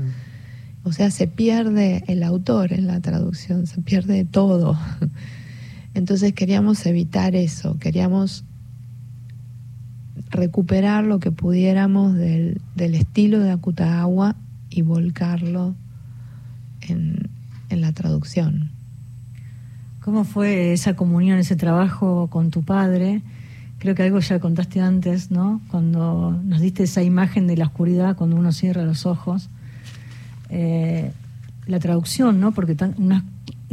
O 0.84 0.92
sea, 0.92 1.10
se 1.10 1.26
pierde 1.26 2.04
el 2.06 2.22
autor 2.22 2.72
en 2.72 2.86
la 2.86 3.00
traducción, 3.00 3.66
se 3.66 3.80
pierde 3.80 4.24
todo. 4.24 4.78
Entonces 5.94 6.34
queríamos 6.34 6.84
evitar 6.86 7.34
eso, 7.34 7.78
queríamos 7.78 8.44
recuperar 10.30 11.04
lo 11.04 11.20
que 11.20 11.30
pudiéramos 11.30 12.14
del, 12.14 12.60
del 12.74 12.94
estilo 12.94 13.38
de 13.38 13.52
Akutagawa 13.52 14.36
y 14.68 14.82
volcarlo 14.82 15.74
en, 16.80 17.30
en 17.68 17.80
la 17.80 17.92
traducción. 17.92 18.70
¿Cómo 20.00 20.24
fue 20.24 20.72
esa 20.72 20.96
comunión, 20.96 21.38
ese 21.38 21.56
trabajo 21.56 22.28
con 22.28 22.50
tu 22.50 22.62
padre? 22.62 23.22
Creo 23.78 23.94
que 23.94 24.02
algo 24.02 24.20
ya 24.20 24.38
contaste 24.38 24.80
antes, 24.80 25.30
¿no? 25.30 25.60
Cuando 25.68 26.38
nos 26.44 26.60
diste 26.60 26.82
esa 26.82 27.02
imagen 27.02 27.46
de 27.46 27.56
la 27.56 27.66
oscuridad 27.66 28.16
cuando 28.16 28.36
uno 28.36 28.52
cierra 28.52 28.84
los 28.84 29.06
ojos. 29.06 29.48
Eh, 30.50 31.10
la 31.66 31.78
traducción, 31.78 32.40
¿no? 32.40 32.52
Porque 32.52 32.76
una 32.98 33.24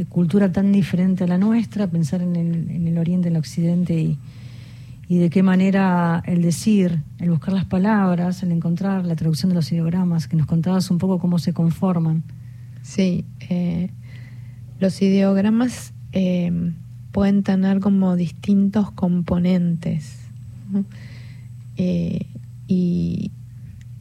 cultura 0.09 0.51
tan 0.51 0.71
diferente 0.71 1.25
a 1.25 1.27
la 1.27 1.37
nuestra, 1.37 1.87
pensar 1.87 2.21
en 2.21 2.35
el, 2.35 2.71
en 2.71 2.87
el 2.87 2.97
Oriente, 2.97 3.27
en 3.27 3.35
el 3.35 3.39
Occidente 3.39 3.93
y, 3.99 4.17
y 5.11 5.17
de 5.17 5.29
qué 5.29 5.43
manera 5.43 6.23
el 6.25 6.41
decir, 6.41 7.01
el 7.19 7.29
buscar 7.31 7.53
las 7.53 7.65
palabras, 7.65 8.43
el 8.43 8.53
encontrar 8.53 9.05
la 9.05 9.17
traducción 9.17 9.49
de 9.49 9.55
los 9.55 9.69
ideogramas, 9.73 10.29
que 10.29 10.37
nos 10.37 10.47
contabas 10.47 10.89
un 10.89 10.97
poco 10.97 11.19
cómo 11.19 11.37
se 11.37 11.51
conforman. 11.51 12.23
Sí, 12.81 13.25
eh, 13.49 13.89
los 14.79 15.01
ideogramas 15.01 15.93
eh, 16.13 16.73
pueden 17.11 17.43
tener 17.43 17.79
como 17.79 18.15
distintos 18.15 18.91
componentes. 18.91 20.17
Eh, 21.77 22.25
y 22.67 23.31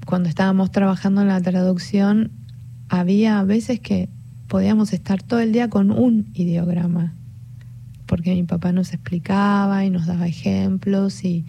cuando 0.07 0.29
estábamos 0.29 0.71
trabajando 0.71 1.23
en 1.23 1.29
la 1.29 1.41
traducción, 1.41 2.31
había 2.89 3.43
veces 3.43 3.81
que 3.81 4.09
podíamos 4.49 4.93
estar 4.93 5.23
todo 5.23 5.41
el 5.41 5.53
día 5.53 5.69
con 5.69 5.91
un 5.91 6.31
ideograma, 6.35 7.15
porque 8.07 8.35
mi 8.35 8.43
papá 8.43 8.73
nos 8.73 8.93
explicaba 8.93 9.85
y 9.85 9.91
nos 9.91 10.07
daba 10.07 10.27
ejemplos 10.27 11.25
y, 11.25 11.45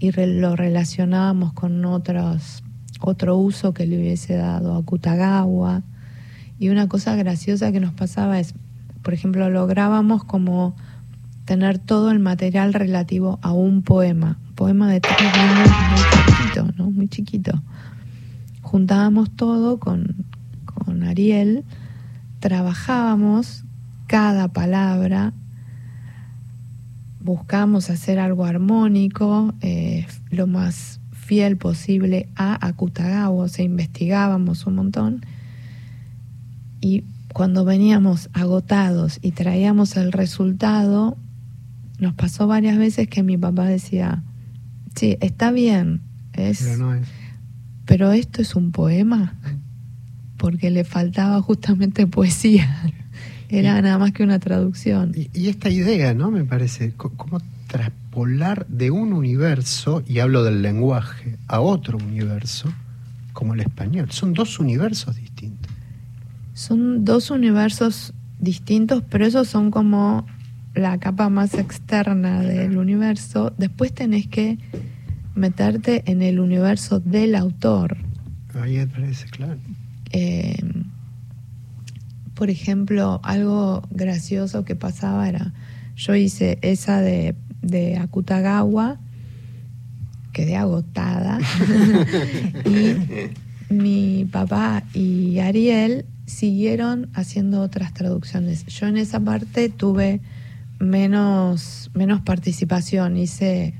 y 0.00 0.12
lo 0.12 0.56
relacionábamos 0.56 1.52
con 1.52 1.84
otros, 1.84 2.62
otro 3.00 3.36
uso 3.36 3.74
que 3.74 3.86
le 3.86 3.98
hubiese 3.98 4.34
dado 4.36 4.74
a 4.74 4.82
Kutagawa. 4.82 5.82
Y 6.58 6.70
una 6.70 6.88
cosa 6.88 7.14
graciosa 7.16 7.72
que 7.72 7.80
nos 7.80 7.92
pasaba 7.92 8.40
es, 8.40 8.54
por 9.02 9.14
ejemplo, 9.14 9.48
lográbamos 9.48 10.24
como 10.24 10.74
tener 11.44 11.78
todo 11.78 12.10
el 12.10 12.18
material 12.18 12.74
relativo 12.74 13.38
a 13.42 13.52
un 13.52 13.82
poema, 13.82 14.38
poema 14.54 14.90
de 14.90 15.00
tres 15.00 15.16
líneas 15.18 15.70
muy 15.90 16.26
chiquito, 16.26 16.72
¿no? 16.76 16.90
Muy 16.90 17.08
chiquito. 17.08 17.62
Juntábamos 18.60 19.30
todo 19.30 19.78
con, 19.78 20.26
con 20.64 21.04
Ariel, 21.04 21.64
trabajábamos 22.40 23.64
cada 24.08 24.48
palabra, 24.48 25.32
buscábamos 27.20 27.88
hacer 27.88 28.18
algo 28.18 28.44
armónico, 28.44 29.54
eh, 29.60 30.06
lo 30.30 30.46
más 30.46 31.00
fiel 31.12 31.56
posible 31.56 32.28
a 32.36 32.66
Akutagawa, 32.66 33.44
o 33.44 33.48
sea, 33.48 33.64
investigábamos 33.64 34.66
un 34.66 34.74
montón 34.74 35.26
y 36.80 37.04
cuando 37.32 37.64
veníamos 37.64 38.30
agotados 38.32 39.18
y 39.22 39.32
traíamos 39.32 39.96
el 39.96 40.12
resultado, 40.12 41.16
nos 41.98 42.14
pasó 42.14 42.46
varias 42.46 42.78
veces 42.78 43.08
que 43.08 43.22
mi 43.22 43.36
papá 43.36 43.66
decía, 43.66 44.22
sí, 44.94 45.16
está 45.20 45.50
bien, 45.50 46.00
es, 46.32 46.62
Pero 46.62 46.76
no 46.78 46.94
es. 46.94 47.06
pero 47.84 48.12
esto 48.12 48.42
es 48.42 48.54
un 48.54 48.72
poema, 48.72 49.34
porque 50.36 50.70
le 50.70 50.84
faltaba 50.84 51.40
justamente 51.42 52.06
poesía. 52.06 52.82
Era 53.50 53.80
nada 53.80 53.98
más 53.98 54.12
que 54.12 54.22
una 54.22 54.38
traducción. 54.38 55.12
Y, 55.16 55.30
y 55.32 55.48
esta 55.48 55.70
idea, 55.70 56.12
¿no? 56.12 56.30
Me 56.30 56.44
parece, 56.44 56.92
cómo 56.96 57.40
traspolar 57.66 58.66
de 58.66 58.90
un 58.90 59.12
universo, 59.12 60.02
y 60.06 60.18
hablo 60.18 60.44
del 60.44 60.60
lenguaje, 60.62 61.38
a 61.46 61.60
otro 61.60 61.98
universo, 61.98 62.72
como 63.32 63.54
el 63.54 63.60
español. 63.60 64.10
Son 64.10 64.34
dos 64.34 64.58
universos 64.58 65.16
distintos. 65.16 65.72
Son 66.58 67.04
dos 67.04 67.30
universos 67.30 68.14
distintos, 68.40 69.04
pero 69.08 69.24
esos 69.24 69.46
son 69.46 69.70
como 69.70 70.26
la 70.74 70.98
capa 70.98 71.28
más 71.28 71.54
externa 71.54 72.40
del 72.40 72.78
universo. 72.78 73.54
Después 73.58 73.94
tenés 73.94 74.26
que 74.26 74.58
meterte 75.36 76.02
en 76.10 76.20
el 76.20 76.40
universo 76.40 76.98
del 76.98 77.36
autor. 77.36 77.96
Ahí 78.60 78.78
me 78.78 78.88
parece, 78.88 79.26
claro. 79.28 79.60
Eh, 80.10 80.56
por 82.34 82.50
ejemplo, 82.50 83.20
algo 83.22 83.86
gracioso 83.92 84.64
que 84.64 84.74
pasaba 84.74 85.28
era, 85.28 85.54
yo 85.94 86.16
hice 86.16 86.58
esa 86.62 87.00
de, 87.00 87.36
de 87.62 87.98
Akutagawa, 87.98 88.98
quedé 90.32 90.56
agotada, 90.56 91.38
y 92.64 93.72
mi 93.72 94.24
papá 94.24 94.82
y 94.92 95.38
Ariel 95.38 96.04
siguieron 96.28 97.08
haciendo 97.14 97.62
otras 97.62 97.94
traducciones. 97.94 98.66
Yo 98.66 98.86
en 98.86 98.98
esa 98.98 99.18
parte 99.18 99.70
tuve 99.70 100.20
menos, 100.78 101.90
menos 101.94 102.20
participación, 102.20 103.16
hice 103.16 103.74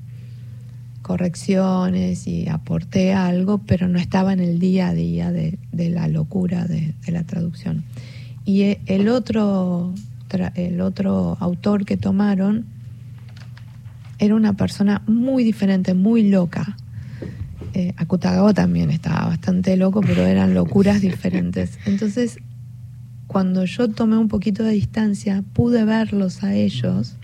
correcciones 1.03 2.27
y 2.27 2.49
aporté 2.49 3.13
algo, 3.13 3.59
pero 3.59 3.87
no 3.89 3.99
estaba 3.99 4.33
en 4.33 4.41
el 4.41 4.59
día 4.59 4.89
a 4.89 4.95
día 4.95 5.31
de, 5.31 5.59
de 5.73 5.91
la 5.91 6.09
locura 6.09 6.67
de, 6.67 6.95
de 7.05 7.13
la 7.13 7.25
traducción. 7.25 7.85
Y 8.45 8.63
e- 8.63 8.81
el 8.87 9.09
otro, 9.09 9.95
el 10.55 10.81
otro 10.81 11.37
autor 11.41 11.85
que 11.85 11.97
tomaron 11.97 12.67
era 14.19 14.35
una 14.35 14.55
persona 14.55 15.03
muy 15.07 15.45
diferente, 15.45 15.95
muy 15.95 16.29
loca. 16.29 16.77
Eh, 17.79 17.95
Akutagawa 17.97 18.53
también 18.55 18.91
estaba 18.91 19.27
bastante 19.27 19.77
loco, 19.77 20.01
pero 20.01 20.27
eran 20.27 20.53
locuras 20.53 21.01
diferentes. 21.01 21.79
Entonces, 21.87 22.41
cuando 23.29 23.67
yo 23.67 23.87
tomé 23.87 24.19
un 24.19 24.27
poquito 24.27 24.65
de 24.65 24.73
distancia, 24.73 25.45
pude 25.53 25.85
verlos 25.85 26.43
a 26.43 26.55
ellos 26.55 27.17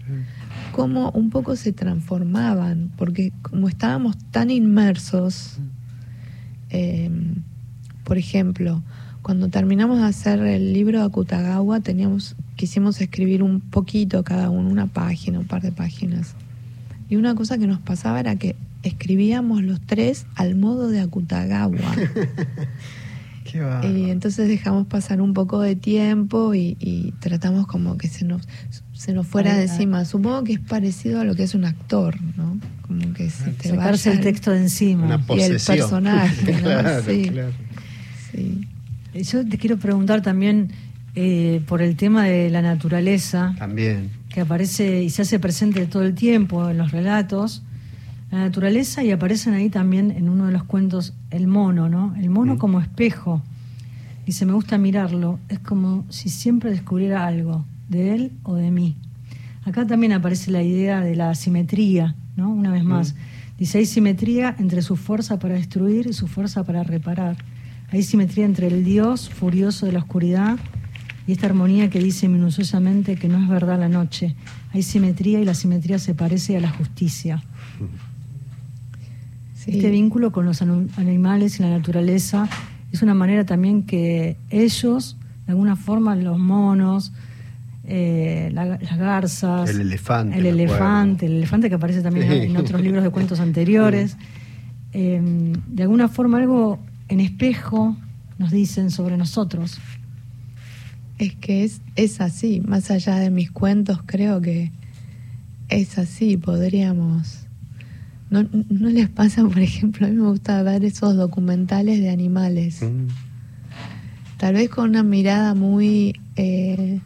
cómo 0.71 1.11
un 1.11 1.31
poco 1.31 1.57
se 1.57 1.73
transformaban, 1.73 2.93
porque 2.97 3.33
como 3.43 3.69
estábamos 3.69 4.17
tan 4.31 4.49
inmersos, 4.49 5.59
eh, 6.71 7.11
por 8.05 8.17
ejemplo, 8.17 8.81
cuando 9.23 9.49
terminamos 9.49 9.99
de 9.99 10.05
hacer 10.05 10.39
el 10.39 10.73
libro 10.73 11.01
de 11.01 11.07
Akutagawa, 11.07 11.81
teníamos, 11.81 12.37
quisimos 12.55 13.01
escribir 13.01 13.43
un 13.43 13.59
poquito 13.59 14.23
cada 14.23 14.51
uno, 14.51 14.69
una 14.69 14.87
página, 14.87 15.41
un 15.41 15.49
par 15.49 15.63
de 15.63 15.73
páginas. 15.73 16.37
Y 17.09 17.17
una 17.17 17.35
cosa 17.35 17.59
que 17.59 17.67
nos 17.67 17.79
pasaba 17.81 18.21
era 18.21 18.37
que 18.37 18.57
escribíamos 18.83 19.63
los 19.63 19.81
tres 19.81 20.27
al 20.35 20.55
modo 20.57 20.89
de 20.89 21.01
Akutagawa. 21.01 21.79
Qué. 23.45 23.61
Y 23.89 24.11
entonces 24.11 24.49
dejamos 24.49 24.87
pasar 24.87 25.21
un 25.21 25.33
poco 25.35 25.61
de 25.61 25.77
tiempo 25.77 26.55
y, 26.55 26.77
y 26.81 27.13
tratamos 27.21 27.67
como 27.67 27.97
que 27.99 28.09
se 28.09 28.25
nos, 28.25 28.43
se 28.95 29.13
nos 29.13 29.27
fuera 29.27 29.51
Ay, 29.53 29.57
de 29.59 29.63
ay. 29.65 29.69
encima. 29.69 30.05
Supongo 30.05 30.43
que 30.45 30.55
es 30.55 30.61
parecido 30.61 31.21
a 31.21 31.25
lo 31.25 31.35
que 31.37 31.45
es 31.45 31.55
un 31.55 31.65
actor, 31.65 32.17
¿no? 32.37 32.59
Como 32.83 33.13
que 33.13 33.31
se 33.31 33.51
te 33.51 33.69
Sacarse 33.69 34.09
vaya 34.11 34.19
el 34.21 34.25
texto 34.25 34.51
de 34.51 34.59
encima. 34.59 35.05
Una 35.05 35.25
y 35.37 35.41
el 35.43 35.61
personaje, 35.65 36.53
¿no? 36.53 36.59
claro, 36.63 37.03
Sí. 37.07 37.29
claro. 37.31 37.53
Sí. 38.33 38.67
Yo 39.23 39.47
te 39.49 39.59
quiero 39.59 39.77
preguntar 39.77 40.23
también 40.23 40.73
eh, 41.15 41.63
por 41.69 41.81
el 41.83 41.95
tema 41.97 42.25
de 42.25 42.51
la 42.51 42.61
naturaleza, 42.63 43.55
También. 43.59 44.11
Que 44.35 44.41
aparece 44.41 45.05
y 45.05 45.11
se 45.11 45.23
hace 45.23 45.39
presente 45.39 45.87
todo 45.87 46.03
el 46.03 46.17
tiempo 46.17 46.69
en 46.69 46.77
los 46.77 46.91
relatos. 46.91 47.63
La 48.33 48.39
naturaleza 48.39 49.05
y 49.05 49.13
aparecen 49.13 49.55
ahí 49.55 49.71
también 49.71 50.11
en 50.11 50.29
uno 50.29 50.47
de 50.47 50.53
los 50.53 50.65
cuentos 50.65 51.15
el 51.31 51.47
mono, 51.47 51.89
¿no? 51.89 52.17
El 52.17 52.31
mono 52.31 52.57
Mm. 52.57 52.59
como 52.59 52.81
espejo. 52.81 53.43
Dice, 54.27 54.45
me 54.45 54.53
gusta 54.53 54.77
mirarlo. 54.77 55.39
Es 55.49 55.61
como 55.61 56.05
si 56.09 56.31
siempre 56.31 56.71
descubriera 56.73 57.25
algo, 57.29 57.65
de 57.89 58.13
él 58.13 58.33
o 58.43 58.57
de 58.57 58.73
mí. 58.73 58.97
Acá 59.65 59.87
también 59.87 60.11
aparece 60.11 60.51
la 60.51 60.65
idea 60.65 61.01
de 61.01 61.15
la 61.15 61.33
simetría, 61.37 62.17
¿no? 62.37 62.51
Una 62.51 62.73
vez 62.73 62.83
más. 62.83 63.15
Dice, 63.57 63.79
hay 63.79 63.87
simetría 63.87 64.57
entre 64.59 64.83
su 64.83 64.97
fuerza 64.97 65.39
para 65.39 65.55
destruir 65.55 66.09
y 66.09 66.13
su 66.13 66.27
fuerza 66.27 66.65
para 66.65 66.83
reparar. 66.83 67.37
Hay 67.93 68.03
simetría 68.03 68.47
entre 68.47 68.67
el 68.67 68.85
Dios 68.85 69.31
furioso 69.31 69.87
de 69.87 69.93
la 69.93 70.01
oscuridad 70.01 70.59
y 71.27 71.33
esta 71.33 71.47
armonía 71.47 71.89
que 71.91 71.99
dice 72.01 72.29
minuciosamente 72.29 73.17
que 73.17 73.29
no 73.29 73.43
es 73.43 73.49
verdad 73.49 73.79
la 73.79 73.89
noche. 73.89 74.35
Hay 74.73 74.83
simetría 74.83 75.41
y 75.41 75.45
la 75.45 75.55
simetría 75.55 75.99
se 75.99 76.15
parece 76.15 76.57
a 76.57 76.61
la 76.61 76.71
justicia. 76.71 77.43
sí. 79.55 79.73
Este 79.79 79.91
vínculo 79.91 80.33
con 80.33 80.45
los 80.47 80.61
animales 80.63 81.59
y 81.59 81.63
la 81.63 81.71
naturaleza 81.71 82.49
es 82.93 83.03
una 83.03 83.15
manera 83.15 83.45
también 83.47 83.83
que 83.85 84.37
ellos, 84.51 85.17
de 85.47 85.53
alguna 85.53 85.77
forma, 85.77 86.15
los 86.17 86.39
monos, 86.39 87.13
eh, 87.87 88.51
la- 88.53 88.65
las 88.67 88.99
garzas, 88.99 89.69
El 89.71 89.81
elefante, 89.81 90.39
el 90.39 90.47
elefante, 90.47 91.27
el 91.27 91.33
elefante 91.33 91.69
que 91.69 91.75
aparece 91.75 92.03
también 92.03 92.29
Sí. 92.29 92.35
en 92.51 92.57
otros 92.57 92.81
libros 92.81 93.03
de 93.03 93.11
cuentos 93.11 93.41
anteriores, 93.41 94.17
eh, 94.93 95.21
de 95.67 95.83
alguna 95.83 96.09
forma 96.09 96.39
algo 96.39 96.79
en 97.09 97.21
espejo 97.21 97.97
nos 98.39 98.51
dicen 98.51 98.91
sobre 98.91 99.17
nosotros. 99.17 99.79
Es 101.19 101.35
que 101.37 101.65
es, 101.65 101.81
es 101.97 102.21
así, 102.21 102.61
más 102.67 102.91
allá 102.91 103.17
de 103.17 103.31
mis 103.31 103.51
cuentos, 103.51 104.01
creo 104.05 104.41
que 104.41 104.73
es 105.69 105.99
así, 105.99 106.37
podríamos... 106.37 107.41
¿No, 108.31 108.43
¿No 108.69 108.89
les 108.89 109.09
pasa, 109.09 109.45
por 109.45 109.61
ejemplo, 109.61 110.07
a 110.07 110.11
mí 110.11 110.17
me 110.17 110.29
gusta 110.29 110.63
ver 110.63 110.85
esos 110.85 111.17
documentales 111.17 112.01
de 112.01 112.11
animales? 112.11 112.83
Mm. 112.83 113.07
Tal 114.39 114.55
vez 114.55 114.69
con 114.69 114.91
una 114.91 115.03
mirada 115.03 115.55
muy, 115.55 116.21
eh, 116.37 117.01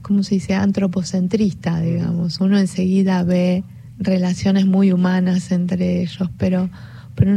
¿cómo 0.00 0.22
se 0.22 0.36
dice?, 0.36 0.54
antropocentrista, 0.54 1.80
digamos. 1.80 2.40
Uno 2.40 2.58
enseguida 2.58 3.22
ve 3.22 3.64
relaciones 3.98 4.66
muy 4.66 4.92
humanas 4.92 5.52
entre 5.52 6.00
ellos, 6.00 6.30
pero, 6.38 6.70
pero 7.14 7.36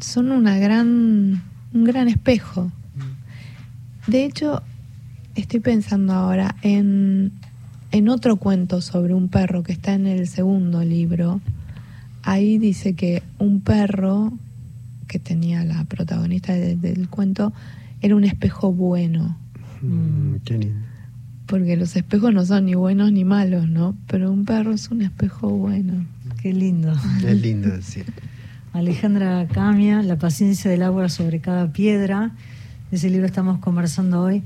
son 0.00 0.30
una 0.30 0.58
gran, 0.58 1.42
un 1.72 1.84
gran 1.84 2.08
espejo. 2.08 2.70
De 4.06 4.24
hecho, 4.24 4.62
estoy 5.34 5.60
pensando 5.60 6.12
ahora 6.12 6.54
en, 6.62 7.32
en 7.90 8.08
otro 8.08 8.36
cuento 8.36 8.80
sobre 8.80 9.14
un 9.14 9.28
perro 9.28 9.62
que 9.62 9.72
está 9.72 9.94
en 9.94 10.06
el 10.06 10.28
segundo 10.28 10.82
libro. 10.84 11.40
Ahí 12.22 12.58
dice 12.58 12.94
que 12.94 13.22
un 13.38 13.60
perro 13.60 14.32
que 15.08 15.18
tenía 15.18 15.64
la 15.64 15.84
protagonista 15.84 16.52
de- 16.54 16.76
del 16.76 17.08
cuento 17.08 17.52
era 18.00 18.16
un 18.16 18.24
espejo 18.24 18.72
bueno, 18.72 19.36
Mm, 19.82 20.36
qué 20.44 20.58
lindo. 20.58 20.80
porque 21.46 21.76
los 21.76 21.94
espejos 21.96 22.32
no 22.32 22.44
son 22.46 22.64
ni 22.64 22.74
buenos 22.74 23.12
ni 23.12 23.24
malos, 23.24 23.68
¿no? 23.68 23.94
Pero 24.08 24.32
un 24.32 24.44
perro 24.44 24.72
es 24.72 24.90
un 24.90 25.02
espejo 25.02 25.50
bueno. 25.50 26.04
Qué 26.42 26.52
lindo. 26.52 26.92
Es 27.24 27.40
lindo 27.42 27.68
decir. 27.68 28.04
Alejandra 28.72 29.46
Camia, 29.46 30.02
La 30.02 30.16
paciencia 30.18 30.70
del 30.70 30.82
agua 30.82 31.08
sobre 31.08 31.40
cada 31.40 31.72
piedra. 31.72 32.32
De 32.90 32.96
ese 32.96 33.10
libro 33.10 33.26
estamos 33.26 33.58
conversando 33.58 34.22
hoy. 34.22 34.42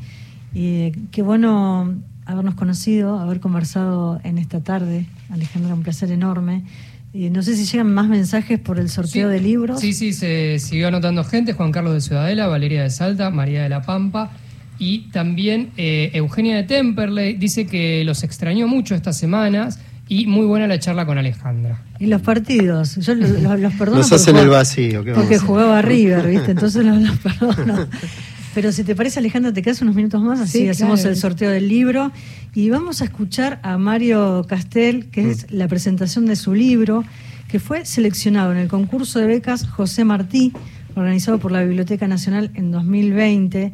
Y 0.54 0.66
eh, 0.66 0.92
qué 1.10 1.22
bueno 1.22 1.94
habernos 2.26 2.54
conocido, 2.54 3.18
haber 3.18 3.40
conversado 3.40 4.20
en 4.24 4.38
esta 4.38 4.60
tarde. 4.60 5.06
Alejandra, 5.30 5.74
un 5.74 5.82
placer 5.82 6.10
enorme. 6.10 6.64
Y 7.12 7.28
no 7.30 7.42
sé 7.42 7.56
si 7.56 7.64
llegan 7.64 7.92
más 7.92 8.08
mensajes 8.08 8.58
por 8.60 8.78
el 8.78 8.88
sorteo 8.88 9.28
Sí, 9.28 9.32
de 9.34 9.40
libros. 9.40 9.80
Sí, 9.80 9.92
sí, 9.92 10.12
se 10.12 10.58
siguió 10.60 10.88
anotando 10.88 11.24
gente, 11.24 11.52
Juan 11.54 11.72
Carlos 11.72 11.92
de 11.94 12.00
Ciudadela, 12.00 12.46
Valeria 12.46 12.82
de 12.84 12.90
Salta, 12.90 13.30
María 13.30 13.62
de 13.64 13.68
la 13.68 13.82
Pampa 13.82 14.30
y 14.78 15.10
también 15.10 15.70
eh, 15.76 16.10
Eugenia 16.14 16.56
de 16.56 16.62
Temperley 16.62 17.34
dice 17.34 17.66
que 17.66 18.02
los 18.04 18.22
extrañó 18.22 18.66
mucho 18.68 18.94
estas 18.94 19.18
semanas 19.18 19.80
y 20.08 20.26
muy 20.26 20.46
buena 20.46 20.66
la 20.68 20.78
charla 20.78 21.04
con 21.04 21.18
Alejandra. 21.18 21.82
Y 21.98 22.06
los 22.06 22.22
partidos. 22.22 22.94
Yo 22.96 23.14
los, 23.16 23.28
los- 23.42 23.60
los 23.60 23.72
perdono. 23.74 23.98
Nos 23.98 24.08
porque 24.08 24.14
hacen 24.22 24.36
el 24.36 24.48
vacío. 24.48 25.04
¿qué 25.04 25.10
vamos 25.10 25.18
a 25.18 25.20
Porque 25.22 25.34
hacer? 25.34 25.46
jugaba 25.48 25.82
River, 25.82 26.28
¿viste? 26.28 26.52
Entonces 26.52 26.84
los, 26.84 27.00
los 27.02 27.16
perdono. 27.18 27.86
Pero 28.54 28.72
si 28.72 28.82
te 28.82 28.96
parece, 28.96 29.20
Alejandra, 29.20 29.52
te 29.52 29.62
quedas 29.62 29.80
unos 29.80 29.94
minutos 29.94 30.20
más, 30.22 30.40
así 30.40 30.58
Sí, 30.58 30.68
hacemos 30.68 31.00
claro. 31.00 31.10
el 31.10 31.16
sorteo 31.16 31.50
del 31.50 31.68
libro. 31.68 32.10
Y 32.54 32.68
vamos 32.70 33.00
a 33.00 33.04
escuchar 33.04 33.60
a 33.62 33.78
Mario 33.78 34.44
Castel, 34.48 35.08
que 35.10 35.30
es 35.30 35.50
la 35.52 35.68
presentación 35.68 36.26
de 36.26 36.34
su 36.34 36.52
libro, 36.54 37.04
que 37.48 37.60
fue 37.60 37.84
seleccionado 37.84 38.50
en 38.50 38.58
el 38.58 38.66
concurso 38.68 39.20
de 39.20 39.26
becas 39.26 39.68
José 39.68 40.04
Martí, 40.04 40.52
organizado 40.96 41.38
por 41.38 41.52
la 41.52 41.62
Biblioteca 41.62 42.08
Nacional 42.08 42.50
en 42.54 42.72
2020. 42.72 43.72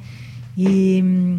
Y 0.56 1.00
mm, 1.02 1.36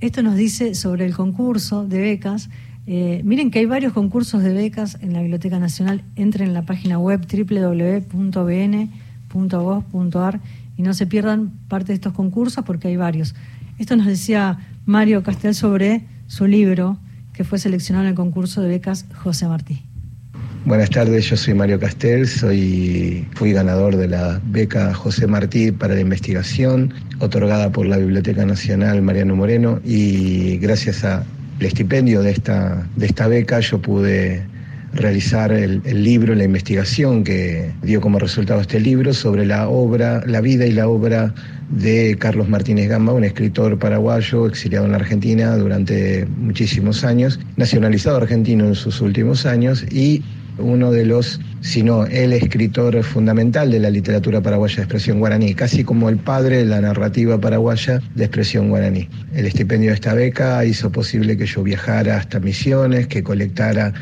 esto 0.00 0.22
nos 0.22 0.36
dice 0.36 0.74
sobre 0.74 1.06
el 1.06 1.14
concurso 1.14 1.86
de 1.86 2.00
becas. 2.00 2.50
Eh, 2.86 3.22
miren 3.24 3.50
que 3.50 3.60
hay 3.60 3.66
varios 3.66 3.94
concursos 3.94 4.42
de 4.42 4.52
becas 4.52 4.98
en 5.00 5.14
la 5.14 5.20
Biblioteca 5.20 5.58
Nacional. 5.58 6.02
Entren 6.16 6.48
en 6.48 6.54
la 6.54 6.62
página 6.62 6.98
web 6.98 7.26
www.bn.gov.ar 7.26 8.88
y 10.78 10.82
no 10.82 10.94
se 10.94 11.06
pierdan 11.06 11.50
parte 11.68 11.88
de 11.88 11.94
estos 11.94 12.14
concursos 12.14 12.64
porque 12.64 12.88
hay 12.88 12.96
varios. 12.96 13.34
Esto 13.78 13.96
nos 13.96 14.06
decía 14.06 14.58
Mario 14.86 15.22
Castel 15.22 15.54
sobre 15.54 16.04
su 16.28 16.46
libro 16.46 16.98
que 17.34 17.44
fue 17.44 17.58
seleccionado 17.58 18.04
en 18.04 18.10
el 18.10 18.14
concurso 18.14 18.62
de 18.62 18.68
becas 18.68 19.04
José 19.14 19.46
Martí. 19.46 19.82
Buenas 20.64 20.90
tardes, 20.90 21.28
yo 21.28 21.36
soy 21.36 21.54
Mario 21.54 21.80
Castel, 21.80 22.28
soy, 22.28 23.26
fui 23.34 23.52
ganador 23.52 23.96
de 23.96 24.08
la 24.08 24.40
beca 24.44 24.94
José 24.94 25.26
Martí 25.26 25.72
para 25.72 25.94
la 25.94 26.00
investigación, 26.00 26.92
otorgada 27.20 27.70
por 27.72 27.86
la 27.86 27.96
Biblioteca 27.96 28.44
Nacional 28.44 29.02
Mariano 29.02 29.34
Moreno, 29.34 29.80
y 29.84 30.58
gracias 30.58 31.04
al 31.04 31.24
estipendio 31.60 32.22
de 32.22 32.32
esta, 32.32 32.86
de 32.96 33.06
esta 33.06 33.28
beca 33.28 33.60
yo 33.60 33.80
pude 33.80 34.44
realizar 34.92 35.52
el, 35.52 35.82
libro, 36.02 36.34
la 36.34 36.44
investigación 36.44 37.24
que 37.24 37.72
dio 37.82 38.00
como 38.00 38.18
resultado 38.18 38.60
este 38.60 38.80
libro 38.80 39.12
sobre 39.12 39.46
la 39.46 39.68
obra, 39.68 40.22
la 40.26 40.40
vida 40.40 40.66
y 40.66 40.72
la 40.72 40.88
obra 40.88 41.34
de 41.70 42.16
Carlos 42.18 42.48
Martínez 42.48 42.88
Gamba, 42.88 43.12
un 43.12 43.24
escritor 43.24 43.78
paraguayo 43.78 44.46
exiliado 44.46 44.86
en 44.86 44.92
la 44.92 44.98
Argentina 44.98 45.56
durante 45.56 46.26
muchísimos 46.26 47.04
años, 47.04 47.38
nacionalizado 47.56 48.16
argentino 48.16 48.66
en 48.66 48.74
sus 48.74 49.00
últimos 49.00 49.44
años 49.44 49.84
y 49.90 50.22
uno 50.58 50.90
de 50.90 51.06
los, 51.06 51.40
si 51.60 51.82
no 51.82 52.06
el 52.06 52.32
escritor 52.32 53.02
fundamental 53.02 53.70
de 53.70 53.80
la 53.80 53.90
literatura 53.90 54.40
paraguaya 54.40 54.76
de 54.76 54.82
expresión 54.82 55.18
guaraní, 55.18 55.54
casi 55.54 55.84
como 55.84 56.08
el 56.08 56.16
padre 56.16 56.58
de 56.58 56.66
la 56.66 56.80
narrativa 56.80 57.40
paraguaya 57.40 58.00
de 58.14 58.24
expresión 58.24 58.68
guaraní. 58.68 59.08
El 59.34 59.46
estipendio 59.46 59.90
de 59.90 59.94
esta 59.94 60.14
beca 60.14 60.64
hizo 60.64 60.90
posible 60.90 61.36
que 61.36 61.46
yo 61.46 61.62
viajara 61.62 62.16
hasta 62.16 62.40
Misiones, 62.40 63.06
que 63.06 63.22
colectara 63.22 63.92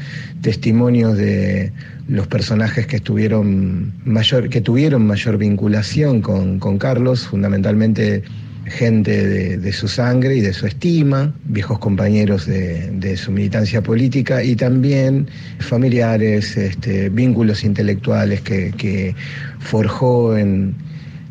testimonios 0.41 1.17
de 1.17 1.73
los 2.09 2.27
personajes 2.27 2.87
que 2.87 2.97
estuvieron 2.97 3.93
mayor, 4.05 4.49
que 4.49 4.61
tuvieron 4.61 5.07
mayor 5.07 5.39
vinculación 5.39 6.21
con, 6.21 6.59
con 6.59 6.79
Carlos, 6.79 7.27
fundamentalmente 7.27 8.23
gente 8.67 9.57
de, 9.59 9.73
su 9.73 9.89
sangre 9.89 10.37
y 10.37 10.41
de 10.41 10.53
su 10.53 10.67
estima, 10.67 11.33
viejos 11.45 11.79
compañeros 11.79 12.47
de, 12.47 13.17
su 13.17 13.31
militancia 13.31 13.83
política 13.83 14.43
y 14.43 14.57
también 14.57 15.29
familiares, 15.61 16.57
este, 16.57 17.09
vínculos 17.09 17.65
intelectuales 17.65 18.41
que, 18.41 18.73
que 18.77 19.15
forjó 19.61 20.37
en, 20.37 20.75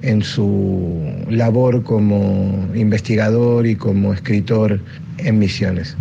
en 0.01 0.23
su 0.23 1.01
labor 1.29 1.83
como 1.83 2.69
investigador 2.73 3.65
y 3.65 3.75
como 3.75 4.13
escritor 4.13 4.79
en 5.17 5.39
misiones. 5.39 5.97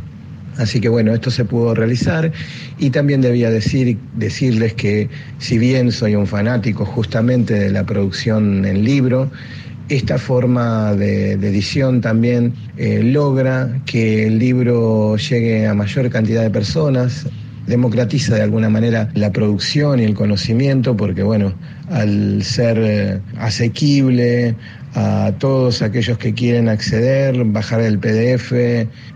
Así 0.56 0.80
que 0.80 0.88
bueno, 0.88 1.12
esto 1.12 1.30
se 1.30 1.44
pudo 1.44 1.74
realizar 1.74 2.30
y 2.78 2.90
también 2.90 3.20
debía 3.20 3.50
decir, 3.50 3.98
decirles 4.14 4.74
que 4.74 5.08
si 5.38 5.58
bien 5.58 5.90
soy 5.90 6.14
un 6.14 6.26
fanático 6.26 6.84
justamente 6.84 7.54
de 7.54 7.70
la 7.70 7.84
producción 7.84 8.64
en 8.64 8.84
libro, 8.84 9.30
esta 9.88 10.18
forma 10.18 10.94
de, 10.94 11.36
de 11.36 11.48
edición 11.48 12.00
también 12.00 12.54
eh, 12.76 13.02
logra 13.02 13.80
que 13.84 14.26
el 14.26 14.38
libro 14.38 15.16
llegue 15.16 15.66
a 15.66 15.74
mayor 15.74 16.08
cantidad 16.10 16.42
de 16.42 16.50
personas, 16.50 17.26
democratiza 17.66 18.34
de 18.34 18.42
alguna 18.42 18.68
manera 18.68 19.08
la 19.14 19.32
producción 19.32 20.00
y 20.00 20.04
el 20.04 20.14
conocimiento, 20.14 20.96
porque 20.96 21.22
bueno, 21.22 21.54
al 21.90 22.42
ser 22.42 22.78
eh, 22.78 23.20
asequible 23.38 24.54
a 24.96 25.32
todos 25.38 25.82
aquellos 25.82 26.18
que 26.18 26.34
quieren 26.34 26.68
acceder, 26.68 27.44
bajar 27.44 27.80
el 27.80 27.98
PDF, 27.98 28.52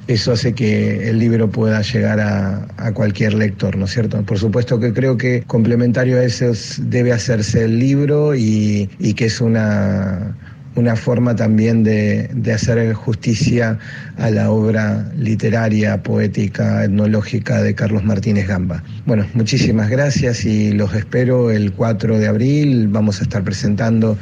eso 0.09 0.33
hace 0.33 0.53
que 0.53 1.09
el 1.09 1.21
libro 1.21 1.49
pueda 1.51 1.83
llegar 1.83 2.19
a, 2.19 2.67
a, 2.77 2.93
cualquier 2.93 3.35
lector, 3.35 3.77
¿no 3.77 3.85
es 3.85 3.93
cierto? 3.93 4.21
Por 4.23 4.39
supuesto 4.39 4.81
que 4.81 4.93
creo 4.93 5.17
que 5.17 5.45
complementario 5.47 6.19
a 6.19 6.25
eso 6.25 6.51
debe 6.81 7.13
hacerse 7.13 7.65
el 7.65 7.79
libro 7.79 8.35
y, 8.35 8.91
y 8.99 9.15
que 9.15 9.27
es 9.27 9.41
una 9.41 10.37
una 10.75 10.97
forma 10.97 11.35
también 11.35 11.83
de, 11.83 12.29
de, 12.33 12.53
hacer 12.53 12.93
justicia 12.95 13.79
a 14.17 14.31
la 14.31 14.51
obra 14.51 15.11
literaria, 15.17 16.03
poética, 16.03 16.85
etnológica 16.85 17.63
de 17.63 17.75
Carlos 17.75 18.05
Martínez 18.05 18.47
Gamba. 18.47 18.83
Bueno, 19.05 19.27
muchísimas 19.35 19.91
gracias 19.91 20.45
y 20.45 20.73
los 20.73 20.95
espero 20.95 21.51
el 21.51 21.73
4 21.73 22.19
de 22.19 22.29
abril. 22.29 22.89
Vamos 22.89 23.21
a 23.21 23.25
estar 23.25 23.43
presentando 23.43 24.17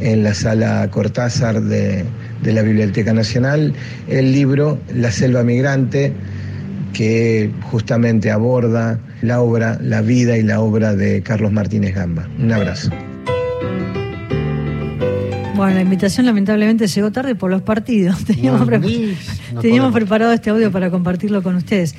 en 0.00 0.22
la 0.22 0.34
sala 0.34 0.88
Cortázar 0.90 1.62
de, 1.62 2.04
de 2.42 2.52
la 2.52 2.62
Biblioteca 2.62 3.12
Nacional 3.12 3.72
el 4.08 4.32
libro 4.32 4.78
La 4.94 5.10
Selva 5.10 5.42
Migrante 5.42 6.12
que 6.92 7.50
justamente 7.70 8.30
aborda 8.30 8.98
la 9.20 9.40
obra, 9.40 9.78
la 9.82 10.00
vida 10.00 10.38
y 10.38 10.42
la 10.42 10.60
obra 10.60 10.94
de 10.94 11.22
Carlos 11.22 11.52
Martínez 11.52 11.94
Gamba. 11.94 12.26
Un 12.38 12.52
abrazo. 12.52 12.90
Bueno, 15.56 15.72
la 15.76 15.80
invitación 15.80 16.26
lamentablemente 16.26 16.86
llegó 16.86 17.10
tarde 17.10 17.34
por 17.34 17.50
los 17.50 17.62
partidos. 17.62 18.24
Teníamos, 18.26 18.60
no, 18.60 18.66
pre 18.66 18.78
no 19.54 19.60
teníamos 19.62 19.92
preparado 19.94 20.32
este 20.32 20.50
audio 20.50 20.70
para 20.70 20.90
compartirlo 20.90 21.42
con 21.42 21.56
ustedes. 21.56 21.94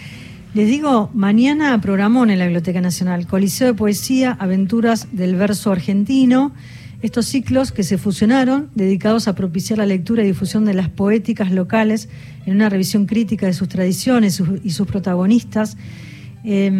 Les 0.53 0.67
digo, 0.67 1.09
mañana 1.15 1.81
programón 1.81 2.29
en 2.29 2.37
la 2.37 2.45
Biblioteca 2.45 2.81
Nacional, 2.81 3.25
Coliseo 3.25 3.65
de 3.65 3.73
Poesía, 3.73 4.37
Aventuras 4.39 5.07
del 5.11 5.35
Verso 5.35 5.71
Argentino, 5.71 6.51
estos 7.01 7.25
ciclos 7.25 7.71
que 7.71 7.81
se 7.81 7.97
fusionaron, 7.97 8.69
dedicados 8.75 9.27
a 9.27 9.33
propiciar 9.33 9.79
la 9.79 9.87
lectura 9.87 10.23
y 10.23 10.27
difusión 10.27 10.63
de 10.63 10.75
las 10.75 10.89
poéticas 10.89 11.51
locales 11.51 12.09
en 12.45 12.53
una 12.53 12.69
revisión 12.69 13.07
crítica 13.07 13.47
de 13.47 13.53
sus 13.53 13.69
tradiciones 13.69 14.39
y 14.63 14.69
sus 14.69 14.85
protagonistas, 14.85 15.77
eh, 16.43 16.71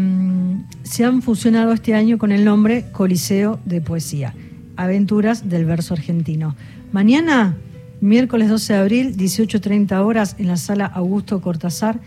se 0.84 1.06
han 1.06 1.24
fusionado 1.24 1.74
este 1.74 1.96
año 1.96 2.20
con 2.20 2.32
el 2.32 2.46
nombre 2.46 2.86
Coliseo 2.92 3.60
de 3.66 3.82
Poesía. 3.82 4.36
Aventuras 4.78 5.50
del 5.50 5.66
Verso 5.66 5.94
Argentino. 5.94 6.56
Mañana, 6.92 7.58
miércoles 8.00 8.50
12 8.50 8.74
de 8.74 8.80
abril, 8.80 9.18
18.30 9.18 10.04
horas, 10.06 10.36
en 10.40 10.48
la 10.48 10.58
sala 10.58 10.86
Augusto 10.86 11.42
Cortázar, 11.42 12.00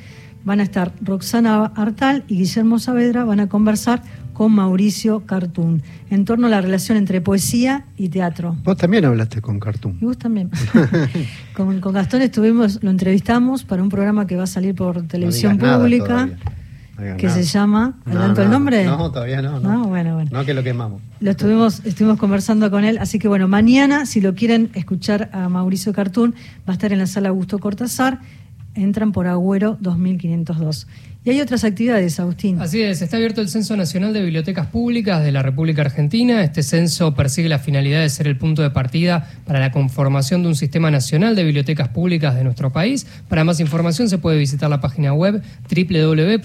van 0.45 0.61
a 0.61 0.63
estar 0.63 0.93
Roxana 1.03 1.67
Artal 1.77 2.25
y 2.29 2.37
Guillermo 2.37 2.79
Saavedra, 2.79 3.25
van 3.25 3.41
a 3.41 3.49
conversar 3.49 4.03
con 4.33 4.53
Mauricio 4.53 5.27
Cartún 5.27 5.83
en 6.09 6.25
torno 6.25 6.47
a 6.47 6.51
la 6.51 6.63
relación 6.63 6.97
entre 6.97 7.21
poesía 7.21 7.85
y 7.99 8.09
teatro. 8.09 8.57
Vos 8.65 8.79
también 8.79 9.05
hablaste 9.05 9.43
con 9.43 9.61
Cartún. 9.61 9.99
Y 10.01 10.07
vos 10.07 10.17
también. 10.17 10.51
con, 11.55 11.81
con, 11.81 11.93
Gastón 11.93 12.23
estuvimos, 12.23 12.83
lo 12.83 12.91
entrevistamos 12.91 13.65
para 13.65 13.83
un 13.83 13.91
programa 13.91 14.27
que 14.27 14.37
va 14.37 14.45
a 14.45 14.47
salir 14.47 14.75
por 14.75 15.03
televisión 15.03 15.59
no 15.59 15.79
pública 15.79 16.31
que 17.17 17.31
se 17.31 17.43
llama 17.45 17.99
¿adelanto 18.05 18.41
no, 18.41 18.45
el 18.45 18.51
nombre? 18.51 18.85
No, 18.85 19.11
todavía 19.11 19.43
no, 19.43 19.61
no. 19.61 19.73
No, 19.73 19.89
bueno, 19.89 20.15
bueno. 20.15 20.31
No 20.33 20.45
que 20.45 20.55
lo 20.55 20.63
quemamos. 20.63 21.01
Lo 21.21 21.31
estuvimos, 21.31 21.85
estuvimos 21.85 22.19
conversando 22.19 22.71
con 22.71 22.85
él, 22.85 22.99
así 22.99 23.19
que 23.19 23.29
bueno, 23.29 23.49
mañana, 23.49 24.07
si 24.07 24.21
lo 24.21 24.35
quieren 24.35 24.71
escuchar 24.75 25.31
a 25.33 25.49
Mauricio 25.49 25.93
Cartún, 25.93 26.35
va 26.69 26.73
a 26.73 26.73
estar 26.73 26.93
en 26.93 26.99
la 26.99 27.07
sala 27.07 27.31
Augusto 27.31 27.59
Cortázar, 27.59 28.21
entran 28.75 29.13
por 29.13 29.27
Agüero 29.27 29.77
2502. 29.81 30.87
Y 31.23 31.29
hay 31.29 31.41
otras 31.43 31.65
actividades, 31.65 32.19
Agustín. 32.19 32.59
Así 32.63 32.81
es, 32.81 33.03
está 33.03 33.19
abierto 33.19 33.43
el 33.43 33.51
Censo 33.51 33.77
Nacional 33.77 34.15
de 34.15 34.23
Bibliotecas 34.23 34.69
Públicas 34.69 35.23
de 35.23 35.33
la 35.33 35.43
República 35.43 35.83
Argentina. 35.83 36.43
Este 36.43 36.63
censo 36.63 37.15
persigue 37.15 37.51
la 37.51 37.59
finalidad 37.59 38.01
de 38.01 38.09
ser 38.09 38.27
el 38.27 38.39
punto 38.39 38.63
de 38.63 38.71
partida 38.71 39.31
para 39.45 39.61
la 39.61 39.71
conformación 39.71 40.41
de 40.43 40.49
un 40.49 40.57
sistema 40.57 40.91
nacional 40.91 41.37
de 41.37 41.45
bibliotecas 41.45 41.89
públicas 41.89 42.35
de 42.35 42.43
nuestro 42.43 42.73
país. 42.73 43.07
Para 43.29 43.45
más 43.45 43.61
información 43.61 44.09
se 44.09 44.17
puede 44.17 44.39
visitar 44.39 44.71
la 44.71 44.81
página 44.81 45.13
web 45.13 45.43
www.bn.gov.ar. 45.69 46.41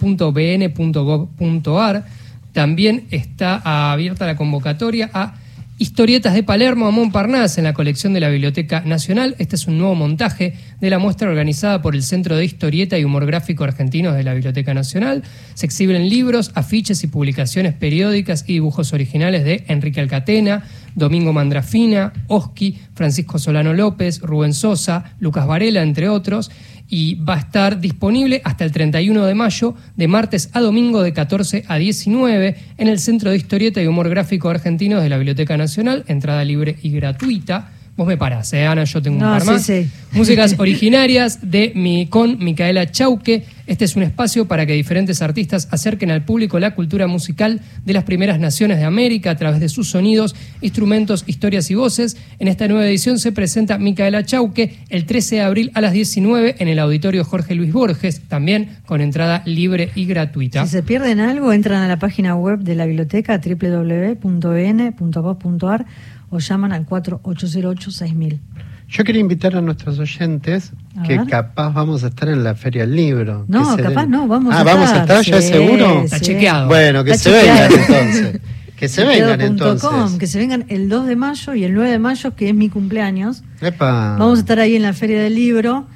También 2.51 3.07
está 3.11 3.91
abierta 3.93 4.25
la 4.25 4.35
convocatoria 4.35 5.09
a 5.13 5.35
Historietas 5.77 6.33
de 6.33 6.41
Palermo 6.41 6.87
a 6.87 6.91
Montparnasse 6.91 7.57
en 7.57 7.65
la 7.65 7.73
colección 7.73 8.13
de 8.13 8.21
la 8.21 8.29
Biblioteca 8.29 8.79
Nacional. 8.85 9.35
Este 9.39 9.57
es 9.57 9.67
un 9.67 9.77
nuevo 9.77 9.93
montaje 9.93 10.53
de 10.79 10.89
la 10.89 10.99
muestra 10.99 11.27
organizada 11.27 11.81
por 11.81 11.95
el 11.95 12.03
Centro 12.03 12.37
de 12.37 12.45
Historieta 12.45 12.97
y 12.97 13.03
Humor 13.03 13.25
Gráfico 13.25 13.65
Argentinos 13.65 14.15
de 14.15 14.23
la 14.23 14.33
Biblioteca 14.33 14.73
Nacional. 14.73 15.23
Se 15.53 15.65
exhiben 15.65 16.07
libros, 16.07 16.53
afiches 16.55 17.03
y 17.03 17.07
publicaciones 17.07 17.73
periódicas 17.73 18.45
y 18.47 18.53
dibujos 18.53 18.93
originales 18.93 19.43
de 19.43 19.65
Enrique 19.67 19.99
Alcatena, 19.99 20.63
Domingo 20.95 21.33
Mandrafina, 21.33 22.13
Oski, 22.27 22.79
Francisco 22.93 23.37
Solano 23.37 23.73
López, 23.73 24.21
Rubén 24.21 24.53
Sosa, 24.53 25.15
Lucas 25.19 25.45
Varela, 25.45 25.81
entre 25.81 26.07
otros 26.07 26.51
y 26.89 27.15
va 27.15 27.35
a 27.35 27.39
estar 27.39 27.79
disponible 27.79 28.41
hasta 28.43 28.63
el 28.63 28.71
31 28.71 29.25
de 29.25 29.35
mayo, 29.35 29.75
de 29.95 30.07
martes 30.07 30.49
a 30.53 30.59
domingo 30.59 31.01
de 31.01 31.13
14 31.13 31.65
a 31.67 31.77
19, 31.77 32.55
en 32.77 32.87
el 32.87 32.99
Centro 32.99 33.31
de 33.31 33.37
Historieta 33.37 33.81
y 33.81 33.87
Humor 33.87 34.09
Gráfico 34.09 34.49
Argentino 34.49 35.01
de 35.01 35.09
la 35.09 35.17
Biblioteca 35.17 35.57
Nacional, 35.57 36.03
entrada 36.07 36.43
libre 36.43 36.77
y 36.81 36.91
gratuita. 36.91 37.71
Vos 37.97 38.05
me 38.05 38.17
parás, 38.17 38.51
¿eh, 38.51 38.65
Ana? 38.65 38.83
Yo 38.83 39.01
tengo 39.01 39.15
un 39.17 39.23
No, 39.23 39.29
par 39.31 39.41
sí, 39.41 39.47
más. 39.47 39.63
sí. 39.63 39.87
Músicas 40.11 40.55
originarias 40.59 41.39
de 41.49 41.71
mi, 41.75 42.07
con 42.07 42.37
Micaela 42.43 42.91
Chauque. 42.91 43.45
Este 43.67 43.85
es 43.85 43.95
un 43.95 44.03
espacio 44.03 44.47
para 44.47 44.65
que 44.65 44.73
diferentes 44.73 45.21
artistas 45.21 45.69
acerquen 45.71 46.11
al 46.11 46.23
público 46.25 46.59
la 46.59 46.75
cultura 46.75 47.07
musical 47.07 47.61
de 47.85 47.93
las 47.93 48.03
primeras 48.03 48.37
naciones 48.39 48.77
de 48.79 48.83
América 48.83 49.31
a 49.31 49.37
través 49.37 49.61
de 49.61 49.69
sus 49.69 49.87
sonidos, 49.89 50.35
instrumentos, 50.61 51.23
historias 51.25 51.71
y 51.71 51.75
voces. 51.75 52.17
En 52.39 52.49
esta 52.49 52.67
nueva 52.67 52.85
edición 52.85 53.17
se 53.17 53.31
presenta 53.31 53.77
Micaela 53.77 54.25
Chauque 54.25 54.75
el 54.89 55.05
13 55.05 55.35
de 55.35 55.41
abril 55.41 55.71
a 55.73 55.79
las 55.81 55.93
19 55.93 56.57
en 56.59 56.67
el 56.67 56.79
auditorio 56.79 57.23
Jorge 57.23 57.55
Luis 57.55 57.71
Borges, 57.71 58.21
también 58.27 58.75
con 58.85 58.99
entrada 59.01 59.41
libre 59.45 59.89
y 59.95 60.05
gratuita. 60.05 60.65
Si 60.65 60.71
se 60.71 60.83
pierden 60.83 61.21
algo, 61.21 61.53
entran 61.53 61.81
a 61.81 61.87
la 61.87 61.97
página 61.97 62.35
web 62.35 62.59
de 62.59 62.75
la 62.75 62.85
biblioteca 62.85 63.39
www.bn.gov.ar 63.43 65.85
o 66.29 66.39
llaman 66.39 66.71
al 66.73 66.85
4808-6000. 66.87 68.39
Yo 68.87 69.03
quería 69.03 69.21
invitar 69.21 69.55
a 69.55 69.61
nuestros 69.61 69.97
oyentes 69.97 70.71
A 70.97 71.03
que 71.03 71.17
ver. 71.17 71.27
capaz 71.27 71.71
vamos 71.73 72.03
a 72.03 72.07
estar 72.07 72.29
en 72.29 72.43
la 72.43 72.53
Feria 72.55 72.85
del 72.85 72.95
Libro. 72.95 73.45
No, 73.47 73.75
capaz 73.77 74.01
den- 74.03 74.11
no, 74.11 74.27
vamos 74.27 74.53
ah, 74.55 74.59
a 74.59 74.63
vamos 74.63 74.85
estar. 74.85 74.99
a 74.99 75.19
estar, 75.21 75.23
¿ya 75.25 75.37
es 75.37 75.47
seguro? 75.47 76.03
Está 76.03 76.19
sí. 76.19 76.25
chequeado. 76.25 76.67
Bueno, 76.67 77.03
que 77.03 77.11
Está 77.11 77.29
se 77.31 77.35
vengan 77.41 77.71
entonces. 77.71 78.41
Que 78.77 78.87
se 78.87 79.03
vengan 79.07 79.41
entonces. 79.41 80.19
Que 80.19 80.27
se 80.27 80.37
vengan 80.37 80.65
el 80.67 80.87
2 80.89 81.07
de 81.07 81.15
mayo 81.15 81.55
y 81.55 81.63
el 81.63 81.73
9 81.73 81.89
de 81.89 81.99
mayo, 81.99 82.35
que 82.35 82.49
es 82.49 82.55
mi 82.55 82.69
cumpleaños. 82.69 83.43
Epa. 83.61 84.17
Vamos 84.19 84.37
a 84.37 84.41
estar 84.41 84.59
ahí 84.59 84.75
en 84.75 84.83
la 84.83 84.93
Feria 84.93 85.19
del 85.23 85.33
Libro. 85.33 85.87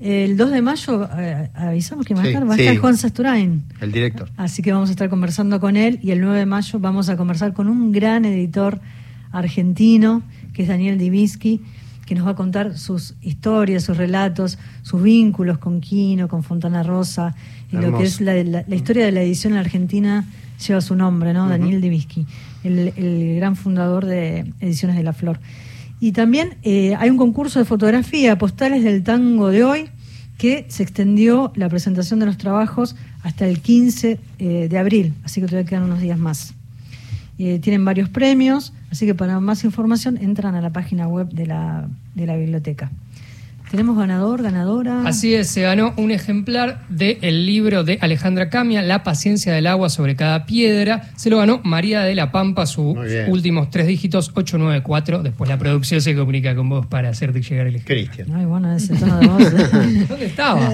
El 0.00 0.36
2 0.36 0.50
de 0.50 0.60
mayo, 0.60 1.08
eh, 1.16 1.50
avisamos 1.54 2.04
que 2.04 2.14
va 2.14 2.20
a 2.20 2.24
Sí, 2.24 2.28
estar, 2.30 2.48
va 2.50 2.54
a 2.54 2.56
sí. 2.56 2.62
estar 2.62 2.78
Juan 2.78 2.96
Sasturain. 2.96 3.62
El 3.80 3.92
director. 3.92 4.28
Así 4.36 4.60
que 4.60 4.72
vamos 4.72 4.88
a 4.88 4.92
estar 4.92 5.08
conversando 5.08 5.60
con 5.60 5.76
él 5.76 6.00
y 6.02 6.10
el 6.10 6.20
9 6.20 6.36
de 6.40 6.46
mayo 6.46 6.80
vamos 6.80 7.08
a 7.08 7.16
conversar 7.16 7.52
con 7.52 7.68
un 7.68 7.92
gran 7.92 8.24
editor 8.24 8.80
argentino, 9.38 10.22
que 10.52 10.62
es 10.62 10.68
Daniel 10.68 10.98
Divisky, 10.98 11.60
que 12.06 12.14
nos 12.14 12.26
va 12.26 12.32
a 12.32 12.34
contar 12.34 12.76
sus 12.76 13.14
historias, 13.22 13.84
sus 13.84 13.96
relatos, 13.96 14.58
sus 14.82 15.02
vínculos 15.02 15.58
con 15.58 15.80
Quino, 15.80 16.28
con 16.28 16.42
Fontana 16.42 16.82
Rosa, 16.82 17.34
y 17.72 17.76
lo 17.76 17.96
que 17.98 18.04
es 18.04 18.20
la, 18.20 18.34
la- 18.44 18.64
la 18.66 18.74
historia 18.74 19.04
de 19.06 19.12
la 19.12 19.22
edición 19.22 19.52
en 19.52 19.56
la 19.56 19.60
Argentina 19.62 20.24
lleva 20.66 20.80
su 20.80 20.94
nombre, 20.96 21.32
¿no? 21.32 21.48
Daniel 21.48 21.80
Divisky, 21.80 22.26
el, 22.62 22.92
el 22.96 23.36
gran 23.36 23.56
fundador 23.56 24.04
de 24.06 24.52
Ediciones 24.60 24.96
de 24.96 25.02
la 25.02 25.12
Flor. 25.12 25.40
Y 26.00 26.12
también 26.12 26.56
eh, 26.62 26.94
hay 26.98 27.08
un 27.10 27.16
concurso 27.16 27.58
de 27.58 27.64
fotografía, 27.64 28.36
postales 28.36 28.84
del 28.84 29.02
tango 29.02 29.48
de 29.48 29.64
hoy, 29.64 29.88
que 30.36 30.66
se 30.68 30.82
extendió 30.82 31.52
la 31.54 31.68
presentación 31.68 32.18
de 32.20 32.26
los 32.26 32.36
trabajos 32.36 32.96
hasta 33.22 33.46
el 33.48 33.60
15 33.60 34.18
eh, 34.38 34.68
de 34.68 34.78
abril, 34.78 35.14
así 35.24 35.40
que 35.40 35.46
todavía 35.46 35.68
quedan 35.68 35.84
unos 35.84 36.00
días 36.00 36.18
más. 36.18 36.54
Eh, 37.38 37.58
tienen 37.58 37.84
varios 37.84 38.08
premios, 38.08 38.72
así 38.90 39.06
que 39.06 39.14
para 39.14 39.40
más 39.40 39.64
información 39.64 40.16
entran 40.18 40.54
a 40.54 40.60
la 40.60 40.70
página 40.70 41.08
web 41.08 41.28
de 41.30 41.46
la, 41.46 41.88
de 42.14 42.26
la 42.26 42.36
biblioteca. 42.36 42.90
Tenemos 43.70 43.98
ganador, 43.98 44.40
ganadora. 44.40 45.02
Así 45.04 45.34
es, 45.34 45.48
se 45.48 45.62
ganó 45.62 45.94
un 45.96 46.12
ejemplar 46.12 46.86
del 46.88 47.44
libro 47.44 47.82
de 47.82 47.98
Alejandra 48.00 48.48
Camia, 48.48 48.82
La 48.82 49.02
paciencia 49.02 49.52
del 49.52 49.66
agua 49.66 49.90
sobre 49.90 50.14
cada 50.14 50.46
piedra. 50.46 51.10
Se 51.16 51.28
lo 51.28 51.38
ganó 51.38 51.60
María 51.64 52.02
de 52.02 52.14
la 52.14 52.30
Pampa, 52.30 52.66
sus 52.66 52.96
últimos 53.26 53.70
tres 53.70 53.88
dígitos, 53.88 54.28
894. 54.28 55.24
Después 55.24 55.50
la 55.50 55.58
producción 55.58 56.00
se 56.02 56.14
comunica 56.14 56.54
con 56.54 56.68
vos 56.68 56.86
para 56.86 57.08
hacerte 57.08 57.42
llegar 57.42 57.66
el 57.66 57.74
ejemplar. 57.74 57.98
Cristian. 57.98 58.36
Ay, 58.36 58.44
bueno, 58.44 58.72
ese 58.76 58.94
tono 58.94 59.18
de 59.18 59.26
voz. 59.26 59.52
¿Dónde 60.08 60.26
estaba? 60.26 60.70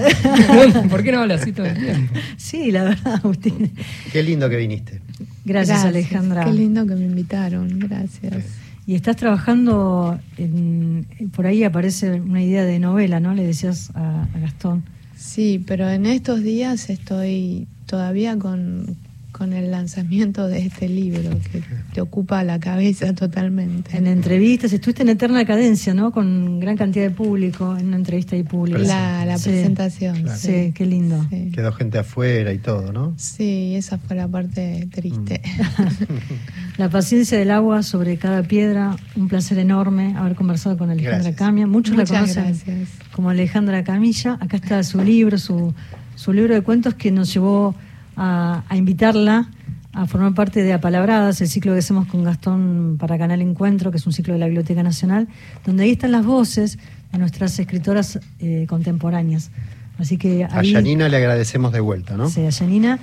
¿Por 0.87 1.01
qué 1.01 1.11
no 1.11 1.21
hablas 1.21 1.41
así 1.41 1.53
todo 1.53 1.65
el 1.65 1.79
tiempo? 1.79 2.13
sí, 2.37 2.71
la 2.71 2.83
verdad, 2.83 3.15
Agustín. 3.15 3.71
Qué 4.11 4.21
lindo 4.21 4.47
que 4.47 4.57
viniste. 4.57 5.01
Gracias, 5.45 5.83
Alejandra. 5.85 6.45
Qué 6.45 6.53
lindo 6.53 6.85
que 6.85 6.95
me 6.95 7.05
invitaron, 7.05 7.79
gracias. 7.79 8.45
Y 8.85 8.95
estás 8.95 9.15
trabajando, 9.15 10.19
en, 10.37 11.05
por 11.33 11.45
ahí 11.45 11.63
aparece 11.63 12.19
una 12.19 12.43
idea 12.43 12.65
de 12.65 12.79
novela, 12.79 13.19
¿no? 13.19 13.33
Le 13.33 13.45
decías 13.45 13.91
a, 13.95 14.23
a 14.23 14.39
Gastón. 14.39 14.83
Sí, 15.15 15.63
pero 15.65 15.89
en 15.89 16.05
estos 16.05 16.41
días 16.41 16.89
estoy 16.89 17.67
todavía 17.85 18.37
con, 18.37 18.97
con 19.41 19.53
el 19.53 19.71
lanzamiento 19.71 20.45
de 20.47 20.59
este 20.59 20.87
libro 20.87 21.31
que 21.51 21.63
te 21.95 21.99
ocupa 21.99 22.43
la 22.43 22.59
cabeza 22.59 23.11
totalmente. 23.15 23.97
En 23.97 24.05
entrevistas, 24.05 24.71
estuviste 24.71 25.01
en 25.01 25.09
eterna 25.09 25.43
cadencia, 25.45 25.95
¿no? 25.95 26.11
Con 26.11 26.59
gran 26.59 26.77
cantidad 26.77 27.05
de 27.05 27.09
público, 27.09 27.75
en 27.75 27.87
una 27.87 27.95
entrevista 27.95 28.35
y 28.35 28.43
público. 28.43 28.77
la, 28.77 29.25
la 29.25 29.39
Sí. 29.39 29.49
presentación. 29.49 30.25
Sí, 30.37 30.73
qué 30.75 30.85
lindo. 30.85 31.25
Sí. 31.31 31.49
Quedó 31.55 31.71
gente 31.71 31.97
afuera 31.97 32.53
y 32.53 32.59
todo, 32.59 32.93
¿no? 32.93 33.15
Sí, 33.17 33.73
esa 33.75 33.97
fue 33.97 34.15
la 34.15 34.27
parte 34.27 34.87
triste. 34.93 35.41
La 36.77 36.89
paciencia 36.89 37.37
del 37.39 37.49
agua 37.51 37.81
sobre 37.81 38.17
cada 38.17 38.43
piedra, 38.43 38.95
un 39.15 39.27
placer 39.27 39.57
enorme 39.57 40.13
haber 40.17 40.35
conversado 40.35 40.77
con 40.77 40.89
Alejandra 40.91 41.17
Gracias. 41.17 41.35
Camia. 41.35 41.65
Muchos 41.65 41.95
Muchas 41.95 42.11
la 42.11 42.19
conocen 42.19 42.43
gracias. 42.43 42.89
como 43.11 43.29
Alejandra 43.31 43.83
Camilla. 43.83 44.37
Acá 44.39 44.57
está 44.57 44.83
su 44.83 45.01
libro, 45.01 45.37
su, 45.39 45.73
su 46.15 46.31
libro 46.31 46.53
de 46.53 46.61
cuentos 46.61 46.93
que 46.93 47.11
nos 47.11 47.33
llevó 47.33 47.75
a, 48.15 48.63
a 48.67 48.77
invitarla 48.77 49.49
a 49.93 50.05
formar 50.05 50.33
parte 50.33 50.63
de 50.63 50.73
Apalabradas, 50.73 51.41
el 51.41 51.49
ciclo 51.49 51.73
que 51.73 51.79
hacemos 51.79 52.07
con 52.07 52.23
Gastón 52.23 52.95
para 52.97 53.17
Canal 53.17 53.41
Encuentro, 53.41 53.91
que 53.91 53.97
es 53.97 54.07
un 54.07 54.13
ciclo 54.13 54.33
de 54.33 54.39
la 54.39 54.45
Biblioteca 54.45 54.83
Nacional, 54.83 55.27
donde 55.65 55.83
ahí 55.83 55.91
están 55.91 56.13
las 56.13 56.25
voces 56.25 56.79
de 57.11 57.17
nuestras 57.17 57.59
escritoras 57.59 58.19
eh, 58.39 58.65
contemporáneas. 58.69 59.51
Así 59.99 60.17
que 60.17 60.45
A 60.45 60.63
Yanina 60.63 61.09
le 61.09 61.17
agradecemos 61.17 61.73
de 61.73 61.81
vuelta, 61.81 62.15
¿no? 62.15 62.29
Sí, 62.29 62.45
a 62.45 62.49
Yanina, 62.49 62.99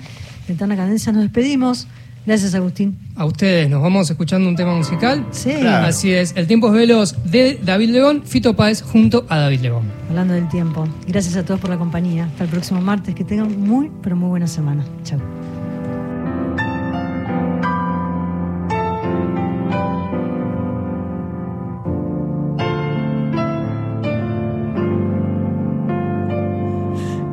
Eterna 0.47 0.75
Cadencia, 0.75 1.11
nos 1.11 1.21
despedimos. 1.21 1.87
Gracias, 2.25 2.53
Agustín. 2.53 2.97
A 3.15 3.25
ustedes, 3.25 3.69
nos 3.69 3.81
vamos 3.81 4.09
escuchando 4.09 4.47
un 4.49 4.55
tema 4.55 4.75
musical. 4.75 5.25
Sí, 5.31 5.51
Claro. 5.59 5.87
Así 5.87 6.11
es, 6.13 6.33
El 6.35 6.45
tiempo 6.47 6.67
es 6.67 6.73
veloz 6.73 7.15
de 7.23 7.59
David 7.63 7.89
León, 7.89 8.21
Fito 8.25 8.55
Páez 8.55 8.81
junto 8.81 9.25
a 9.29 9.37
David 9.39 9.61
León. 9.61 9.83
hablando 10.09 10.33
del 10.35 10.47
tiempo. 10.49 10.87
Gracias 11.07 11.35
a 11.37 11.43
todos 11.43 11.59
por 11.59 11.69
la 11.69 11.77
compañía. 11.77 12.25
Hasta 12.25 12.43
el 12.43 12.49
próximo 12.49 12.81
martes. 12.81 13.15
Que 13.15 13.23
tengan 13.23 13.59
muy, 13.59 13.89
pero 14.03 14.15
muy 14.15 14.29
buena 14.29 14.47
semana. 14.47 14.83
Chao. 15.03 15.19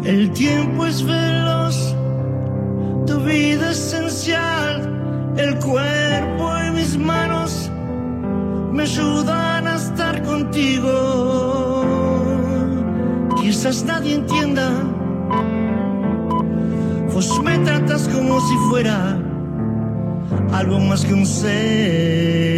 El 0.04 0.30
tiempo 0.32 0.86
es 0.86 1.02
veloz, 1.04 1.95
tu 3.06 3.20
vida 3.20 3.70
esencial, 3.70 5.34
el 5.36 5.56
cuerpo 5.58 6.50
y 6.66 6.70
mis 6.72 6.98
manos 6.98 7.70
me 8.72 8.82
ayudan 8.82 9.68
a 9.68 9.76
estar 9.76 10.22
contigo. 10.22 11.84
Quizás 13.40 13.84
nadie 13.84 14.14
entienda, 14.16 14.70
vos 17.14 17.40
me 17.42 17.58
tratas 17.60 18.08
como 18.08 18.40
si 18.40 18.56
fuera 18.70 19.18
algo 20.52 20.80
más 20.80 21.04
que 21.04 21.14
un 21.14 21.26
ser. 21.26 22.56